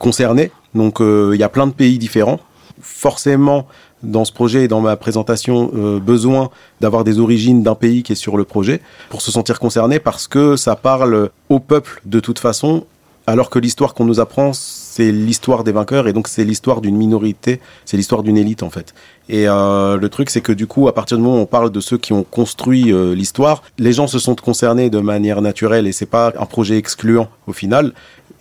concernés. 0.00 0.50
Donc 0.74 1.00
il 1.00 1.36
y 1.36 1.42
a 1.42 1.50
plein 1.50 1.66
de 1.66 1.72
pays 1.72 1.98
différents. 1.98 2.40
Forcément 2.82 3.66
dans 4.02 4.24
ce 4.24 4.32
projet 4.32 4.64
et 4.64 4.68
dans 4.68 4.80
ma 4.80 4.96
présentation 4.96 5.70
euh, 5.74 6.00
besoin 6.00 6.50
d'avoir 6.80 7.04
des 7.04 7.20
origines 7.20 7.62
d'un 7.62 7.76
pays 7.76 8.02
qui 8.02 8.12
est 8.12 8.16
sur 8.16 8.36
le 8.36 8.44
projet 8.44 8.80
pour 9.10 9.22
se 9.22 9.30
sentir 9.30 9.60
concerné 9.60 10.00
parce 10.00 10.26
que 10.26 10.56
ça 10.56 10.74
parle 10.74 11.30
au 11.48 11.60
peuple 11.60 12.00
de 12.04 12.18
toute 12.18 12.40
façon 12.40 12.84
alors 13.26 13.50
que 13.50 13.58
l'histoire 13.58 13.94
qu'on 13.94 14.04
nous 14.04 14.20
apprend, 14.20 14.52
c'est 14.52 15.12
l'histoire 15.12 15.62
des 15.62 15.72
vainqueurs 15.72 16.08
et 16.08 16.12
donc 16.12 16.26
c'est 16.26 16.44
l'histoire 16.44 16.80
d'une 16.80 16.96
minorité, 16.96 17.60
c'est 17.84 17.96
l'histoire 17.96 18.22
d'une 18.22 18.36
élite 18.36 18.62
en 18.62 18.70
fait. 18.70 18.94
Et 19.28 19.48
euh, 19.48 19.96
le 19.96 20.08
truc, 20.08 20.28
c'est 20.28 20.40
que 20.40 20.52
du 20.52 20.66
coup, 20.66 20.88
à 20.88 20.94
partir 20.94 21.16
du 21.16 21.22
moment 21.22 21.36
où 21.36 21.40
on 21.40 21.46
parle 21.46 21.70
de 21.70 21.80
ceux 21.80 21.98
qui 21.98 22.12
ont 22.12 22.24
construit 22.24 22.92
euh, 22.92 23.14
l'histoire, 23.14 23.62
les 23.78 23.92
gens 23.92 24.08
se 24.08 24.18
sont 24.18 24.34
concernés 24.34 24.90
de 24.90 24.98
manière 24.98 25.40
naturelle 25.40 25.86
et 25.86 25.92
c'est 25.92 26.06
pas 26.06 26.32
un 26.38 26.46
projet 26.46 26.76
excluant 26.76 27.28
au 27.46 27.52
final. 27.52 27.92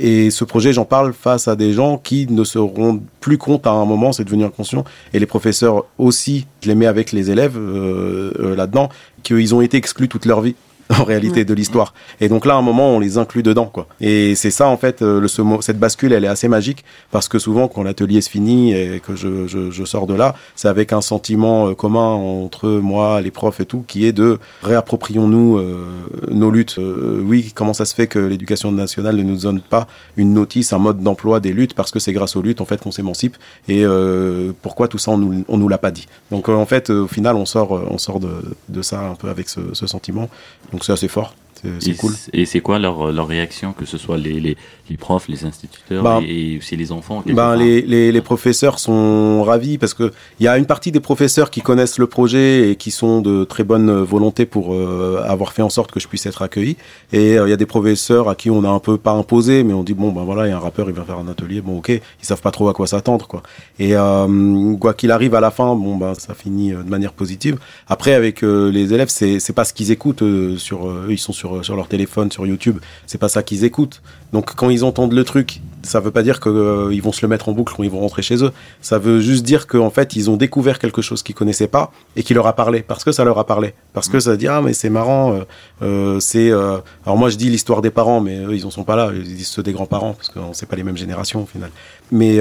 Et 0.04 0.32
ce 0.32 0.44
projet, 0.44 0.74
j'en 0.74 0.84
parle 0.84 1.14
face 1.14 1.48
à 1.48 1.56
des 1.56 1.74
gens 1.74 2.00
qui 2.00 2.26
ne 2.28 2.44
se 2.44 2.58
rendent 2.58 3.04
plus 3.20 3.38
compte 3.38 3.68
à 3.68 3.70
un 3.70 3.86
moment, 3.86 4.12
c'est 4.12 4.24
devenu 4.24 4.44
inconscient. 4.44 4.84
Et 5.14 5.20
les 5.20 5.28
professeurs 5.28 5.86
aussi, 6.00 6.48
je 6.62 6.70
les 6.70 6.76
mets 6.76 6.88
avec 6.88 7.12
les 7.12 7.30
élèves 7.30 7.56
euh, 7.56 8.34
euh, 8.40 8.56
là-dedans, 8.56 8.90
qu'ils 9.22 9.54
ont 9.54 9.62
été 9.62 9.78
exclus 9.78 10.08
toute 10.08 10.26
leur 10.26 10.42
vie 10.42 10.56
en 11.00 11.04
réalité 11.04 11.46
de 11.46 11.54
l'histoire. 11.54 11.94
Et 12.20 12.28
donc 12.28 12.46
là, 12.46 12.56
à 12.56 12.58
un 12.58 12.62
moment, 12.62 12.90
on 12.90 13.00
les 13.00 13.18
inclut 13.18 13.44
dedans, 13.44 13.66
quoi. 13.66 13.88
Et 14.00 14.36
c'est 14.36 14.52
ça, 14.52 14.68
en 14.68 14.78
fait, 14.78 15.02
euh, 15.02 15.20
le, 15.20 15.28
ce 15.28 15.42
cette 15.62 15.80
bascule, 15.80 16.14
elle 16.14 16.26
est 16.26 16.30
assez 16.30 16.48
magique 16.48 16.84
parce 17.12 17.28
que 17.28 17.40
souvent, 17.40 17.68
quand 17.68 17.84
l'atelier 17.84 18.22
se 18.22 18.30
finit 18.30 18.74
et 18.74 19.00
que 19.00 19.16
je, 19.16 19.48
je, 19.48 19.86
sors 19.86 20.08
de 20.08 20.14
là, 20.14 20.36
c'est 20.56 20.68
avec 20.68 20.94
un 20.94 21.02
sentiment 21.02 21.70
euh, 21.70 21.74
commun 21.74 22.14
entre 22.14 22.70
moi, 22.70 23.22
les 23.22 23.32
profs 23.32 23.60
et 23.60 23.66
tout, 23.66 23.84
qui 23.88 24.06
est 24.06 24.12
de 24.12 24.40
réapproprions-nous 24.64 25.58
euh, 25.58 25.86
nos 26.30 26.52
luttes. 26.52 26.78
Oui, 26.78 27.52
comment 27.56 27.74
ça 27.74 27.86
se 27.86 27.96
fait 27.96 28.08
que 28.08 28.20
l'éducation 28.20 28.72
nationale 28.72 29.16
ne 29.16 29.24
nous 29.24 29.38
donne 29.38 29.62
pas 29.62 29.88
une 30.18 30.34
notice, 30.34 30.74
un 30.74 30.80
mode 30.80 31.02
d'emploi 31.02 31.40
des 31.40 31.54
luttes 31.54 31.74
parce 31.74 31.92
que 31.92 32.00
c'est 32.00 32.14
grâce 32.14 32.36
aux 32.36 32.42
luttes, 32.42 32.62
en 32.62 32.66
fait, 32.66 32.82
qu'on 32.82 32.92
s'émancipe. 32.92 33.38
Et 33.68 33.84
pourquoi 34.62 34.88
tout 34.88 34.98
ça, 34.98 35.12
on 35.12 35.18
nous, 35.18 35.44
on 35.48 35.58
nous 35.58 35.68
l'a 35.68 35.78
pas 35.78 35.92
dit? 35.92 36.08
Donc, 36.32 36.50
en 36.50 36.66
fait, 36.66 36.90
au 36.90 37.08
final, 37.08 37.36
on 37.36 37.46
sort, 37.46 37.72
on 37.90 37.98
sort 37.98 38.20
de, 38.20 38.30
de 38.70 38.82
ça 38.82 39.02
un 39.02 39.16
peu 39.16 39.30
avec 39.30 39.50
ce, 39.50 39.62
sentiment. 39.86 40.30
C'est 40.84 40.94
assez 40.94 41.08
fort. 41.08 41.36
C'est- 41.80 41.96
cool. 41.96 42.14
Et 42.34 42.46
c'est 42.48 42.60
quoi 42.60 42.80
leur, 42.80 43.12
leur 43.12 43.28
réaction, 43.28 43.72
que 43.74 43.86
ce 43.86 43.98
soit 44.00 44.18
les, 44.18 44.40
les, 44.40 44.58
les 44.92 44.98
profs, 44.98 45.28
les 45.28 45.46
instituteurs 45.46 46.04
Ben, 46.04 46.22
et, 46.22 46.54
et 46.54 46.58
aussi 46.58 46.76
les 46.76 46.92
enfants 46.92 47.24
Ben, 47.26 47.36
part 47.36 47.56
les, 47.56 47.82
les, 47.82 48.12
les 48.12 48.22
professeurs 48.22 48.78
sont 48.78 49.44
ravis 49.44 49.78
parce 49.78 49.94
que 49.94 50.12
il 50.40 50.44
y 50.46 50.48
a 50.48 50.58
une 50.58 50.66
partie 50.66 50.92
des 50.92 51.00
professeurs 51.00 51.50
qui 51.50 51.62
connaissent 51.62 51.98
le 51.98 52.08
projet 52.08 52.70
et 52.70 52.76
qui 52.76 52.92
sont 52.92 53.22
de 53.22 53.46
très 53.46 53.64
bonne 53.64 53.92
volonté 54.02 54.46
pour 54.46 54.74
euh, 54.74 55.24
avoir 55.26 55.54
fait 55.54 55.62
en 55.62 55.70
sorte 55.70 55.92
que 55.92 56.00
je 56.00 56.08
puisse 56.08 56.26
être 56.26 56.42
accueilli. 56.42 56.76
Et 57.14 57.38
euh, 57.38 57.48
il 57.48 57.50
y 57.50 57.54
a 57.54 57.58
des 57.58 57.66
professeurs 57.66 58.30
à 58.30 58.36
qui 58.36 58.50
on 58.50 58.64
a 58.64 58.70
un 58.70 58.80
peu 58.80 58.98
pas 58.98 59.12
imposé, 59.12 59.64
mais 59.64 59.74
on 59.74 59.84
dit 59.84 59.94
bon 59.94 60.12
ben 60.12 60.24
voilà, 60.24 60.46
il 60.48 60.50
y 60.50 60.54
a 60.54 60.58
un 60.58 60.60
rappeur, 60.60 60.90
il 60.90 60.96
va 60.96 61.04
faire 61.04 61.20
un 61.20 61.28
atelier, 61.28 61.62
bon 61.62 61.78
ok, 61.78 61.90
ils 61.90 62.26
savent 62.26 62.42
pas 62.42 62.52
trop 62.52 62.68
à 62.68 62.74
quoi 62.74 62.86
s'attendre 62.88 63.28
quoi. 63.28 63.42
Et 63.80 63.96
euh, 63.96 64.76
quoi 64.78 64.94
qu'il 64.94 65.12
arrive 65.12 65.36
à 65.36 65.40
la 65.40 65.52
fin, 65.52 65.76
bon 65.76 65.96
ben 65.96 66.14
ça 66.16 66.34
finit 66.34 66.72
de 66.72 66.90
manière 66.90 67.14
positive. 67.14 67.58
Après 67.88 68.14
avec 68.14 68.42
les 68.42 68.94
élèves, 68.94 69.10
c'est 69.10 69.40
c'est 69.40 69.54
pas 69.54 69.64
ce 69.64 69.74
qu'ils 69.74 69.92
écoutent 69.92 70.24
sur 70.58 70.88
eux, 70.88 71.08
ils 71.10 71.18
sont 71.18 71.34
sur 71.34 71.64
sur 71.64 71.76
leur 71.76 71.88
téléphone, 71.88 72.30
sur 72.32 72.46
YouTube, 72.46 72.78
c'est 73.08 73.18
pas 73.18 73.30
ça 73.30 73.42
qu'ils 73.44 73.64
écoutent. 73.64 74.02
Donc 74.34 74.56
quand 74.56 74.70
ils 74.70 74.81
entendent 74.84 75.14
le 75.14 75.24
truc, 75.24 75.62
ça 75.84 76.00
veut 76.00 76.12
pas 76.12 76.24
dire 76.24 76.40
que 76.40 76.50
euh, 76.50 77.02
vont 77.02 77.12
se 77.12 77.22
le 77.24 77.28
mettre 77.28 77.50
en 77.50 77.54
boucle 77.54 77.74
quand 77.76 77.84
ils 77.84 77.90
vont 77.90 78.00
rentrer 78.00 78.22
chez 78.22 78.44
eux. 78.44 78.52
Ça 78.82 79.00
veut 79.00 79.20
juste 79.20 79.44
dire 79.44 79.68
qu'en 79.68 79.90
fait 79.90 80.16
ils 80.16 80.30
ont 80.30 80.38
découvert 80.38 80.80
quelque 80.80 81.02
chose 81.02 81.24
qu'ils 81.24 81.36
connaissaient 81.36 81.68
pas 81.68 81.92
et 82.16 82.24
qui 82.24 82.34
leur 82.34 82.48
a 82.48 82.54
parlé 82.54 82.82
parce 82.82 83.04
que 83.04 83.12
ça 83.12 83.24
leur 83.24 83.40
a 83.40 83.46
parlé. 83.46 83.74
Parce 83.94 84.08
que 84.08 84.20
ça 84.20 84.38
dit 84.38 84.48
ah 84.48 84.62
mais 84.62 84.74
c'est 84.74 84.90
marrant. 84.90 85.34
euh, 85.34 85.42
euh, 85.82 86.20
c'est 86.20 86.52
euh, 86.52 86.78
alors 87.06 87.18
moi 87.18 87.30
je 87.30 87.38
dis 87.38 87.50
l'histoire 87.50 87.82
des 87.82 87.90
parents, 87.90 88.22
mais 88.22 88.38
eux 88.40 88.56
ils 88.56 88.66
en 88.66 88.72
sont 88.72 88.84
pas 88.84 88.96
là. 88.96 89.12
Ils 89.14 89.36
disent 89.36 89.48
ceux 89.48 89.64
des 89.64 89.74
grands-parents 89.74 90.14
parce 90.14 90.30
qu'on 90.30 90.54
sait 90.54 90.66
pas 90.66 90.76
les 90.76 90.84
mêmes 90.84 90.98
générations 90.98 91.44
au 91.44 91.46
final. 91.46 91.72
Mais 92.12 92.40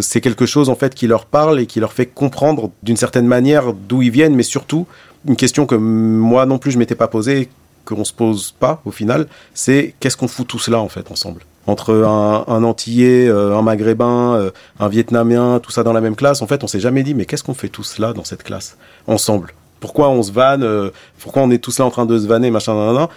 c'est 0.00 0.20
quelque 0.20 0.46
chose 0.46 0.68
en 0.68 0.74
fait 0.74 0.94
qui 0.94 1.06
leur 1.06 1.26
parle 1.26 1.60
et 1.60 1.66
qui 1.66 1.80
leur 1.80 1.92
fait 1.92 2.06
comprendre 2.06 2.70
d'une 2.82 2.96
certaine 2.96 3.26
manière 3.26 3.72
d'où 3.72 4.02
ils 4.02 4.10
viennent, 4.10 4.34
mais 4.34 4.42
surtout 4.42 4.86
une 5.26 5.36
question 5.36 5.66
que 5.66 5.74
moi 5.74 6.46
non 6.46 6.58
plus 6.58 6.72
je 6.72 6.78
m'étais 6.78 6.94
pas 6.94 7.08
posée 7.08 7.48
qu'on 7.84 8.04
se 8.04 8.12
pose 8.12 8.52
pas 8.52 8.80
au 8.84 8.90
final, 8.90 9.26
c'est 9.54 9.94
qu'est-ce 10.00 10.16
qu'on 10.16 10.28
fout 10.28 10.46
tout 10.46 10.58
cela 10.58 10.80
en 10.80 10.88
fait 10.88 11.10
ensemble 11.10 11.42
entre 11.66 11.94
un, 11.94 12.64
Antillais, 12.64 13.28
euh, 13.28 13.56
un 13.56 13.62
Maghrébin, 13.62 14.34
euh, 14.34 14.50
un 14.80 14.88
Vietnamien, 14.88 15.60
tout 15.60 15.70
ça 15.70 15.82
dans 15.82 15.92
la 15.92 16.00
même 16.00 16.16
classe. 16.16 16.42
En 16.42 16.46
fait, 16.46 16.64
on 16.64 16.66
s'est 16.66 16.80
jamais 16.80 17.02
dit 17.02 17.14
mais 17.14 17.24
qu'est-ce 17.24 17.44
qu'on 17.44 17.54
fait 17.54 17.68
tout 17.68 17.84
cela 17.84 18.12
dans 18.12 18.24
cette 18.24 18.42
classe 18.42 18.76
ensemble? 19.06 19.54
Pourquoi 19.80 20.10
on 20.10 20.22
se 20.22 20.32
vanne 20.32 20.62
euh, 20.62 20.90
Pourquoi 21.18 21.42
on 21.42 21.50
est 21.50 21.58
tous 21.58 21.78
là 21.78 21.84
en 21.84 21.90
train 21.90 22.06
de 22.06 22.18
se 22.18 22.26
vanner, 22.26 22.50
machin, 22.50 23.08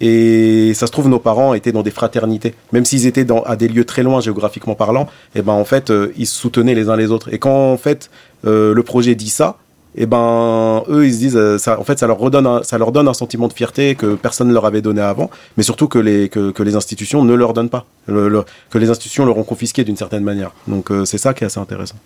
et 0.00 0.74
ça 0.74 0.86
se 0.86 0.92
trouve, 0.92 1.08
nos 1.08 1.18
parents 1.18 1.54
étaient 1.54 1.72
dans 1.72 1.82
des 1.82 1.90
fraternités. 1.90 2.54
Même 2.72 2.84
s'ils 2.84 3.06
étaient 3.06 3.26
à 3.46 3.56
des 3.56 3.66
lieux 3.66 3.84
très 3.84 4.04
loin 4.04 4.20
géographiquement 4.20 4.76
parlant, 4.76 5.08
et 5.34 5.42
ben 5.42 5.54
en 5.54 5.64
fait, 5.64 5.92
ils 6.16 6.26
se 6.26 6.36
soutenaient 6.36 6.76
les 6.76 6.88
uns 6.88 6.94
les 6.94 7.10
autres. 7.10 7.34
Et 7.34 7.40
quand 7.40 7.72
en 7.72 7.76
fait 7.76 8.08
le 8.44 8.80
projet 8.82 9.16
dit 9.16 9.28
ça, 9.28 9.56
et 10.00 10.06
ben 10.06 10.84
eux 10.88 11.06
ils 11.06 11.12
se 11.12 11.18
disent, 11.18 11.36
euh, 11.36 11.58
ça, 11.58 11.78
en 11.78 11.84
fait, 11.84 11.98
ça 11.98 12.06
leur 12.06 12.18
redonne, 12.18 12.46
un, 12.46 12.62
ça 12.62 12.78
leur 12.78 12.92
donne 12.92 13.08
un 13.08 13.14
sentiment 13.14 13.48
de 13.48 13.52
fierté 13.52 13.94
que 13.94 14.14
personne 14.14 14.48
ne 14.48 14.54
leur 14.54 14.64
avait 14.64 14.80
donné 14.82 15.00
avant, 15.02 15.28
mais 15.56 15.62
surtout 15.62 15.88
que 15.88 15.98
les 15.98 16.28
que, 16.28 16.50
que 16.52 16.62
les 16.62 16.74
institutions 16.76 17.24
ne 17.24 17.34
leur 17.34 17.52
donnent 17.52 17.68
pas, 17.68 17.84
Le- 18.06 18.28
le- 18.28 18.44
que 18.70 18.78
les 18.78 18.88
institutions 18.90 19.24
leur 19.26 19.36
ont 19.36 19.44
confisqué 19.44 19.84
d'une 19.84 19.96
certaine 19.96 20.24
manière. 20.24 20.52
Donc 20.66 20.90
euh, 20.90 21.04
c'est 21.04 21.18
ça 21.18 21.34
qui 21.34 21.44
est 21.44 21.46
assez 21.48 21.60
intéressant. 21.60 21.96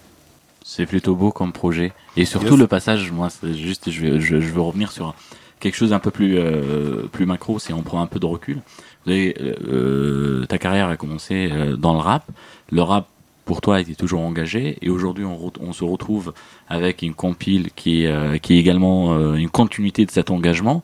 C'est 0.64 0.86
plutôt 0.86 1.14
beau 1.16 1.30
comme 1.32 1.52
projet. 1.52 1.92
Et 2.16 2.24
surtout 2.24 2.50
Yes. 2.54 2.58
le 2.60 2.66
passage, 2.66 3.10
moi, 3.12 3.28
c'est 3.30 3.54
juste, 3.54 3.90
je, 3.90 4.00
vais- 4.00 4.20
je, 4.20 4.40
je 4.40 4.50
veux 4.52 4.60
revenir 4.60 4.90
sur 4.92 5.14
quelque 5.60 5.74
chose 5.76 5.92
un 5.92 5.98
peu 5.98 6.10
plus, 6.10 6.38
euh, 6.38 7.02
plus 7.12 7.26
macro, 7.26 7.58
si 7.58 7.72
on 7.72 7.82
prend 7.82 8.00
un 8.00 8.06
peu 8.06 8.18
de 8.20 8.26
recul. 8.26 8.58
Vous 9.04 9.12
avez, 9.12 9.34
euh, 9.68 10.44
ta 10.46 10.58
carrière 10.58 10.88
a 10.88 10.96
commencé 10.96 11.50
dans 11.78 11.92
le 11.94 11.98
rap. 11.98 12.24
Le 12.70 12.82
rap, 12.82 13.06
pour 13.44 13.60
toi, 13.60 13.80
était 13.80 13.94
toujours 13.96 14.20
engagé. 14.20 14.78
Et 14.82 14.88
aujourd'hui, 14.88 15.24
on 15.24 15.72
se 15.72 15.82
retrouve 15.84 16.32
avec 16.72 17.02
une 17.02 17.12
compile 17.14 17.68
qui 17.76 18.02
est, 18.02 18.06
euh, 18.06 18.38
qui 18.38 18.54
est 18.54 18.58
également 18.58 19.12
euh, 19.12 19.34
une 19.34 19.50
continuité 19.50 20.06
de 20.06 20.10
cet 20.10 20.30
engagement. 20.30 20.82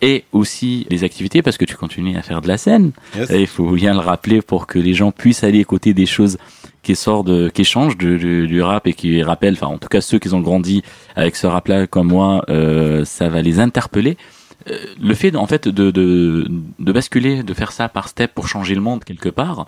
Et 0.00 0.24
aussi 0.32 0.86
les 0.90 1.02
activités, 1.02 1.40
parce 1.42 1.56
que 1.56 1.64
tu 1.64 1.76
continues 1.76 2.16
à 2.16 2.22
faire 2.22 2.40
de 2.40 2.48
la 2.48 2.58
scène. 2.58 2.92
Yes. 3.16 3.30
Et 3.30 3.40
il 3.40 3.46
faut 3.46 3.70
bien 3.70 3.94
le 3.94 4.00
rappeler 4.00 4.42
pour 4.42 4.66
que 4.66 4.78
les 4.78 4.94
gens 4.94 5.12
puissent 5.12 5.44
aller 5.44 5.58
écouter 5.60 5.94
des 5.94 6.06
choses 6.06 6.36
qui 6.82 6.94
sortent 6.94 7.26
de, 7.26 7.48
qui 7.48 7.64
changent 7.64 7.96
du, 7.96 8.18
du, 8.18 8.46
du 8.46 8.62
rap 8.62 8.86
et 8.86 8.92
qui 8.92 9.22
rappellent, 9.22 9.54
enfin 9.54 9.68
en 9.68 9.78
tout 9.78 9.88
cas 9.88 10.02
ceux 10.02 10.18
qui 10.18 10.32
ont 10.34 10.40
grandi 10.40 10.82
avec 11.16 11.34
ce 11.34 11.46
rap-là 11.46 11.86
comme 11.86 12.08
moi, 12.08 12.44
euh, 12.50 13.04
ça 13.04 13.28
va 13.28 13.40
les 13.40 13.58
interpeller. 13.58 14.18
Euh, 14.70 14.76
le 15.00 15.14
fait 15.14 15.34
en 15.34 15.46
fait 15.46 15.66
de, 15.68 15.90
de, 15.90 16.46
de 16.78 16.92
basculer, 16.92 17.42
de 17.42 17.54
faire 17.54 17.72
ça 17.72 17.88
par 17.88 18.08
step 18.08 18.34
pour 18.34 18.46
changer 18.46 18.74
le 18.74 18.82
monde 18.82 19.04
quelque 19.04 19.30
part, 19.30 19.66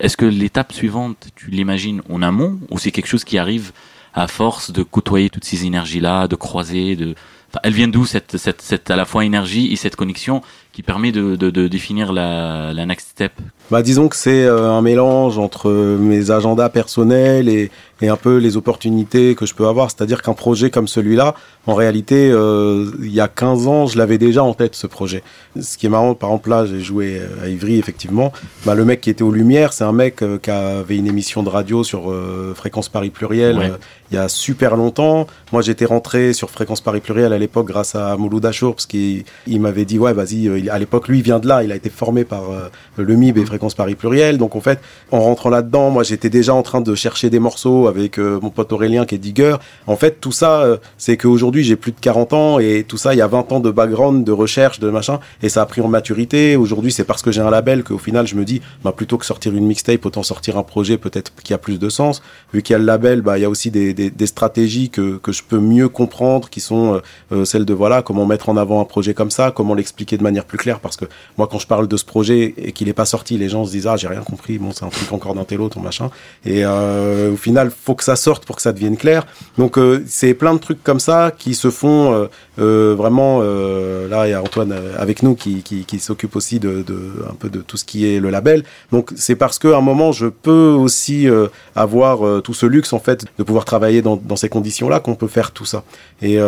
est-ce 0.00 0.16
que 0.16 0.26
l'étape 0.26 0.72
suivante, 0.72 1.28
tu 1.36 1.50
l'imagines 1.50 2.02
en 2.10 2.22
amont 2.22 2.58
ou 2.70 2.78
c'est 2.78 2.90
quelque 2.90 3.08
chose 3.08 3.24
qui 3.24 3.38
arrive 3.38 3.70
à 4.14 4.26
force 4.26 4.72
de 4.72 4.82
côtoyer 4.82 5.30
toutes 5.30 5.44
ces 5.44 5.66
énergies-là, 5.66 6.28
de 6.28 6.36
croiser, 6.36 6.96
de 6.96 7.14
Enfin, 7.50 7.60
elle 7.64 7.72
vient 7.72 7.88
d'où 7.88 8.06
cette, 8.06 8.36
cette, 8.36 8.62
cette 8.62 8.92
à 8.92 8.96
la 8.96 9.04
fois 9.04 9.24
énergie 9.24 9.72
et 9.72 9.76
cette 9.76 9.96
connexion 9.96 10.40
qui 10.72 10.82
permet 10.82 11.12
de, 11.12 11.36
de, 11.36 11.50
de 11.50 11.68
définir 11.68 12.12
la, 12.12 12.72
la 12.72 12.86
next 12.86 13.08
step 13.10 13.32
Bah 13.70 13.82
disons 13.82 14.08
que 14.08 14.16
c'est 14.16 14.44
euh, 14.44 14.70
un 14.70 14.82
mélange 14.82 15.38
entre 15.38 15.68
euh, 15.68 15.98
mes 15.98 16.30
agendas 16.30 16.68
personnels 16.68 17.48
et, 17.48 17.70
et 18.02 18.08
un 18.08 18.16
peu 18.16 18.36
les 18.38 18.56
opportunités 18.56 19.34
que 19.34 19.46
je 19.46 19.54
peux 19.54 19.66
avoir. 19.66 19.90
C'est-à-dire 19.90 20.22
qu'un 20.22 20.32
projet 20.34 20.70
comme 20.70 20.88
celui-là, 20.88 21.34
en 21.66 21.74
réalité, 21.74 22.30
euh, 22.32 22.90
il 23.00 23.12
y 23.12 23.20
a 23.20 23.28
15 23.28 23.66
ans, 23.66 23.86
je 23.86 23.98
l'avais 23.98 24.16
déjà 24.18 24.42
en 24.44 24.54
tête 24.54 24.74
ce 24.74 24.86
projet. 24.86 25.22
Ce 25.60 25.76
qui 25.76 25.86
est 25.86 25.90
marrant, 25.90 26.14
par 26.14 26.30
exemple 26.30 26.50
là, 26.50 26.66
j'ai 26.66 26.80
joué 26.80 27.20
à 27.42 27.48
Ivry 27.48 27.78
effectivement. 27.78 28.32
Bah, 28.64 28.74
le 28.74 28.84
mec 28.84 29.00
qui 29.00 29.10
était 29.10 29.22
aux 29.22 29.32
Lumières, 29.32 29.72
c'est 29.72 29.84
un 29.84 29.92
mec 29.92 30.22
euh, 30.22 30.38
qui 30.38 30.50
avait 30.50 30.96
une 30.96 31.06
émission 31.08 31.42
de 31.42 31.48
radio 31.48 31.82
sur 31.84 32.10
euh, 32.10 32.54
Fréquence 32.54 32.88
Paris 32.88 33.10
Pluriel 33.10 33.58
Ouais. 33.58 33.72
il 34.10 34.14
y 34.14 34.18
a 34.18 34.28
super 34.28 34.76
longtemps. 34.76 35.26
Moi, 35.52 35.60
j'étais 35.62 35.84
rentré 35.84 36.32
sur 36.32 36.50
Fréquence 36.50 36.80
Paris 36.80 37.00
Pluriel 37.00 37.32
à 37.32 37.38
l'époque 37.38 37.66
grâce 37.66 37.94
à 37.94 38.16
Mouloud 38.16 38.46
Achour 38.46 38.74
parce 38.76 38.86
qu'il 38.86 39.24
il 39.46 39.60
m'avait 39.60 39.84
dit 39.84 39.98
ouais 39.98 40.12
vas-y. 40.12 40.59
Il- 40.60 40.70
À 40.70 40.78
l'époque, 40.78 41.08
lui, 41.08 41.20
vient 41.22 41.38
de 41.40 41.48
là. 41.48 41.62
Il 41.64 41.72
a 41.72 41.76
été 41.76 41.90
formé 41.90 42.24
par 42.24 42.50
euh, 42.50 42.68
le 42.96 43.14
MIB 43.16 43.38
et 43.38 43.44
Fréquence 43.44 43.74
Paris 43.74 43.94
Pluriel. 43.96 44.38
Donc 44.38 44.54
en 44.56 44.60
fait, 44.60 44.78
en 45.10 45.20
rentrant 45.20 45.50
là-dedans, 45.50 45.90
moi, 45.90 46.02
j'étais 46.04 46.30
déjà 46.30 46.54
en 46.54 46.62
train 46.62 46.80
de 46.80 46.94
chercher 46.94 47.30
des 47.30 47.38
morceaux 47.38 47.88
avec 47.88 48.18
euh, 48.18 48.38
mon 48.42 48.50
pote 48.50 48.72
Aurélien 48.72 49.04
qui 49.06 49.14
est 49.14 49.18
digger. 49.18 49.56
En 49.86 49.96
fait, 49.96 50.20
tout 50.20 50.32
ça, 50.32 50.60
euh, 50.62 50.76
c'est 50.98 51.16
qu'aujourd'hui, 51.16 51.64
j'ai 51.64 51.76
plus 51.76 51.92
de 51.92 52.00
40 52.00 52.32
ans 52.32 52.58
et 52.58 52.84
tout 52.86 52.96
ça, 52.96 53.14
il 53.14 53.18
y 53.18 53.22
a 53.22 53.26
20 53.26 53.52
ans 53.52 53.60
de 53.60 53.70
background, 53.70 54.24
de 54.24 54.32
recherche, 54.32 54.80
de 54.80 54.90
machin, 54.90 55.18
et 55.42 55.48
ça 55.48 55.62
a 55.62 55.66
pris 55.66 55.80
en 55.80 55.88
maturité. 55.88 56.56
Aujourd'hui, 56.56 56.92
c'est 56.92 57.04
parce 57.04 57.22
que 57.22 57.32
j'ai 57.32 57.40
un 57.40 57.50
label 57.50 57.82
qu'au 57.84 57.98
final, 57.98 58.26
je 58.26 58.34
me 58.34 58.44
dis, 58.44 58.60
bah, 58.84 58.92
plutôt 58.92 59.18
que 59.18 59.26
sortir 59.26 59.54
une 59.54 59.66
mixtape, 59.66 60.04
autant 60.04 60.22
sortir 60.22 60.56
un 60.58 60.62
projet 60.62 60.98
peut-être 60.98 61.32
qui 61.42 61.54
a 61.54 61.58
plus 61.58 61.78
de 61.78 61.88
sens. 61.88 62.22
Vu 62.52 62.62
qu'il 62.62 62.74
y 62.74 62.76
a 62.76 62.78
le 62.78 62.84
label, 62.84 63.22
bah, 63.22 63.38
il 63.38 63.42
y 63.42 63.44
a 63.44 63.50
aussi 63.50 63.70
des, 63.70 63.94
des 63.94 64.00
des, 64.00 64.10
des 64.10 64.26
stratégies 64.26 64.88
que, 64.88 65.18
que 65.18 65.30
je 65.30 65.42
peux 65.42 65.58
mieux 65.58 65.90
comprendre, 65.90 66.48
qui 66.48 66.60
sont 66.60 66.94
euh, 66.94 67.00
euh, 67.32 67.44
celles 67.44 67.66
de 67.66 67.74
voilà 67.74 68.00
comment 68.00 68.24
mettre 68.24 68.48
en 68.48 68.56
avant 68.56 68.80
un 68.80 68.84
projet 68.86 69.12
comme 69.12 69.30
ça, 69.30 69.50
comment 69.50 69.74
l'expliquer 69.74 70.16
de 70.16 70.22
manière 70.22 70.46
plus 70.50 70.58
claire, 70.64 70.80
parce 70.84 70.96
que 71.00 71.06
moi 71.38 71.46
quand 71.50 71.60
je 71.64 71.68
parle 71.74 71.86
de 71.94 71.96
ce 72.02 72.06
projet 72.14 72.40
et 72.66 72.72
qu'il 72.72 72.86
n'est 72.88 72.98
pas 73.02 73.08
sorti, 73.14 73.32
les 73.44 73.48
gens 73.54 73.62
se 73.66 73.72
disent 73.76 73.88
ah 73.92 73.96
j'ai 74.00 74.10
rien 74.16 74.24
compris, 74.32 74.54
bon 74.62 74.70
c'est 74.74 74.84
un 74.84 74.92
truc 74.98 75.10
encore 75.12 75.34
d'un 75.34 75.46
autre, 75.64 75.76
ou 75.78 75.82
machin, 75.90 76.08
et 76.44 76.60
euh, 76.64 77.32
au 77.32 77.40
final 77.46 77.66
faut 77.86 77.96
que 78.00 78.04
ça 78.10 78.16
sorte 78.16 78.42
pour 78.46 78.56
que 78.56 78.62
ça 78.66 78.72
devienne 78.72 78.98
clair. 79.04 79.20
Donc 79.60 79.72
euh, 79.78 80.02
c'est 80.18 80.34
plein 80.42 80.54
de 80.58 80.62
trucs 80.66 80.82
comme 80.88 81.02
ça 81.10 81.18
qui 81.42 81.52
se 81.54 81.70
font 81.70 82.12
euh, 82.12 82.26
euh, 82.58 82.94
vraiment. 83.02 83.40
euh, 83.42 84.08
là 84.08 84.26
il 84.26 84.30
y 84.30 84.34
a 84.34 84.40
Antoine 84.42 84.72
euh, 84.72 85.04
avec 85.04 85.22
nous 85.22 85.34
qui, 85.34 85.62
qui, 85.62 85.84
qui 85.84 85.98
s'occupe 85.98 86.34
aussi 86.36 86.58
de, 86.66 86.72
de 86.90 86.98
un 87.30 87.36
peu 87.42 87.48
de 87.56 87.60
tout 87.68 87.76
ce 87.76 87.84
qui 87.84 87.98
est 88.08 88.18
le 88.20 88.30
label. 88.30 88.64
Donc 88.92 89.04
c'est 89.16 89.36
parce 89.36 89.58
qu'à 89.58 89.76
un 89.76 89.80
moment 89.90 90.10
je 90.12 90.26
peux 90.26 90.72
aussi 90.84 91.28
avoir 91.76 92.42
tout 92.42 92.54
ce 92.54 92.66
luxe 92.66 92.92
en 92.92 92.98
fait 92.98 93.24
de 93.38 93.42
pouvoir 93.48 93.64
travailler 93.64 94.02
dans, 94.02 94.16
dans 94.16 94.36
ces 94.36 94.48
conditions-là 94.48 95.00
qu'on 95.00 95.14
peut 95.14 95.28
faire 95.28 95.50
tout 95.52 95.64
ça. 95.64 95.82
Et 96.22 96.38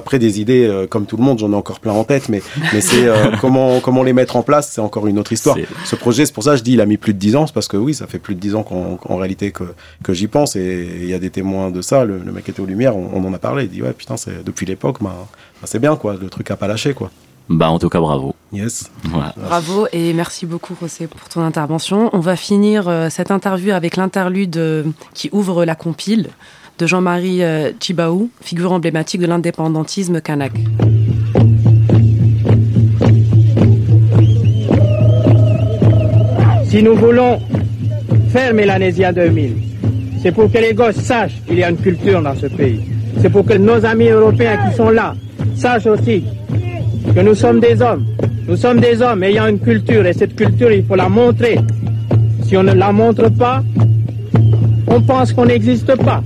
après 0.00 0.18
des 0.18 0.40
idées 0.40 0.86
comme 0.90 1.06
tout 1.06 1.16
le 1.16 1.24
monde, 1.26 1.38
j'en 1.38 1.52
ai 1.52 1.56
encore 1.56 1.80
plein 1.80 1.92
en 1.92 2.04
tête, 2.04 2.28
mais 2.28 2.42
mais 2.72 2.80
c'est 2.80 3.06
comment 3.42 3.80
comment 3.80 4.04
les 4.04 4.12
mettre 4.12 4.36
en 4.36 4.42
place, 4.42 4.70
c'est 4.70 4.80
encore 4.80 5.08
une 5.08 5.18
autre 5.18 5.32
histoire. 5.32 5.56
Ce 5.84 5.96
projet, 5.96 6.24
c'est 6.24 6.32
pour 6.32 6.44
ça 6.44 6.52
que 6.52 6.58
je 6.58 6.62
dis 6.62 6.74
il 6.74 6.80
a 6.80 6.86
mis 6.86 6.96
plus 6.96 7.12
de 7.12 7.18
10 7.18 7.36
ans, 7.36 7.46
c'est 7.46 7.52
parce 7.52 7.68
que 7.68 7.76
oui, 7.76 7.92
ça 7.92 8.06
fait 8.06 8.20
plus 8.20 8.36
de 8.36 8.40
10 8.40 8.54
ans 8.54 8.62
qu'en 8.62 9.16
réalité 9.16 9.50
que 9.50 9.64
que 10.04 10.12
j'y 10.14 10.28
pense 10.28 10.54
et 10.56 10.88
il 11.02 11.08
y 11.08 11.14
a 11.14 11.18
des 11.18 11.30
témoins 11.30 11.70
de 11.70 11.82
ça. 11.82 12.04
Le, 12.04 12.18
le 12.18 12.32
mec 12.32 12.48
était 12.48 12.60
aux 12.60 12.66
lumières, 12.66 12.96
on, 12.96 13.10
on 13.12 13.24
en 13.26 13.34
a 13.34 13.38
parlé. 13.38 13.64
Il 13.64 13.70
dit 13.70 13.82
ouais 13.82 13.92
putain, 13.92 14.16
c'est 14.16 14.44
depuis 14.44 14.64
l'époque, 14.64 14.98
bah, 15.00 15.26
bah, 15.60 15.66
c'est 15.66 15.80
bien 15.80 15.96
quoi, 15.96 16.16
le 16.20 16.28
truc 16.30 16.50
a 16.50 16.56
pas 16.56 16.68
lâché 16.68 16.94
quoi. 16.94 17.10
Bah, 17.48 17.68
en 17.70 17.78
tout 17.78 17.88
cas, 17.88 18.00
bravo. 18.00 18.34
Yes. 18.52 18.90
Voilà. 19.04 19.34
Bravo 19.36 19.86
et 19.92 20.12
merci 20.12 20.46
beaucoup 20.46 20.74
José 20.80 21.08
pour 21.08 21.28
ton 21.28 21.42
intervention. 21.42 22.08
On 22.12 22.20
va 22.20 22.36
finir 22.36 22.88
euh, 22.88 23.08
cette 23.10 23.30
interview 23.30 23.72
avec 23.72 23.96
l'interlude 23.96 24.56
euh, 24.56 24.84
qui 25.12 25.28
ouvre 25.32 25.64
la 25.64 25.74
compile 25.74 26.28
de 26.78 26.86
Jean-Marie 26.86 27.42
euh, 27.42 27.72
Chibaou, 27.80 28.30
figure 28.40 28.72
emblématique 28.72 29.20
de 29.20 29.26
l'indépendantisme 29.26 30.20
kanak. 30.20 30.52
Si 36.72 36.82
nous 36.82 36.94
voulons 36.94 37.38
faire 38.30 38.54
Mélanésia 38.54 39.12
2000, 39.12 39.56
c'est 40.22 40.32
pour 40.32 40.50
que 40.50 40.56
les 40.56 40.72
gosses 40.72 40.96
sachent 40.96 41.36
qu'il 41.46 41.58
y 41.58 41.62
a 41.62 41.68
une 41.68 41.76
culture 41.76 42.22
dans 42.22 42.34
ce 42.34 42.46
pays. 42.46 42.80
C'est 43.20 43.28
pour 43.28 43.44
que 43.44 43.52
nos 43.52 43.84
amis 43.84 44.08
européens 44.08 44.56
qui 44.56 44.74
sont 44.74 44.88
là 44.88 45.14
sachent 45.54 45.84
aussi 45.84 46.24
que 47.14 47.20
nous 47.20 47.34
sommes 47.34 47.60
des 47.60 47.82
hommes. 47.82 48.06
Nous 48.48 48.56
sommes 48.56 48.80
des 48.80 49.02
hommes 49.02 49.22
ayant 49.22 49.48
une 49.48 49.58
culture 49.58 50.06
et 50.06 50.14
cette 50.14 50.34
culture, 50.34 50.72
il 50.72 50.82
faut 50.82 50.96
la 50.96 51.10
montrer. 51.10 51.58
Si 52.46 52.56
on 52.56 52.62
ne 52.62 52.72
la 52.72 52.90
montre 52.90 53.28
pas, 53.28 53.62
on 54.86 55.02
pense 55.02 55.34
qu'on 55.34 55.44
n'existe 55.44 55.94
pas. 56.02 56.22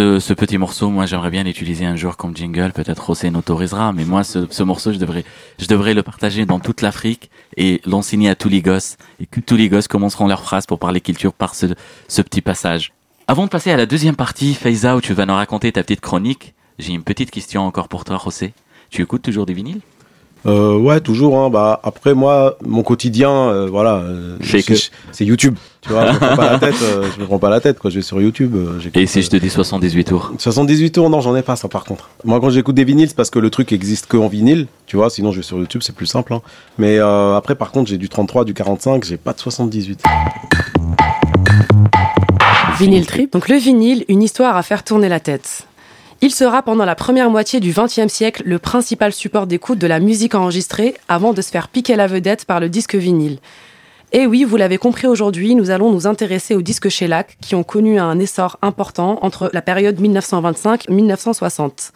Ce, 0.00 0.32
petit 0.32 0.56
morceau, 0.56 0.88
moi, 0.88 1.04
j'aimerais 1.04 1.28
bien 1.28 1.42
l'utiliser 1.42 1.84
un 1.84 1.94
jour 1.94 2.16
comme 2.16 2.34
jingle. 2.34 2.72
Peut-être 2.72 3.04
José 3.08 3.30
n'autorisera, 3.30 3.92
mais 3.92 4.06
moi, 4.06 4.24
ce, 4.24 4.46
ce 4.48 4.62
morceau, 4.62 4.94
je 4.94 4.98
devrais, 4.98 5.26
je 5.58 5.66
devrais 5.66 5.92
le 5.92 6.02
partager 6.02 6.46
dans 6.46 6.58
toute 6.58 6.80
l'Afrique 6.80 7.30
et 7.58 7.82
l'enseigner 7.84 8.30
à 8.30 8.34
tous 8.34 8.48
les 8.48 8.62
gosses. 8.62 8.96
Et 9.20 9.26
que 9.26 9.40
tous 9.40 9.56
les 9.56 9.68
gosses 9.68 9.88
commenceront 9.88 10.26
leurs 10.26 10.42
phrases 10.42 10.64
pour 10.64 10.78
parler 10.78 11.02
culture 11.02 11.34
par 11.34 11.54
ce, 11.54 11.66
ce 12.08 12.22
petit 12.22 12.40
passage. 12.40 12.94
Avant 13.28 13.44
de 13.44 13.50
passer 13.50 13.72
à 13.72 13.76
la 13.76 13.84
deuxième 13.84 14.16
partie, 14.16 14.54
Faiza, 14.54 14.96
où 14.96 15.02
tu 15.02 15.12
vas 15.12 15.26
nous 15.26 15.34
raconter 15.34 15.70
ta 15.70 15.82
petite 15.82 16.00
chronique, 16.00 16.54
j'ai 16.78 16.94
une 16.94 17.04
petite 17.04 17.30
question 17.30 17.66
encore 17.66 17.88
pour 17.88 18.06
toi, 18.06 18.18
José. 18.24 18.54
Tu 18.88 19.02
écoutes 19.02 19.20
toujours 19.20 19.44
des 19.44 19.52
vinyles? 19.52 19.82
Euh, 20.46 20.76
ouais, 20.78 21.00
toujours. 21.00 21.38
Hein, 21.38 21.50
bah 21.50 21.80
après 21.82 22.14
moi, 22.14 22.56
mon 22.64 22.82
quotidien, 22.82 23.30
euh, 23.30 23.66
voilà, 23.70 23.96
euh, 23.96 24.36
c'est- 24.42 24.62
que. 24.66 24.74
c'est 25.12 25.24
YouTube. 25.24 25.56
Tu 25.82 25.90
vois, 25.90 26.06
je 26.08 26.12
me 26.12 26.18
prends 26.18 26.36
pas 26.36 26.52
la 26.52 26.58
tête. 26.58 26.74
euh, 26.82 27.08
je 27.14 27.20
me 27.20 27.26
prends 27.26 27.38
pas 27.38 27.48
la 27.50 27.60
tête. 27.60 27.78
Quoi, 27.78 27.90
je 27.90 27.96
vais 27.96 28.02
sur 28.02 28.20
YouTube. 28.20 28.54
euh, 28.54 28.78
Et 28.94 29.06
si 29.06 29.18
euh, 29.18 29.22
je 29.22 29.28
te 29.30 29.36
dis 29.36 29.48
78 29.50 30.04
tours 30.04 30.32
78 30.38 30.92
tours, 30.92 31.08
non, 31.10 31.20
j'en 31.20 31.34
ai 31.36 31.42
pas 31.42 31.56
ça 31.56 31.68
par 31.68 31.84
contre. 31.84 32.08
Moi, 32.24 32.40
quand 32.40 32.50
j'écoute 32.50 32.74
des 32.74 32.84
vinyles, 32.84 33.08
c'est 33.08 33.16
parce 33.16 33.30
que 33.30 33.38
le 33.38 33.50
truc 33.50 33.72
existe 33.72 34.06
que 34.06 34.16
en 34.16 34.28
vinyle, 34.28 34.66
tu 34.86 34.96
vois. 34.96 35.10
Sinon, 35.10 35.30
je 35.32 35.38
vais 35.38 35.42
sur 35.42 35.58
YouTube, 35.58 35.82
c'est 35.84 35.94
plus 35.94 36.06
simple. 36.06 36.32
hein. 36.34 36.42
Mais 36.78 36.98
euh, 36.98 37.34
après, 37.36 37.54
par 37.54 37.70
contre, 37.70 37.88
j'ai 37.90 37.98
du 37.98 38.08
33, 38.08 38.44
du 38.44 38.54
45, 38.54 39.04
j'ai 39.04 39.16
pas 39.16 39.32
de 39.32 39.40
78. 39.40 40.02
Vinyle 42.78 43.06
Trip. 43.06 43.32
Donc 43.32 43.48
le 43.48 43.56
vinyle, 43.56 44.04
une 44.08 44.22
histoire 44.22 44.56
à 44.56 44.62
faire 44.62 44.84
tourner 44.84 45.08
la 45.08 45.20
tête. 45.20 45.66
Il 46.22 46.34
sera 46.34 46.62
pendant 46.62 46.84
la 46.84 46.94
première 46.94 47.30
moitié 47.30 47.60
du 47.60 47.72
XXe 47.72 48.12
siècle 48.12 48.42
le 48.44 48.58
principal 48.58 49.10
support 49.10 49.46
d'écoute 49.46 49.78
de 49.78 49.86
la 49.86 50.00
musique 50.00 50.34
enregistrée 50.34 50.94
avant 51.08 51.32
de 51.32 51.40
se 51.40 51.50
faire 51.50 51.68
piquer 51.68 51.96
la 51.96 52.06
vedette 52.06 52.44
par 52.44 52.60
le 52.60 52.68
disque 52.68 52.94
vinyle. 52.94 53.38
Et 54.12 54.26
oui, 54.26 54.44
vous 54.44 54.58
l'avez 54.58 54.76
compris 54.76 55.06
aujourd'hui, 55.06 55.54
nous 55.54 55.70
allons 55.70 55.90
nous 55.90 56.06
intéresser 56.06 56.54
aux 56.54 56.60
disques 56.60 56.90
shellac 56.90 57.38
qui 57.40 57.54
ont 57.54 57.62
connu 57.62 57.98
un 57.98 58.18
essor 58.18 58.58
important 58.60 59.18
entre 59.22 59.48
la 59.54 59.62
période 59.62 59.98
1925-1960. 59.98 61.92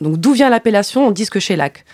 Donc 0.00 0.18
d'où 0.18 0.32
vient 0.32 0.50
l'appellation 0.50 1.10
disque 1.10 1.40
shellac? 1.40 1.84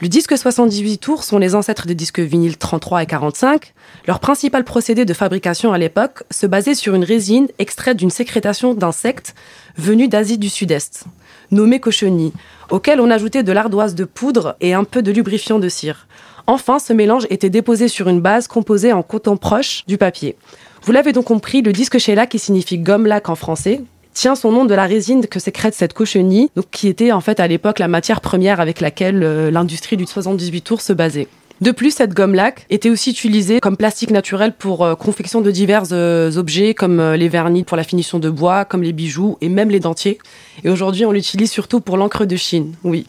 Le 0.00 0.08
disque 0.08 0.36
78 0.36 0.98
tours 0.98 1.22
sont 1.22 1.38
les 1.38 1.54
ancêtres 1.54 1.86
des 1.86 1.94
disques 1.94 2.18
vinyles 2.18 2.56
33 2.56 3.04
et 3.04 3.06
45. 3.06 3.73
Leur 4.06 4.20
principal 4.20 4.64
procédé 4.64 5.06
de 5.06 5.14
fabrication 5.14 5.72
à 5.72 5.78
l'époque 5.78 6.24
se 6.30 6.46
basait 6.46 6.74
sur 6.74 6.94
une 6.94 7.04
résine 7.04 7.48
extraite 7.58 7.96
d'une 7.96 8.10
sécrétation 8.10 8.74
d'insectes 8.74 9.34
venus 9.78 10.10
d'Asie 10.10 10.36
du 10.36 10.50
Sud-Est, 10.50 11.04
nommée 11.50 11.80
cochenille, 11.80 12.32
auquel 12.70 13.00
on 13.00 13.10
ajoutait 13.10 13.42
de 13.42 13.52
l'ardoise 13.52 13.94
de 13.94 14.04
poudre 14.04 14.56
et 14.60 14.74
un 14.74 14.84
peu 14.84 15.00
de 15.00 15.10
lubrifiant 15.10 15.58
de 15.58 15.70
cire. 15.70 16.06
Enfin, 16.46 16.78
ce 16.78 16.92
mélange 16.92 17.26
était 17.30 17.48
déposé 17.48 17.88
sur 17.88 18.08
une 18.10 18.20
base 18.20 18.46
composée 18.46 18.92
en 18.92 19.02
coton 19.02 19.38
proche 19.38 19.84
du 19.86 19.96
papier. 19.96 20.36
Vous 20.82 20.92
l'avez 20.92 21.12
donc 21.12 21.24
compris, 21.24 21.62
le 21.62 21.72
disque 21.72 21.96
shellac, 21.96 22.28
qui 22.28 22.38
signifie 22.38 22.76
gomme 22.76 23.06
lac 23.06 23.30
en 23.30 23.36
français, 23.36 23.80
tient 24.12 24.34
son 24.34 24.52
nom 24.52 24.66
de 24.66 24.74
la 24.74 24.84
résine 24.84 25.26
que 25.26 25.40
sécrète 25.40 25.74
cette 25.74 25.94
cochenille, 25.94 26.50
donc 26.56 26.66
qui 26.70 26.88
était 26.88 27.10
en 27.10 27.22
fait 27.22 27.40
à 27.40 27.46
l'époque 27.46 27.78
la 27.78 27.88
matière 27.88 28.20
première 28.20 28.60
avec 28.60 28.82
laquelle 28.82 29.22
euh, 29.22 29.50
l'industrie 29.50 29.96
du 29.96 30.04
78 30.04 30.60
tours 30.60 30.82
se 30.82 30.92
basait. 30.92 31.26
De 31.64 31.70
plus, 31.70 31.92
cette 31.92 32.12
gomme 32.12 32.34
lac 32.34 32.66
était 32.68 32.90
aussi 32.90 33.08
utilisée 33.08 33.58
comme 33.58 33.78
plastique 33.78 34.10
naturel 34.10 34.52
pour 34.52 34.84
euh, 34.84 34.94
confection 34.96 35.40
de 35.40 35.50
divers 35.50 35.84
euh, 35.92 36.36
objets 36.36 36.74
comme 36.74 37.00
euh, 37.00 37.16
les 37.16 37.30
vernis 37.30 37.64
pour 37.64 37.78
la 37.78 37.84
finition 37.84 38.18
de 38.18 38.28
bois, 38.28 38.66
comme 38.66 38.82
les 38.82 38.92
bijoux 38.92 39.38
et 39.40 39.48
même 39.48 39.70
les 39.70 39.80
dentiers. 39.80 40.18
Et 40.62 40.68
aujourd'hui, 40.68 41.06
on 41.06 41.12
l'utilise 41.12 41.50
surtout 41.50 41.80
pour 41.80 41.96
l'encre 41.96 42.26
de 42.26 42.36
Chine. 42.36 42.74
Oui. 42.84 43.06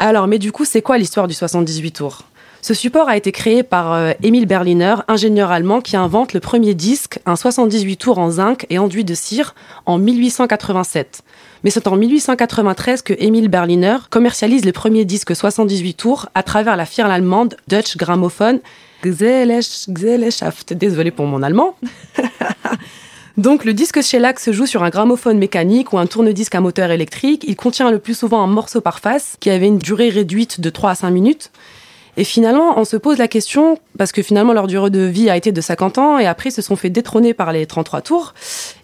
Alors, 0.00 0.26
mais 0.26 0.40
du 0.40 0.50
coup, 0.50 0.64
c'est 0.64 0.82
quoi 0.82 0.98
l'histoire 0.98 1.28
du 1.28 1.34
78 1.34 1.92
tours? 1.92 2.24
Ce 2.62 2.74
support 2.74 3.08
a 3.08 3.16
été 3.16 3.30
créé 3.30 3.62
par 3.62 4.12
Emil 4.24 4.46
Berliner, 4.46 4.96
ingénieur 5.06 5.52
allemand 5.52 5.80
qui 5.80 5.96
invente 5.96 6.32
le 6.32 6.40
premier 6.40 6.74
disque, 6.74 7.20
un 7.26 7.36
78 7.36 7.96
tours 7.96 8.18
en 8.18 8.32
zinc 8.32 8.66
et 8.70 8.80
enduit 8.80 9.04
de 9.04 9.14
cire, 9.14 9.54
en 9.86 9.98
1887. 9.98 11.22
Mais 11.64 11.70
c'est 11.70 11.88
en 11.88 11.96
1893 11.96 13.02
que 13.02 13.14
Emil 13.18 13.48
Berliner 13.48 13.96
commercialise 14.10 14.64
les 14.64 14.72
premiers 14.72 15.04
disques 15.04 15.34
78 15.34 15.94
tours 15.94 16.28
à 16.34 16.42
travers 16.42 16.76
la 16.76 16.86
firme 16.86 17.10
allemande 17.10 17.56
Deutsche 17.68 17.96
Grammophon. 17.96 18.60
Gesellschaft. 19.04 20.72
Désolé 20.72 21.10
pour 21.10 21.26
mon 21.26 21.42
allemand. 21.42 21.76
Donc 23.36 23.64
le 23.64 23.72
disque 23.72 24.02
shellac 24.02 24.40
se 24.40 24.52
joue 24.52 24.66
sur 24.66 24.82
un 24.82 24.90
gramophone 24.90 25.38
mécanique 25.38 25.92
ou 25.92 25.98
un 25.98 26.06
tourne-disque 26.06 26.56
à 26.56 26.60
moteur 26.60 26.90
électrique. 26.90 27.44
Il 27.46 27.54
contient 27.54 27.90
le 27.90 28.00
plus 28.00 28.18
souvent 28.18 28.42
un 28.42 28.48
morceau 28.48 28.80
par 28.80 28.98
face 28.98 29.36
qui 29.38 29.50
avait 29.50 29.68
une 29.68 29.78
durée 29.78 30.08
réduite 30.08 30.60
de 30.60 30.70
3 30.70 30.90
à 30.90 30.94
5 30.96 31.10
minutes. 31.10 31.52
Et 32.18 32.24
finalement, 32.24 32.76
on 32.76 32.84
se 32.84 32.96
pose 32.96 33.16
la 33.18 33.28
question, 33.28 33.78
parce 33.96 34.10
que 34.10 34.22
finalement 34.22 34.52
leur 34.52 34.66
durée 34.66 34.90
de 34.90 35.02
vie 35.02 35.30
a 35.30 35.36
été 35.36 35.52
de 35.52 35.60
50 35.60 35.98
ans, 35.98 36.18
et 36.18 36.26
après 36.26 36.48
ils 36.50 36.52
se 36.52 36.62
sont 36.62 36.74
fait 36.74 36.90
détrôner 36.90 37.32
par 37.32 37.52
les 37.52 37.64
33 37.64 38.00
tours. 38.00 38.34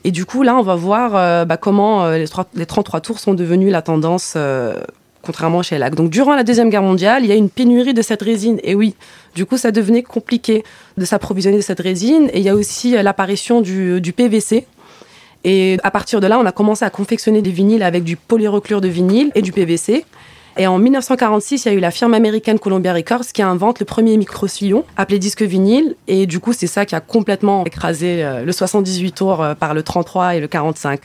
Et 0.05 0.13
du 0.13 0.25
coup, 0.25 0.45
là, 0.45 0.55
on 0.57 0.63
va 0.63 0.77
voir 0.77 1.17
euh, 1.17 1.45
bah, 1.45 1.57
comment 1.57 2.05
euh, 2.05 2.17
les, 2.17 2.29
trois- 2.29 2.47
les 2.55 2.65
33 2.65 3.01
tours 3.01 3.19
sont 3.19 3.35
devenus 3.35 3.73
la 3.73 3.83
tendance, 3.83 4.35
euh, 4.37 4.75
contrairement 5.23 5.63
chez 5.63 5.79
LAC. 5.79 5.97
Donc 5.97 6.11
durant 6.11 6.37
la 6.37 6.45
Deuxième 6.45 6.71
Guerre 6.71 6.83
mondiale, 6.83 7.25
il 7.25 7.29
y 7.29 7.33
a 7.33 7.35
une 7.35 7.51
pénurie 7.51 7.93
de 7.93 8.03
cette 8.03 8.23
résine. 8.23 8.61
Et 8.63 8.77
oui, 8.77 8.95
du 9.35 9.47
coup, 9.47 9.57
ça 9.57 9.73
devenait 9.73 10.05
compliqué 10.05 10.63
de 10.97 11.05
s'approvisionner 11.05 11.57
de 11.57 11.63
cette 11.63 11.81
résine. 11.81 12.31
Et 12.33 12.39
il 12.39 12.45
y 12.45 12.49
a 12.49 12.55
aussi 12.55 12.93
l'apparition 12.93 13.61
du, 13.63 14.01
du 14.01 14.13
PVC. 14.13 14.65
Et 15.43 15.79
à 15.83 15.91
partir 15.91 16.21
de 16.21 16.29
là, 16.29 16.39
on 16.39 16.47
a 16.47 16.53
commencé 16.53 16.85
à 16.85 16.91
confectionner 16.91 17.43
des 17.43 17.51
vinyles 17.51 17.83
avec 17.83 18.05
du 18.05 18.17
polyreclure 18.17 18.81
de 18.81 18.89
vinyle 18.89 19.33
et 19.35 19.43
du 19.43 19.51
PVC. 19.51 20.05
Et 20.57 20.69
en 20.69 20.79
1946, 20.79 21.65
il 21.65 21.69
y 21.69 21.71
a 21.73 21.75
eu 21.75 21.81
la 21.81 21.91
firme 21.91 22.15
américaine 22.15 22.61
Columbia 22.61 22.93
Records 22.93 23.27
qui 23.33 23.43
invente 23.43 23.81
le 23.81 23.87
premier 23.87 24.17
micro-sillon 24.17 24.85
appelé 24.97 25.19
disque 25.19 25.43
vinyle. 25.43 25.97
Et 26.07 26.27
du 26.27 26.39
coup, 26.39 26.53
c'est 26.53 26.69
ça 26.69 26.87
qui 26.87 26.95
a 26.95 27.01
complètement 27.01 27.65
écrasé 27.65 28.23
euh, 28.23 28.45
le 28.45 28.53
78 28.53 29.13
tours 29.13 29.43
euh, 29.43 29.55
par 29.55 29.75
le 29.75 29.83
33 29.83 30.37
et 30.37 30.41
le 30.41 30.47
45. 30.47 31.01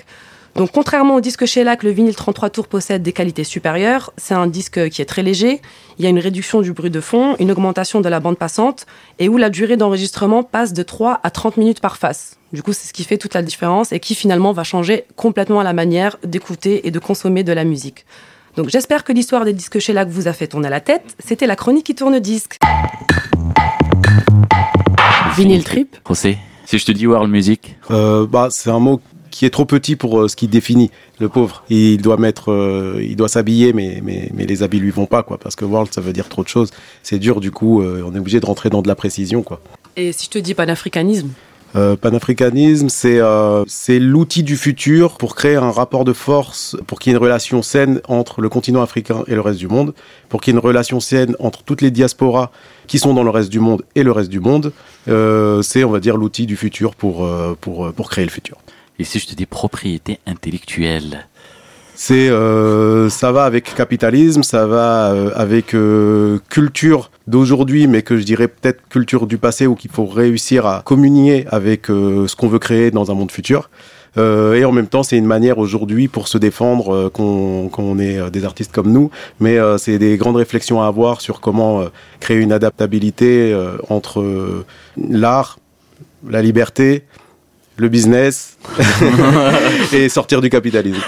Donc, 0.56 0.72
contrairement 0.72 1.16
au 1.16 1.22
disque 1.22 1.46
shellac, 1.46 1.82
le 1.82 1.90
vinyle 1.90 2.16
33 2.16 2.52
tours 2.52 2.68
possède 2.68 3.02
des 3.02 3.12
qualités 3.12 3.44
supérieures. 3.44 4.14
C'est 4.18 4.36
un 4.36 4.46
disque 4.46 4.90
qui 4.90 5.02
est 5.02 5.06
très 5.06 5.24
léger. 5.24 5.62
Il 5.98 6.04
y 6.04 6.06
a 6.06 6.10
une 6.10 6.20
réduction 6.20 6.62
du 6.62 6.74
bruit 6.74 6.92
de 6.92 7.02
fond, 7.02 7.36
une 7.40 7.52
augmentation 7.52 8.02
de 8.02 8.10
la 8.10 8.20
bande 8.20 8.38
passante 8.38 8.86
et 9.18 9.30
où 9.30 9.38
la 9.38 9.50
durée 9.50 9.78
d'enregistrement 9.78 10.44
passe 10.44 10.74
de 10.74 10.84
3 10.84 11.22
à 11.24 11.32
30 11.32 11.58
minutes 11.58 11.82
par 11.82 11.98
face. 11.98 12.38
Du 12.54 12.62
coup, 12.62 12.74
c'est 12.74 12.88
ce 12.88 12.94
qui 12.94 13.04
fait 13.04 13.18
toute 13.18 13.34
la 13.34 13.42
différence 13.42 13.92
et 13.92 14.00
qui 14.00 14.16
finalement 14.16 14.52
va 14.52 14.64
changer 14.64 15.06
complètement 15.16 15.64
la 15.64 15.74
manière 15.74 16.18
d'écouter 16.24 16.88
et 16.88 16.92
de 16.92 17.00
consommer 17.00 17.44
de 17.44 17.54
la 17.54 17.64
musique. 17.64 18.06
Donc 18.60 18.68
j'espère 18.68 19.06
que 19.06 19.14
l'histoire 19.14 19.46
des 19.46 19.54
disques 19.54 19.80
shellac 19.80 20.10
vous 20.10 20.28
a 20.28 20.34
fait 20.34 20.48
tourner 20.48 20.68
la 20.68 20.82
tête. 20.82 21.16
C'était 21.26 21.48
la 21.48 21.56
chronique 21.56 21.86
qui 21.86 21.96
tourne 21.96 22.20
disque. 22.20 22.58
Vinyl 25.38 25.64
Trip. 25.64 25.96
José, 26.06 26.38
Si 26.66 26.78
je 26.78 26.86
te 26.86 26.92
dis 26.92 27.08
world 27.08 27.32
music, 27.32 27.78
Euh, 27.90 28.28
bah, 28.28 28.50
c'est 28.52 28.70
un 28.70 28.80
mot 28.80 29.00
qui 29.32 29.46
est 29.46 29.50
trop 29.50 29.64
petit 29.64 29.96
pour 29.96 30.20
euh, 30.20 30.28
ce 30.28 30.36
qui 30.36 30.50
définit 30.50 30.92
le 31.22 31.30
pauvre. 31.30 31.64
Il 31.70 32.02
doit 32.02 32.18
mettre, 32.18 32.52
euh, 32.52 33.02
il 33.02 33.16
doit 33.16 33.30
s'habiller, 33.30 33.72
mais, 33.72 34.02
mais, 34.04 34.30
mais 34.34 34.46
les 34.46 34.62
habits 34.62 34.80
lui 34.82 34.92
vont 34.92 35.06
pas, 35.06 35.24
quoi. 35.24 35.38
Parce 35.38 35.56
que 35.56 35.64
world, 35.64 35.94
ça 35.94 36.02
veut 36.02 36.12
dire 36.12 36.28
trop 36.28 36.44
de 36.44 36.50
choses. 36.50 36.72
C'est 37.02 37.18
dur, 37.18 37.40
du 37.40 37.52
coup, 37.52 37.82
euh, 37.82 38.04
on 38.06 38.14
est 38.14 38.20
obligé 38.20 38.42
de 38.42 38.46
rentrer 38.46 38.70
dans 38.70 38.82
de 38.82 38.90
la 38.90 38.96
précision, 38.96 39.42
quoi. 39.42 39.62
Et 39.96 40.12
si 40.12 40.26
je 40.26 40.32
te 40.32 40.38
dis 40.38 40.54
panafricanisme 40.54 41.30
Euh, 41.76 41.96
panafricanisme, 41.96 42.90
c'est 42.90 43.20
euh, 43.20 43.64
c'est 43.68 44.00
l'outil 44.00 44.44
du 44.44 44.58
futur 44.58 45.18
pour 45.18 45.36
créer 45.36 45.56
un 45.56 45.72
rapport 45.72 46.04
de 46.04 46.14
force, 46.14 46.76
pour 46.88 47.00
qu'il 47.00 47.12
y 47.12 47.14
ait 47.14 47.18
une 47.18 47.24
relation 47.24 47.62
saine 47.62 48.02
entre 48.08 48.42
le 48.42 48.50
continent 48.50 48.82
africain 48.82 49.24
et 49.28 49.36
le 49.36 49.42
reste 49.42 49.60
du 49.60 49.68
monde, 49.68 49.94
pour 50.30 50.42
qu'il 50.42 50.54
y 50.54 50.58
ait 50.58 50.60
une 50.60 50.66
relation 50.66 51.00
saine 51.00 51.36
entre 51.40 51.64
toutes 51.64 51.82
les 51.82 51.92
diasporas 51.92 52.52
qui 52.88 52.98
sont 53.00 53.14
dans 53.14 53.24
le 53.24 53.30
reste 53.30 53.50
du 53.50 53.60
monde 53.60 53.84
et 53.96 54.04
le 54.04 54.12
reste 54.12 54.30
du 54.30 54.40
monde. 54.40 54.74
Euh, 55.08 55.62
c'est, 55.62 55.84
on 55.84 55.92
va 55.92 56.00
dire, 56.00 56.18
l'outil 56.18 56.46
du 56.46 56.58
futur 56.58 56.96
pour, 56.96 57.24
euh, 57.24 57.56
pour, 57.62 57.86
euh, 57.86 57.92
pour 57.92 58.10
créer 58.10 58.26
le 58.26 58.32
futur. 58.32 58.58
et 58.98 59.06
si 59.06 59.20
je 59.20 59.28
te 59.28 59.36
dis 59.36 59.46
propriété 59.46 60.20
intellectuelle, 60.26 61.29
C'est 62.02 62.30
euh, 62.30 63.10
ça 63.10 63.34
va 63.34 63.44
avec 63.44 63.76
capitalisme, 63.76 64.42
ça 64.42 64.66
va 64.66 65.12
euh, 65.12 65.32
avec 65.36 65.74
euh, 65.76 66.40
culture 66.48 67.12
d'aujourd'hui, 67.28 67.88
mais 67.88 68.04
que 68.04 68.16
je 68.16 68.24
dirais 68.24 68.48
peut-être 68.48 68.88
culture 68.88 69.28
du 69.28 69.38
passé, 69.38 69.68
où 69.68 69.76
qu'il 69.76 69.92
faut 69.92 70.06
réussir 70.06 70.66
à 70.66 70.82
communier 70.86 71.46
avec 71.50 71.90
euh, 71.90 72.26
ce 72.26 72.38
qu'on 72.38 72.48
veut 72.48 72.58
créer 72.58 72.90
dans 72.90 73.12
un 73.12 73.16
monde 73.16 73.34
futur. 73.34 73.70
Euh, 74.18 74.54
et 74.54 74.64
en 74.64 74.72
même 74.72 74.88
temps, 74.88 75.04
c'est 75.04 75.18
une 75.18 75.26
manière 75.26 75.58
aujourd'hui 75.58 76.08
pour 76.08 76.30
se 76.30 76.38
défendre 76.38 76.96
euh, 76.96 77.10
qu'on 77.10 77.68
qu'on 77.68 78.00
est 78.00 78.18
euh, 78.18 78.30
des 78.30 78.46
artistes 78.46 78.72
comme 78.72 78.94
nous, 78.94 79.12
mais 79.42 79.60
euh, 79.60 79.78
c'est 79.78 80.00
des 80.00 80.16
grandes 80.16 80.38
réflexions 80.38 80.82
à 80.82 80.88
avoir 80.88 81.20
sur 81.20 81.42
comment 81.42 81.84
créer 82.22 82.38
une 82.38 82.54
adaptabilité 82.54 83.54
entre 83.90 84.64
l'art, 84.96 85.60
la 86.30 86.42
liberté, 86.42 87.04
le 87.80 87.90
business 87.90 88.58
et 89.94 90.10
sortir 90.10 90.42
du 90.42 90.50
capitalisme. 90.50 91.02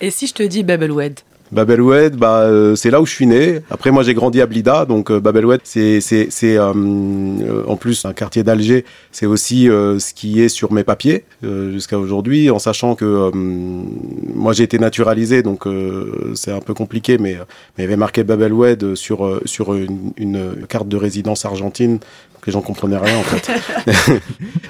Et 0.00 0.10
si 0.10 0.26
je 0.26 0.34
te 0.34 0.42
dis 0.42 0.62
Babelwed 0.62 1.20
Babelwed, 1.52 2.16
bah, 2.16 2.40
euh, 2.40 2.74
c'est 2.74 2.90
là 2.90 3.00
où 3.00 3.06
je 3.06 3.12
suis 3.12 3.26
né. 3.26 3.60
Après, 3.70 3.90
moi, 3.90 4.02
j'ai 4.02 4.14
grandi 4.14 4.40
à 4.40 4.46
Blida, 4.46 4.86
donc 4.86 5.10
euh, 5.10 5.20
Babelwed, 5.20 5.60
c'est, 5.64 6.00
euh, 6.12 6.72
euh, 6.74 7.64
en 7.66 7.76
plus 7.76 8.04
un 8.04 8.12
quartier 8.12 8.42
d'Alger. 8.42 8.84
C'est 9.12 9.26
aussi 9.26 9.66
ce 9.66 10.14
qui 10.14 10.40
est 10.40 10.48
sur 10.48 10.72
mes 10.72 10.84
papiers 10.84 11.24
jusqu'à 11.42 11.98
aujourd'hui, 11.98 12.50
en 12.50 12.58
sachant 12.58 12.94
que 12.94 13.30
moi, 13.34 14.52
j'ai 14.52 14.64
été 14.64 14.78
naturalisé, 14.78 15.42
donc 15.42 15.64
c'est 16.34 16.52
un 16.52 16.60
peu 16.60 16.74
compliqué, 16.74 17.18
mais 17.18 17.34
mais 17.76 17.78
il 17.78 17.82
y 17.82 17.84
avait 17.84 17.96
marqué 17.96 18.24
sur 18.94 19.24
euh, 19.24 19.40
sur 19.44 19.74
une, 19.74 20.66
carte 20.68 20.88
de 20.88 20.96
résidence 20.96 21.44
argentine. 21.44 21.98
Les 22.46 22.52
gens 22.52 22.60
comprenaient 22.60 22.98
rien 22.98 23.16
en 23.16 23.22
fait, 23.22 23.50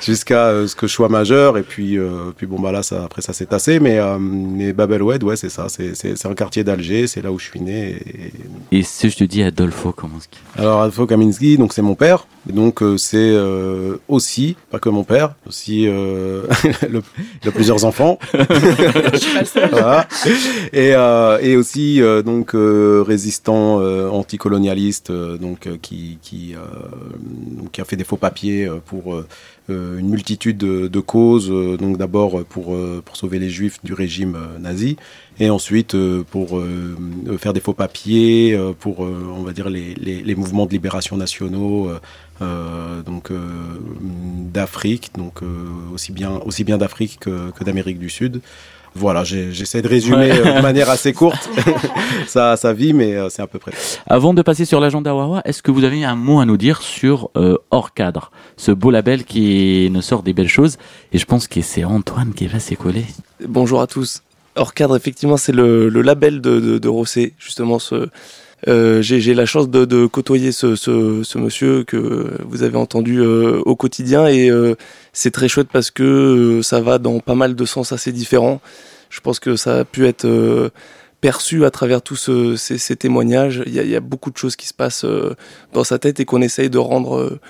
jusqu'à 0.01 0.65
ce 0.65 0.77
que 0.77 0.87
je 0.87 0.93
sois 0.93 1.09
majeur. 1.09 1.59
Et 1.59 1.63
puis 1.63 1.99
puis 2.37 2.47
bon 2.47 2.61
bah 2.61 2.71
là, 2.71 2.83
après 3.05 3.21
ça 3.21 3.33
s'est 3.33 3.47
tassé, 3.47 3.81
mais 3.81 3.99
euh, 3.99 4.17
mais 4.21 4.73
Babelwed, 4.73 5.25
ouais, 5.25 5.35
c'est 5.35 5.49
ça. 5.49 5.67
C'est 5.69 5.95
c'est 5.97 6.27
un 6.27 6.35
quartier 6.35 6.63
d'Alger, 6.65 7.07
c'est 7.07 7.23
là 7.23 7.31
où 7.33 7.39
je 7.39 7.45
suis 7.47 7.61
né. 7.61 7.97
Et, 8.73 8.79
et 8.79 8.83
si 8.83 9.11
je 9.11 9.17
te 9.17 9.25
dis 9.25 9.43
Adolfo 9.43 9.93
Komanski, 9.93 10.39
alors 10.57 10.81
Adolfo 10.81 11.07
Kaminski, 11.07 11.57
donc 11.59 11.73
c'est 11.73 11.83
mon 11.83 11.95
père. 11.95 12.27
Et 12.49 12.53
donc 12.53 12.83
euh, 12.83 12.99
c'est 12.99 13.17
euh, 13.19 13.97
aussi, 14.09 14.57
pas 14.71 14.79
que 14.79 14.91
mon 14.91 15.05
père, 15.05 15.35
aussi 15.47 15.87
euh, 15.89 16.43
le, 16.91 17.03
il 17.43 17.49
a 17.49 17.53
plusieurs 17.53 17.85
enfants. 17.85 18.19
Voilà. 19.71 20.07
Et, 20.73 20.95
euh, 20.95 21.39
et 21.41 21.57
aussi 21.57 22.01
euh, 22.03 22.23
donc 22.23 22.55
euh, 22.55 23.03
résistant 23.07 23.81
euh, 23.81 24.09
anticolonialiste, 24.09 25.11
euh, 25.11 25.39
donc 25.39 25.67
euh, 25.67 25.77
qui 25.81 26.19
qui, 26.23 26.55
euh, 26.55 26.59
donc, 27.59 27.73
qui 27.73 27.81
a 27.81 27.85
fait 27.85 27.97
des 27.97 28.05
faux 28.05 28.17
papiers 28.17 28.67
euh, 28.67 28.77
pour 28.85 29.23
une 29.69 30.09
multitude 30.11 30.59
de, 30.59 31.01
causes. 31.01 31.51
euh, 31.51 31.77
donc 31.77 31.97
d'abord 31.97 32.41
euh, 32.41 32.45
pour 32.45 32.75
euh, 32.75 33.03
pour 33.05 33.17
sauver 33.17 33.39
les 33.39 33.49
juifs 33.51 33.79
du 33.83 33.95
régime 33.95 34.37
euh, 34.37 34.59
nazi, 34.59 34.97
et 35.41 35.51
ensuite 35.51 35.95
euh, 35.95 36.23
pour 36.31 36.59
euh, 36.59 36.97
euh, 37.29 37.39
faire 37.39 37.53
des 37.53 37.61
faux 37.61 37.73
papiers 37.75 38.55
euh, 38.55 38.73
pour 38.79 39.05
euh, 39.05 39.27
on 39.37 39.43
va 39.43 39.53
dire 39.53 39.71
les, 39.71 39.95
les, 39.95 40.35
mouvements 40.35 40.67
de 40.67 40.73
libération 40.73 41.17
nationaux. 41.17 41.89
euh, 41.89 42.01
euh, 42.43 43.03
donc 43.03 43.31
euh, 43.31 43.39
d'Afrique, 44.53 45.13
donc 45.17 45.43
euh, 45.43 45.47
aussi 45.93 46.13
bien 46.13 46.33
aussi 46.45 46.65
bien 46.65 46.79
d'Afrique 46.79 47.19
que, 47.21 47.51
que 47.53 47.63
d'Amérique 47.65 47.99
du 47.99 48.11
Sud. 48.11 48.41
Voilà, 48.97 49.25
j'ai- 49.25 49.53
j'essaie 49.53 49.83
de 49.83 49.89
résumer 49.89 50.31
Ouais. 50.31 50.47
euh, 50.47 50.57
de 50.57 50.63
manière 50.63 50.89
assez 50.89 51.13
courte 51.13 51.49
sa, 52.27 52.57
sa 52.57 52.73
vie, 52.73 52.93
mais 52.93 53.15
euh, 53.15 53.29
c'est 53.29 53.43
à 53.43 53.47
peu 53.47 53.59
près. 53.59 53.73
Avant 54.07 54.35
de 54.35 54.43
passer 54.43 54.65
sur 54.65 54.79
l'agenda 54.81 55.15
Wawa, 55.15 55.43
est-ce 55.45 55.63
que 55.63 55.71
vous 55.71 55.85
avez 55.85 56.05
un 56.05 56.15
mot 56.15 56.41
à 56.41 56.47
nous 56.47 56.57
dire 56.57 56.81
sur 56.83 57.31
euh, 57.37 57.57
Hors 57.71 57.93
Cadre, 57.93 58.31
ce 58.57 58.71
beau 58.71 58.91
label 58.91 59.25
qui 59.25 59.89
nous 59.93 60.03
sort 60.03 60.23
des 60.23 60.33
belles 60.33 60.49
choses 60.49 60.77
Et 61.13 61.19
je 61.19 61.25
pense 61.27 61.49
que 61.49 61.61
c'est 61.61 61.85
Antoine 61.85 62.33
qui 62.35 62.47
va 62.47 62.61
s'y 62.61 62.77
coller. 62.77 63.05
Bonjour 63.47 63.81
à 63.81 63.87
tous. 63.87 64.23
Hors 64.57 64.73
cadre, 64.73 64.97
effectivement, 64.97 65.37
c'est 65.37 65.51
le, 65.53 65.89
le 65.89 66.01
label 66.03 66.41
de, 66.41 66.61
de, 66.61 66.79
de 66.79 66.89
Rossé, 66.89 67.35
justement. 67.41 67.81
Ce, 67.81 68.09
euh, 68.69 69.03
j'ai, 69.03 69.21
j'ai 69.21 69.35
la 69.35 69.47
chance 69.47 69.69
de, 69.69 69.85
de 69.85 70.07
côtoyer 70.07 70.53
ce, 70.53 70.77
ce, 70.77 71.25
ce 71.25 71.39
monsieur 71.39 71.83
que 71.83 72.31
vous 72.49 72.63
avez 72.63 72.77
entendu 72.79 73.19
euh, 73.21 73.61
au 73.67 73.75
quotidien 73.75 74.29
et 74.29 74.49
euh, 74.51 74.77
c'est 75.15 75.31
très 75.31 75.49
chouette 75.49 75.69
parce 75.73 75.91
que 75.91 76.03
euh, 76.03 76.63
ça 76.63 76.81
va 76.81 76.99
dans 76.99 77.21
pas 77.21 77.35
mal 77.35 77.55
de 77.55 77.65
sens 77.65 77.93
assez 77.93 78.13
différents. 78.13 78.61
Je 79.09 79.21
pense 79.21 79.39
que 79.41 79.57
ça 79.57 79.79
a 79.79 79.85
pu 79.85 80.07
être 80.07 80.27
euh, 80.27 80.69
perçu 81.21 81.65
à 81.65 81.71
travers 81.71 82.03
tous 82.03 82.17
ce- 82.17 82.57
ces, 82.57 82.97
témoignages. 82.97 83.63
Il 83.65 83.73
y, 83.73 83.97
a, 83.97 84.01
beaucoup 84.01 84.31
de 84.31 84.37
choses 84.37 84.57
qui 84.57 84.67
se 84.67 84.75
passent 84.75 85.05
euh, 85.07 85.35
dans 85.73 85.85
sa 85.85 85.99
tête 85.99 86.21
et 86.21 86.25
qu'on 86.27 86.43
essaye 86.43 86.69
de 86.69 86.79
rendre 86.79 87.17
euh, 87.17 87.41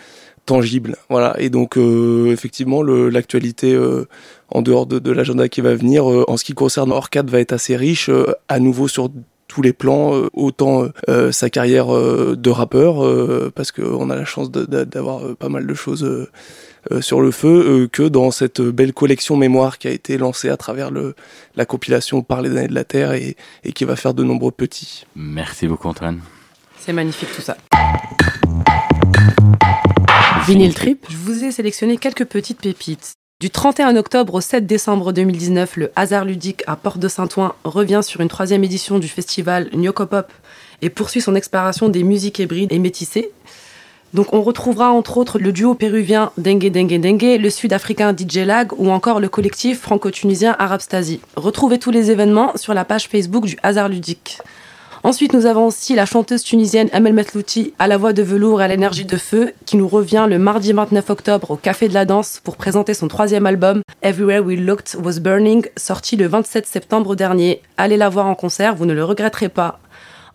tangible. 0.46 0.96
Voilà. 1.08 1.34
Et 1.40 1.50
donc, 1.50 1.76
euh, 1.76 2.30
effectivement, 2.30 2.82
l'actualité 2.82 3.72
euh, 3.74 4.06
en 4.50 4.62
dehors 4.62 4.86
de, 4.86 4.98
de 4.98 5.10
l'agenda 5.10 5.48
qui 5.48 5.60
va 5.60 5.74
venir, 5.74 6.08
euh, 6.08 6.24
en 6.28 6.36
ce 6.36 6.44
qui 6.44 6.52
concerne 6.52 6.92
Orcade, 6.92 7.30
va 7.30 7.40
être 7.40 7.52
assez 7.52 7.76
riche, 7.76 8.08
euh, 8.10 8.32
à 8.48 8.60
nouveau 8.60 8.86
sur 8.88 9.10
tous 9.48 9.62
les 9.62 9.72
plans, 9.72 10.14
euh, 10.14 10.28
autant 10.34 10.88
euh, 11.08 11.32
sa 11.32 11.50
carrière 11.50 11.94
euh, 11.94 12.36
de 12.36 12.50
rappeur, 12.50 13.04
euh, 13.04 13.50
parce 13.54 13.72
qu'on 13.72 14.10
a 14.10 14.16
la 14.16 14.24
chance 14.24 14.50
d'avoir 14.50 15.24
euh, 15.24 15.34
pas 15.34 15.48
mal 15.48 15.66
de 15.66 15.74
choses 15.74 16.04
euh, 16.04 16.08
euh, 16.08 16.26
sur 17.00 17.20
le 17.20 17.30
feu, 17.30 17.48
euh, 17.48 17.88
que 17.88 18.02
dans 18.02 18.30
cette 18.30 18.60
belle 18.60 18.92
collection 18.92 19.36
mémoire 19.36 19.78
qui 19.78 19.88
a 19.88 19.90
été 19.90 20.18
lancée 20.18 20.48
à 20.48 20.56
travers 20.56 20.90
le, 20.90 21.14
la 21.56 21.66
compilation 21.66 22.22
Par 22.22 22.42
les 22.42 22.50
années 22.50 22.68
de 22.68 22.74
la 22.74 22.84
Terre 22.84 23.12
et, 23.12 23.36
et 23.64 23.72
qui 23.72 23.84
va 23.84 23.96
faire 23.96 24.14
de 24.14 24.22
nombreux 24.22 24.52
petits. 24.52 25.06
Merci 25.16 25.66
beaucoup 25.66 25.88
Antoine. 25.88 26.20
C'est 26.78 26.92
magnifique 26.92 27.30
tout 27.34 27.42
ça. 27.42 27.56
Vinyl 30.46 30.74
Trip, 30.74 31.06
je 31.08 31.16
vous 31.16 31.44
ai 31.44 31.50
sélectionné 31.50 31.96
quelques 31.96 32.26
petites 32.26 32.60
pépites. 32.60 33.14
Du 33.40 33.50
31 33.50 33.96
octobre 33.96 34.34
au 34.34 34.40
7 34.40 34.66
décembre 34.66 35.12
2019, 35.12 35.76
le 35.76 35.92
hasard 35.96 36.24
ludique 36.24 36.62
à 36.66 36.76
Porte 36.76 36.98
de 36.98 37.08
Saint-Ouen 37.08 37.54
revient 37.64 38.00
sur 38.02 38.20
une 38.20 38.28
troisième 38.28 38.62
édition 38.62 38.98
du 38.98 39.08
festival 39.08 39.68
Nyokopop 39.74 40.30
et 40.82 40.90
poursuit 40.90 41.20
son 41.20 41.34
exploration 41.34 41.88
des 41.88 42.04
musiques 42.04 42.38
hybrides 42.38 42.72
et 42.72 42.78
métissées. 42.78 43.32
Donc 44.14 44.32
on 44.32 44.42
retrouvera 44.42 44.92
entre 44.92 45.18
autres 45.18 45.40
le 45.40 45.50
duo 45.50 45.74
péruvien 45.74 46.30
Dengue 46.38 46.70
Dengue 46.70 47.00
Dengue, 47.00 47.40
le 47.40 47.50
sud-africain 47.50 48.14
DJ 48.16 48.38
Lag 48.38 48.72
ou 48.78 48.90
encore 48.90 49.18
le 49.18 49.28
collectif 49.28 49.80
franco-tunisien 49.80 50.54
Arabstasy. 50.60 51.20
Retrouvez 51.34 51.80
tous 51.80 51.90
les 51.90 52.12
événements 52.12 52.52
sur 52.56 52.74
la 52.74 52.84
page 52.84 53.08
Facebook 53.08 53.44
du 53.44 53.58
hasard 53.64 53.88
ludique. 53.88 54.38
Ensuite, 55.02 55.34
nous 55.34 55.44
avons 55.44 55.66
aussi 55.66 55.94
la 55.94 56.06
chanteuse 56.06 56.42
tunisienne 56.44 56.88
Amel 56.94 57.12
Metlouti 57.12 57.74
à 57.78 57.88
la 57.88 57.98
voix 57.98 58.14
de 58.14 58.22
velours 58.22 58.62
et 58.62 58.64
à 58.64 58.68
l'énergie 58.68 59.04
de 59.04 59.18
feu 59.18 59.52
qui 59.66 59.76
nous 59.76 59.86
revient 59.86 60.26
le 60.30 60.38
mardi 60.38 60.72
29 60.72 61.10
octobre 61.10 61.50
au 61.50 61.56
Café 61.56 61.88
de 61.88 61.94
la 61.94 62.06
Danse 62.06 62.40
pour 62.42 62.56
présenter 62.56 62.94
son 62.94 63.08
troisième 63.08 63.44
album 63.44 63.82
Everywhere 64.00 64.42
We 64.42 64.58
Looked 64.58 64.96
Was 65.04 65.20
Burning 65.20 65.66
sorti 65.76 66.16
le 66.16 66.26
27 66.26 66.66
septembre 66.66 67.16
dernier. 67.16 67.60
Allez 67.76 67.98
la 67.98 68.08
voir 68.08 68.26
en 68.26 68.34
concert, 68.34 68.76
vous 68.76 68.86
ne 68.86 68.94
le 68.94 69.04
regretterez 69.04 69.50
pas. 69.50 69.80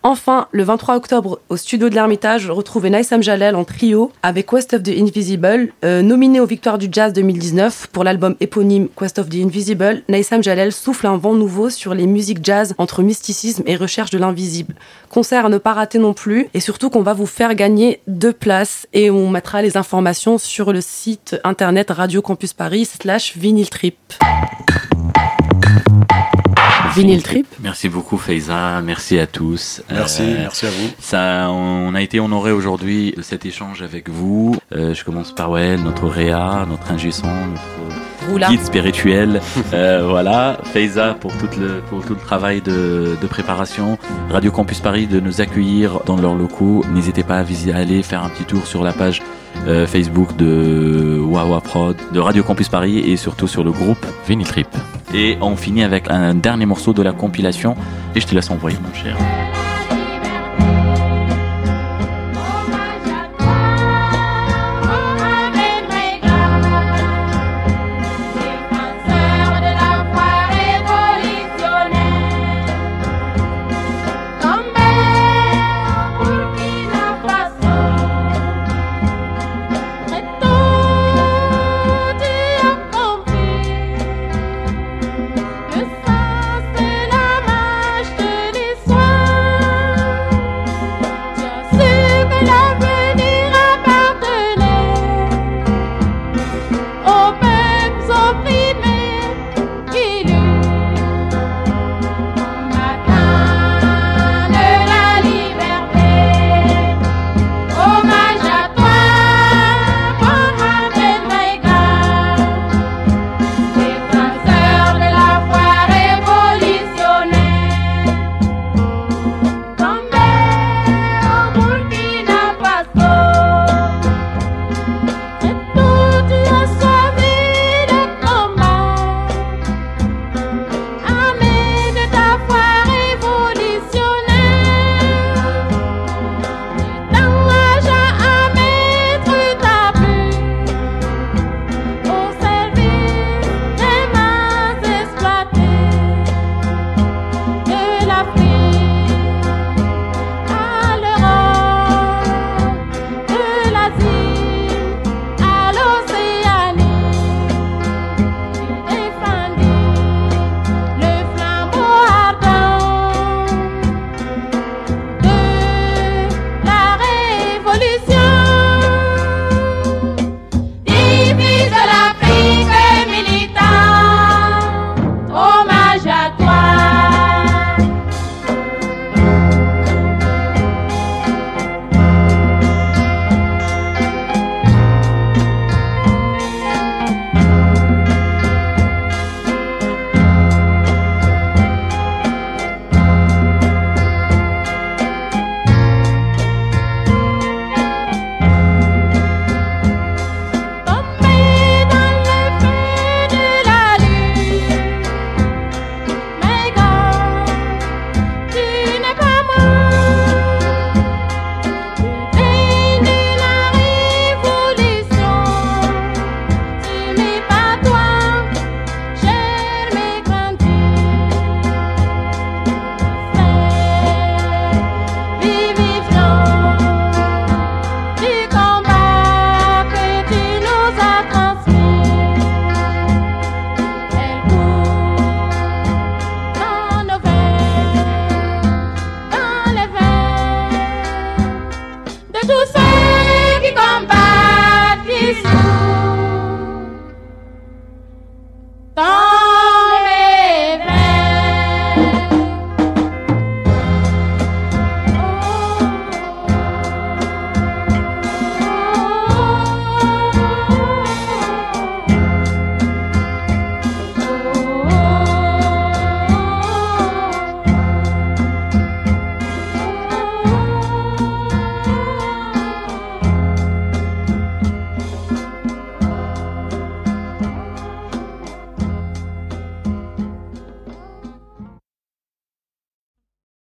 Enfin, 0.02 0.48
le 0.54 0.64
23 0.64 0.96
octobre, 0.96 1.40
au 1.50 1.58
studio 1.58 1.90
de 1.90 1.96
l'Ermitage, 1.96 2.50
retrouvez 2.50 2.90
Naïsam 2.90 3.22
Jalel 3.22 3.54
en 3.56 3.66
trio 3.66 4.14
avec 4.24 4.48
Quest 4.48 4.74
of 4.74 4.84
the 4.84 4.98
Invisible, 4.98 5.74
euh, 5.84 6.02
nominé 6.02 6.40
aux 6.40 6.46
Victoires 6.46 6.78
du 6.78 6.88
Jazz 6.90 7.12
2019 7.12 7.88
pour 7.92 8.06
l'album 8.06 8.38
éponyme 8.40 8.88
Quest 8.98 9.20
of 9.20 9.28
the 9.28 9.36
Invisible. 9.36 10.04
Naïsam 10.08 10.42
Jalel 10.42 10.72
souffle 10.72 11.06
un 11.08 11.18
vent 11.18 11.34
nouveau 11.34 11.70
sur 11.70 11.94
les 11.94 12.08
musiques 12.08 12.40
jazz 12.42 12.76
entre 12.78 13.04
mysticisme 13.04 13.64
et 13.66 13.76
recherche 13.76 14.10
de 14.10 14.18
l'invisible. 14.18 14.74
Concert 15.10 15.48
à 15.48 15.50
ne 15.50 15.58
pas 15.58 15.74
rater 15.74 16.00
non 16.00 16.14
plus, 16.14 16.48
et 16.54 16.62
surtout 16.62 16.90
qu'on 16.90 17.02
va 17.02 17.14
vous 17.14 17.26
faire 17.26 17.54
gagner 17.54 18.00
deux 18.08 18.32
places 18.34 18.88
et 18.94 19.12
on 19.12 19.30
mettra 19.30 19.62
les 19.62 19.76
informations 19.76 20.38
sur 20.38 20.72
le 20.72 20.80
site 20.80 21.36
internet 21.44 21.92
Radio 21.92 22.22
Campus 22.22 22.54
Paris 22.54 22.86
slash 22.86 23.36
vinyle 23.36 23.70
trip. 23.70 23.98
Vinyl 26.96 27.24
Trip. 27.24 27.48
Merci 27.62 27.90
beaucoup 27.90 28.18
Faiza, 28.18 28.82
merci 28.82 29.20
à 29.20 29.28
tous. 29.28 29.82
Merci, 29.92 30.22
Euh, 30.24 30.36
merci 30.40 30.66
à 30.66 30.70
vous. 30.70 30.90
Ça, 31.00 31.50
on 31.52 31.94
a 31.96 32.02
été 32.02 32.20
honoré 32.20 32.52
aujourd'hui 32.52 33.14
de 33.16 33.22
cet 33.22 33.46
échange 33.46 33.82
avec 33.82 34.10
vous. 34.10 34.56
Euh, 34.76 34.94
je 34.94 35.04
commence 35.04 35.34
par 35.34 35.52
ouais, 35.52 35.78
notre 35.78 36.08
Réa, 36.08 36.66
notre 36.70 36.92
ingé 36.92 37.12
son, 37.12 37.28
notre 37.28 37.62
guide 38.38 38.62
spirituel. 38.64 39.42
Euh, 39.74 40.06
voilà, 40.08 40.58
Faiza 40.64 41.16
pour 41.20 41.32
tout 41.38 41.48
le, 41.60 41.82
pour 41.90 42.04
tout 42.04 42.14
le 42.16 42.20
travail 42.20 42.60
de, 42.62 43.16
de 43.22 43.28
préparation. 43.28 43.98
Radio 44.32 44.52
Campus 44.52 44.80
Paris 44.80 45.06
de 45.06 45.20
nous 45.20 45.42
accueillir 45.42 46.00
dans 46.06 46.18
leurs 46.18 46.34
locaux. 46.34 46.84
N'hésitez 46.92 47.24
pas 47.24 47.38
à 47.38 47.44
visiter, 47.44 47.74
à 47.74 47.78
aller 47.78 48.02
faire 48.02 48.24
un 48.24 48.30
petit 48.30 48.46
tour 48.46 48.66
sur 48.66 48.84
la 48.84 48.94
page 48.94 49.22
euh, 49.68 49.86
Facebook 49.86 50.36
de 50.38 51.20
Wawa 51.22 51.62
Prod, 51.62 51.98
de 52.12 52.20
Radio 52.20 52.44
Campus 52.44 52.70
Paris 52.70 53.00
et 53.00 53.18
surtout 53.18 53.48
sur 53.48 53.64
le 53.64 53.72
groupe 53.72 54.04
Vinyl 54.28 54.48
Trip. 54.48 54.68
Et 55.14 55.38
on 55.42 55.56
finit 55.56 55.84
avec 55.84 56.10
un 56.10 56.34
dernier 56.34 56.66
morceau 56.66 56.94
de 56.94 57.02
la 57.02 57.12
compilation 57.12 57.76
et 58.16 58.22
je 58.22 58.28
te 58.28 58.34
laisse 58.34 58.50
envoyer 58.50 58.78
mon 58.82 58.94
cher. 58.94 59.18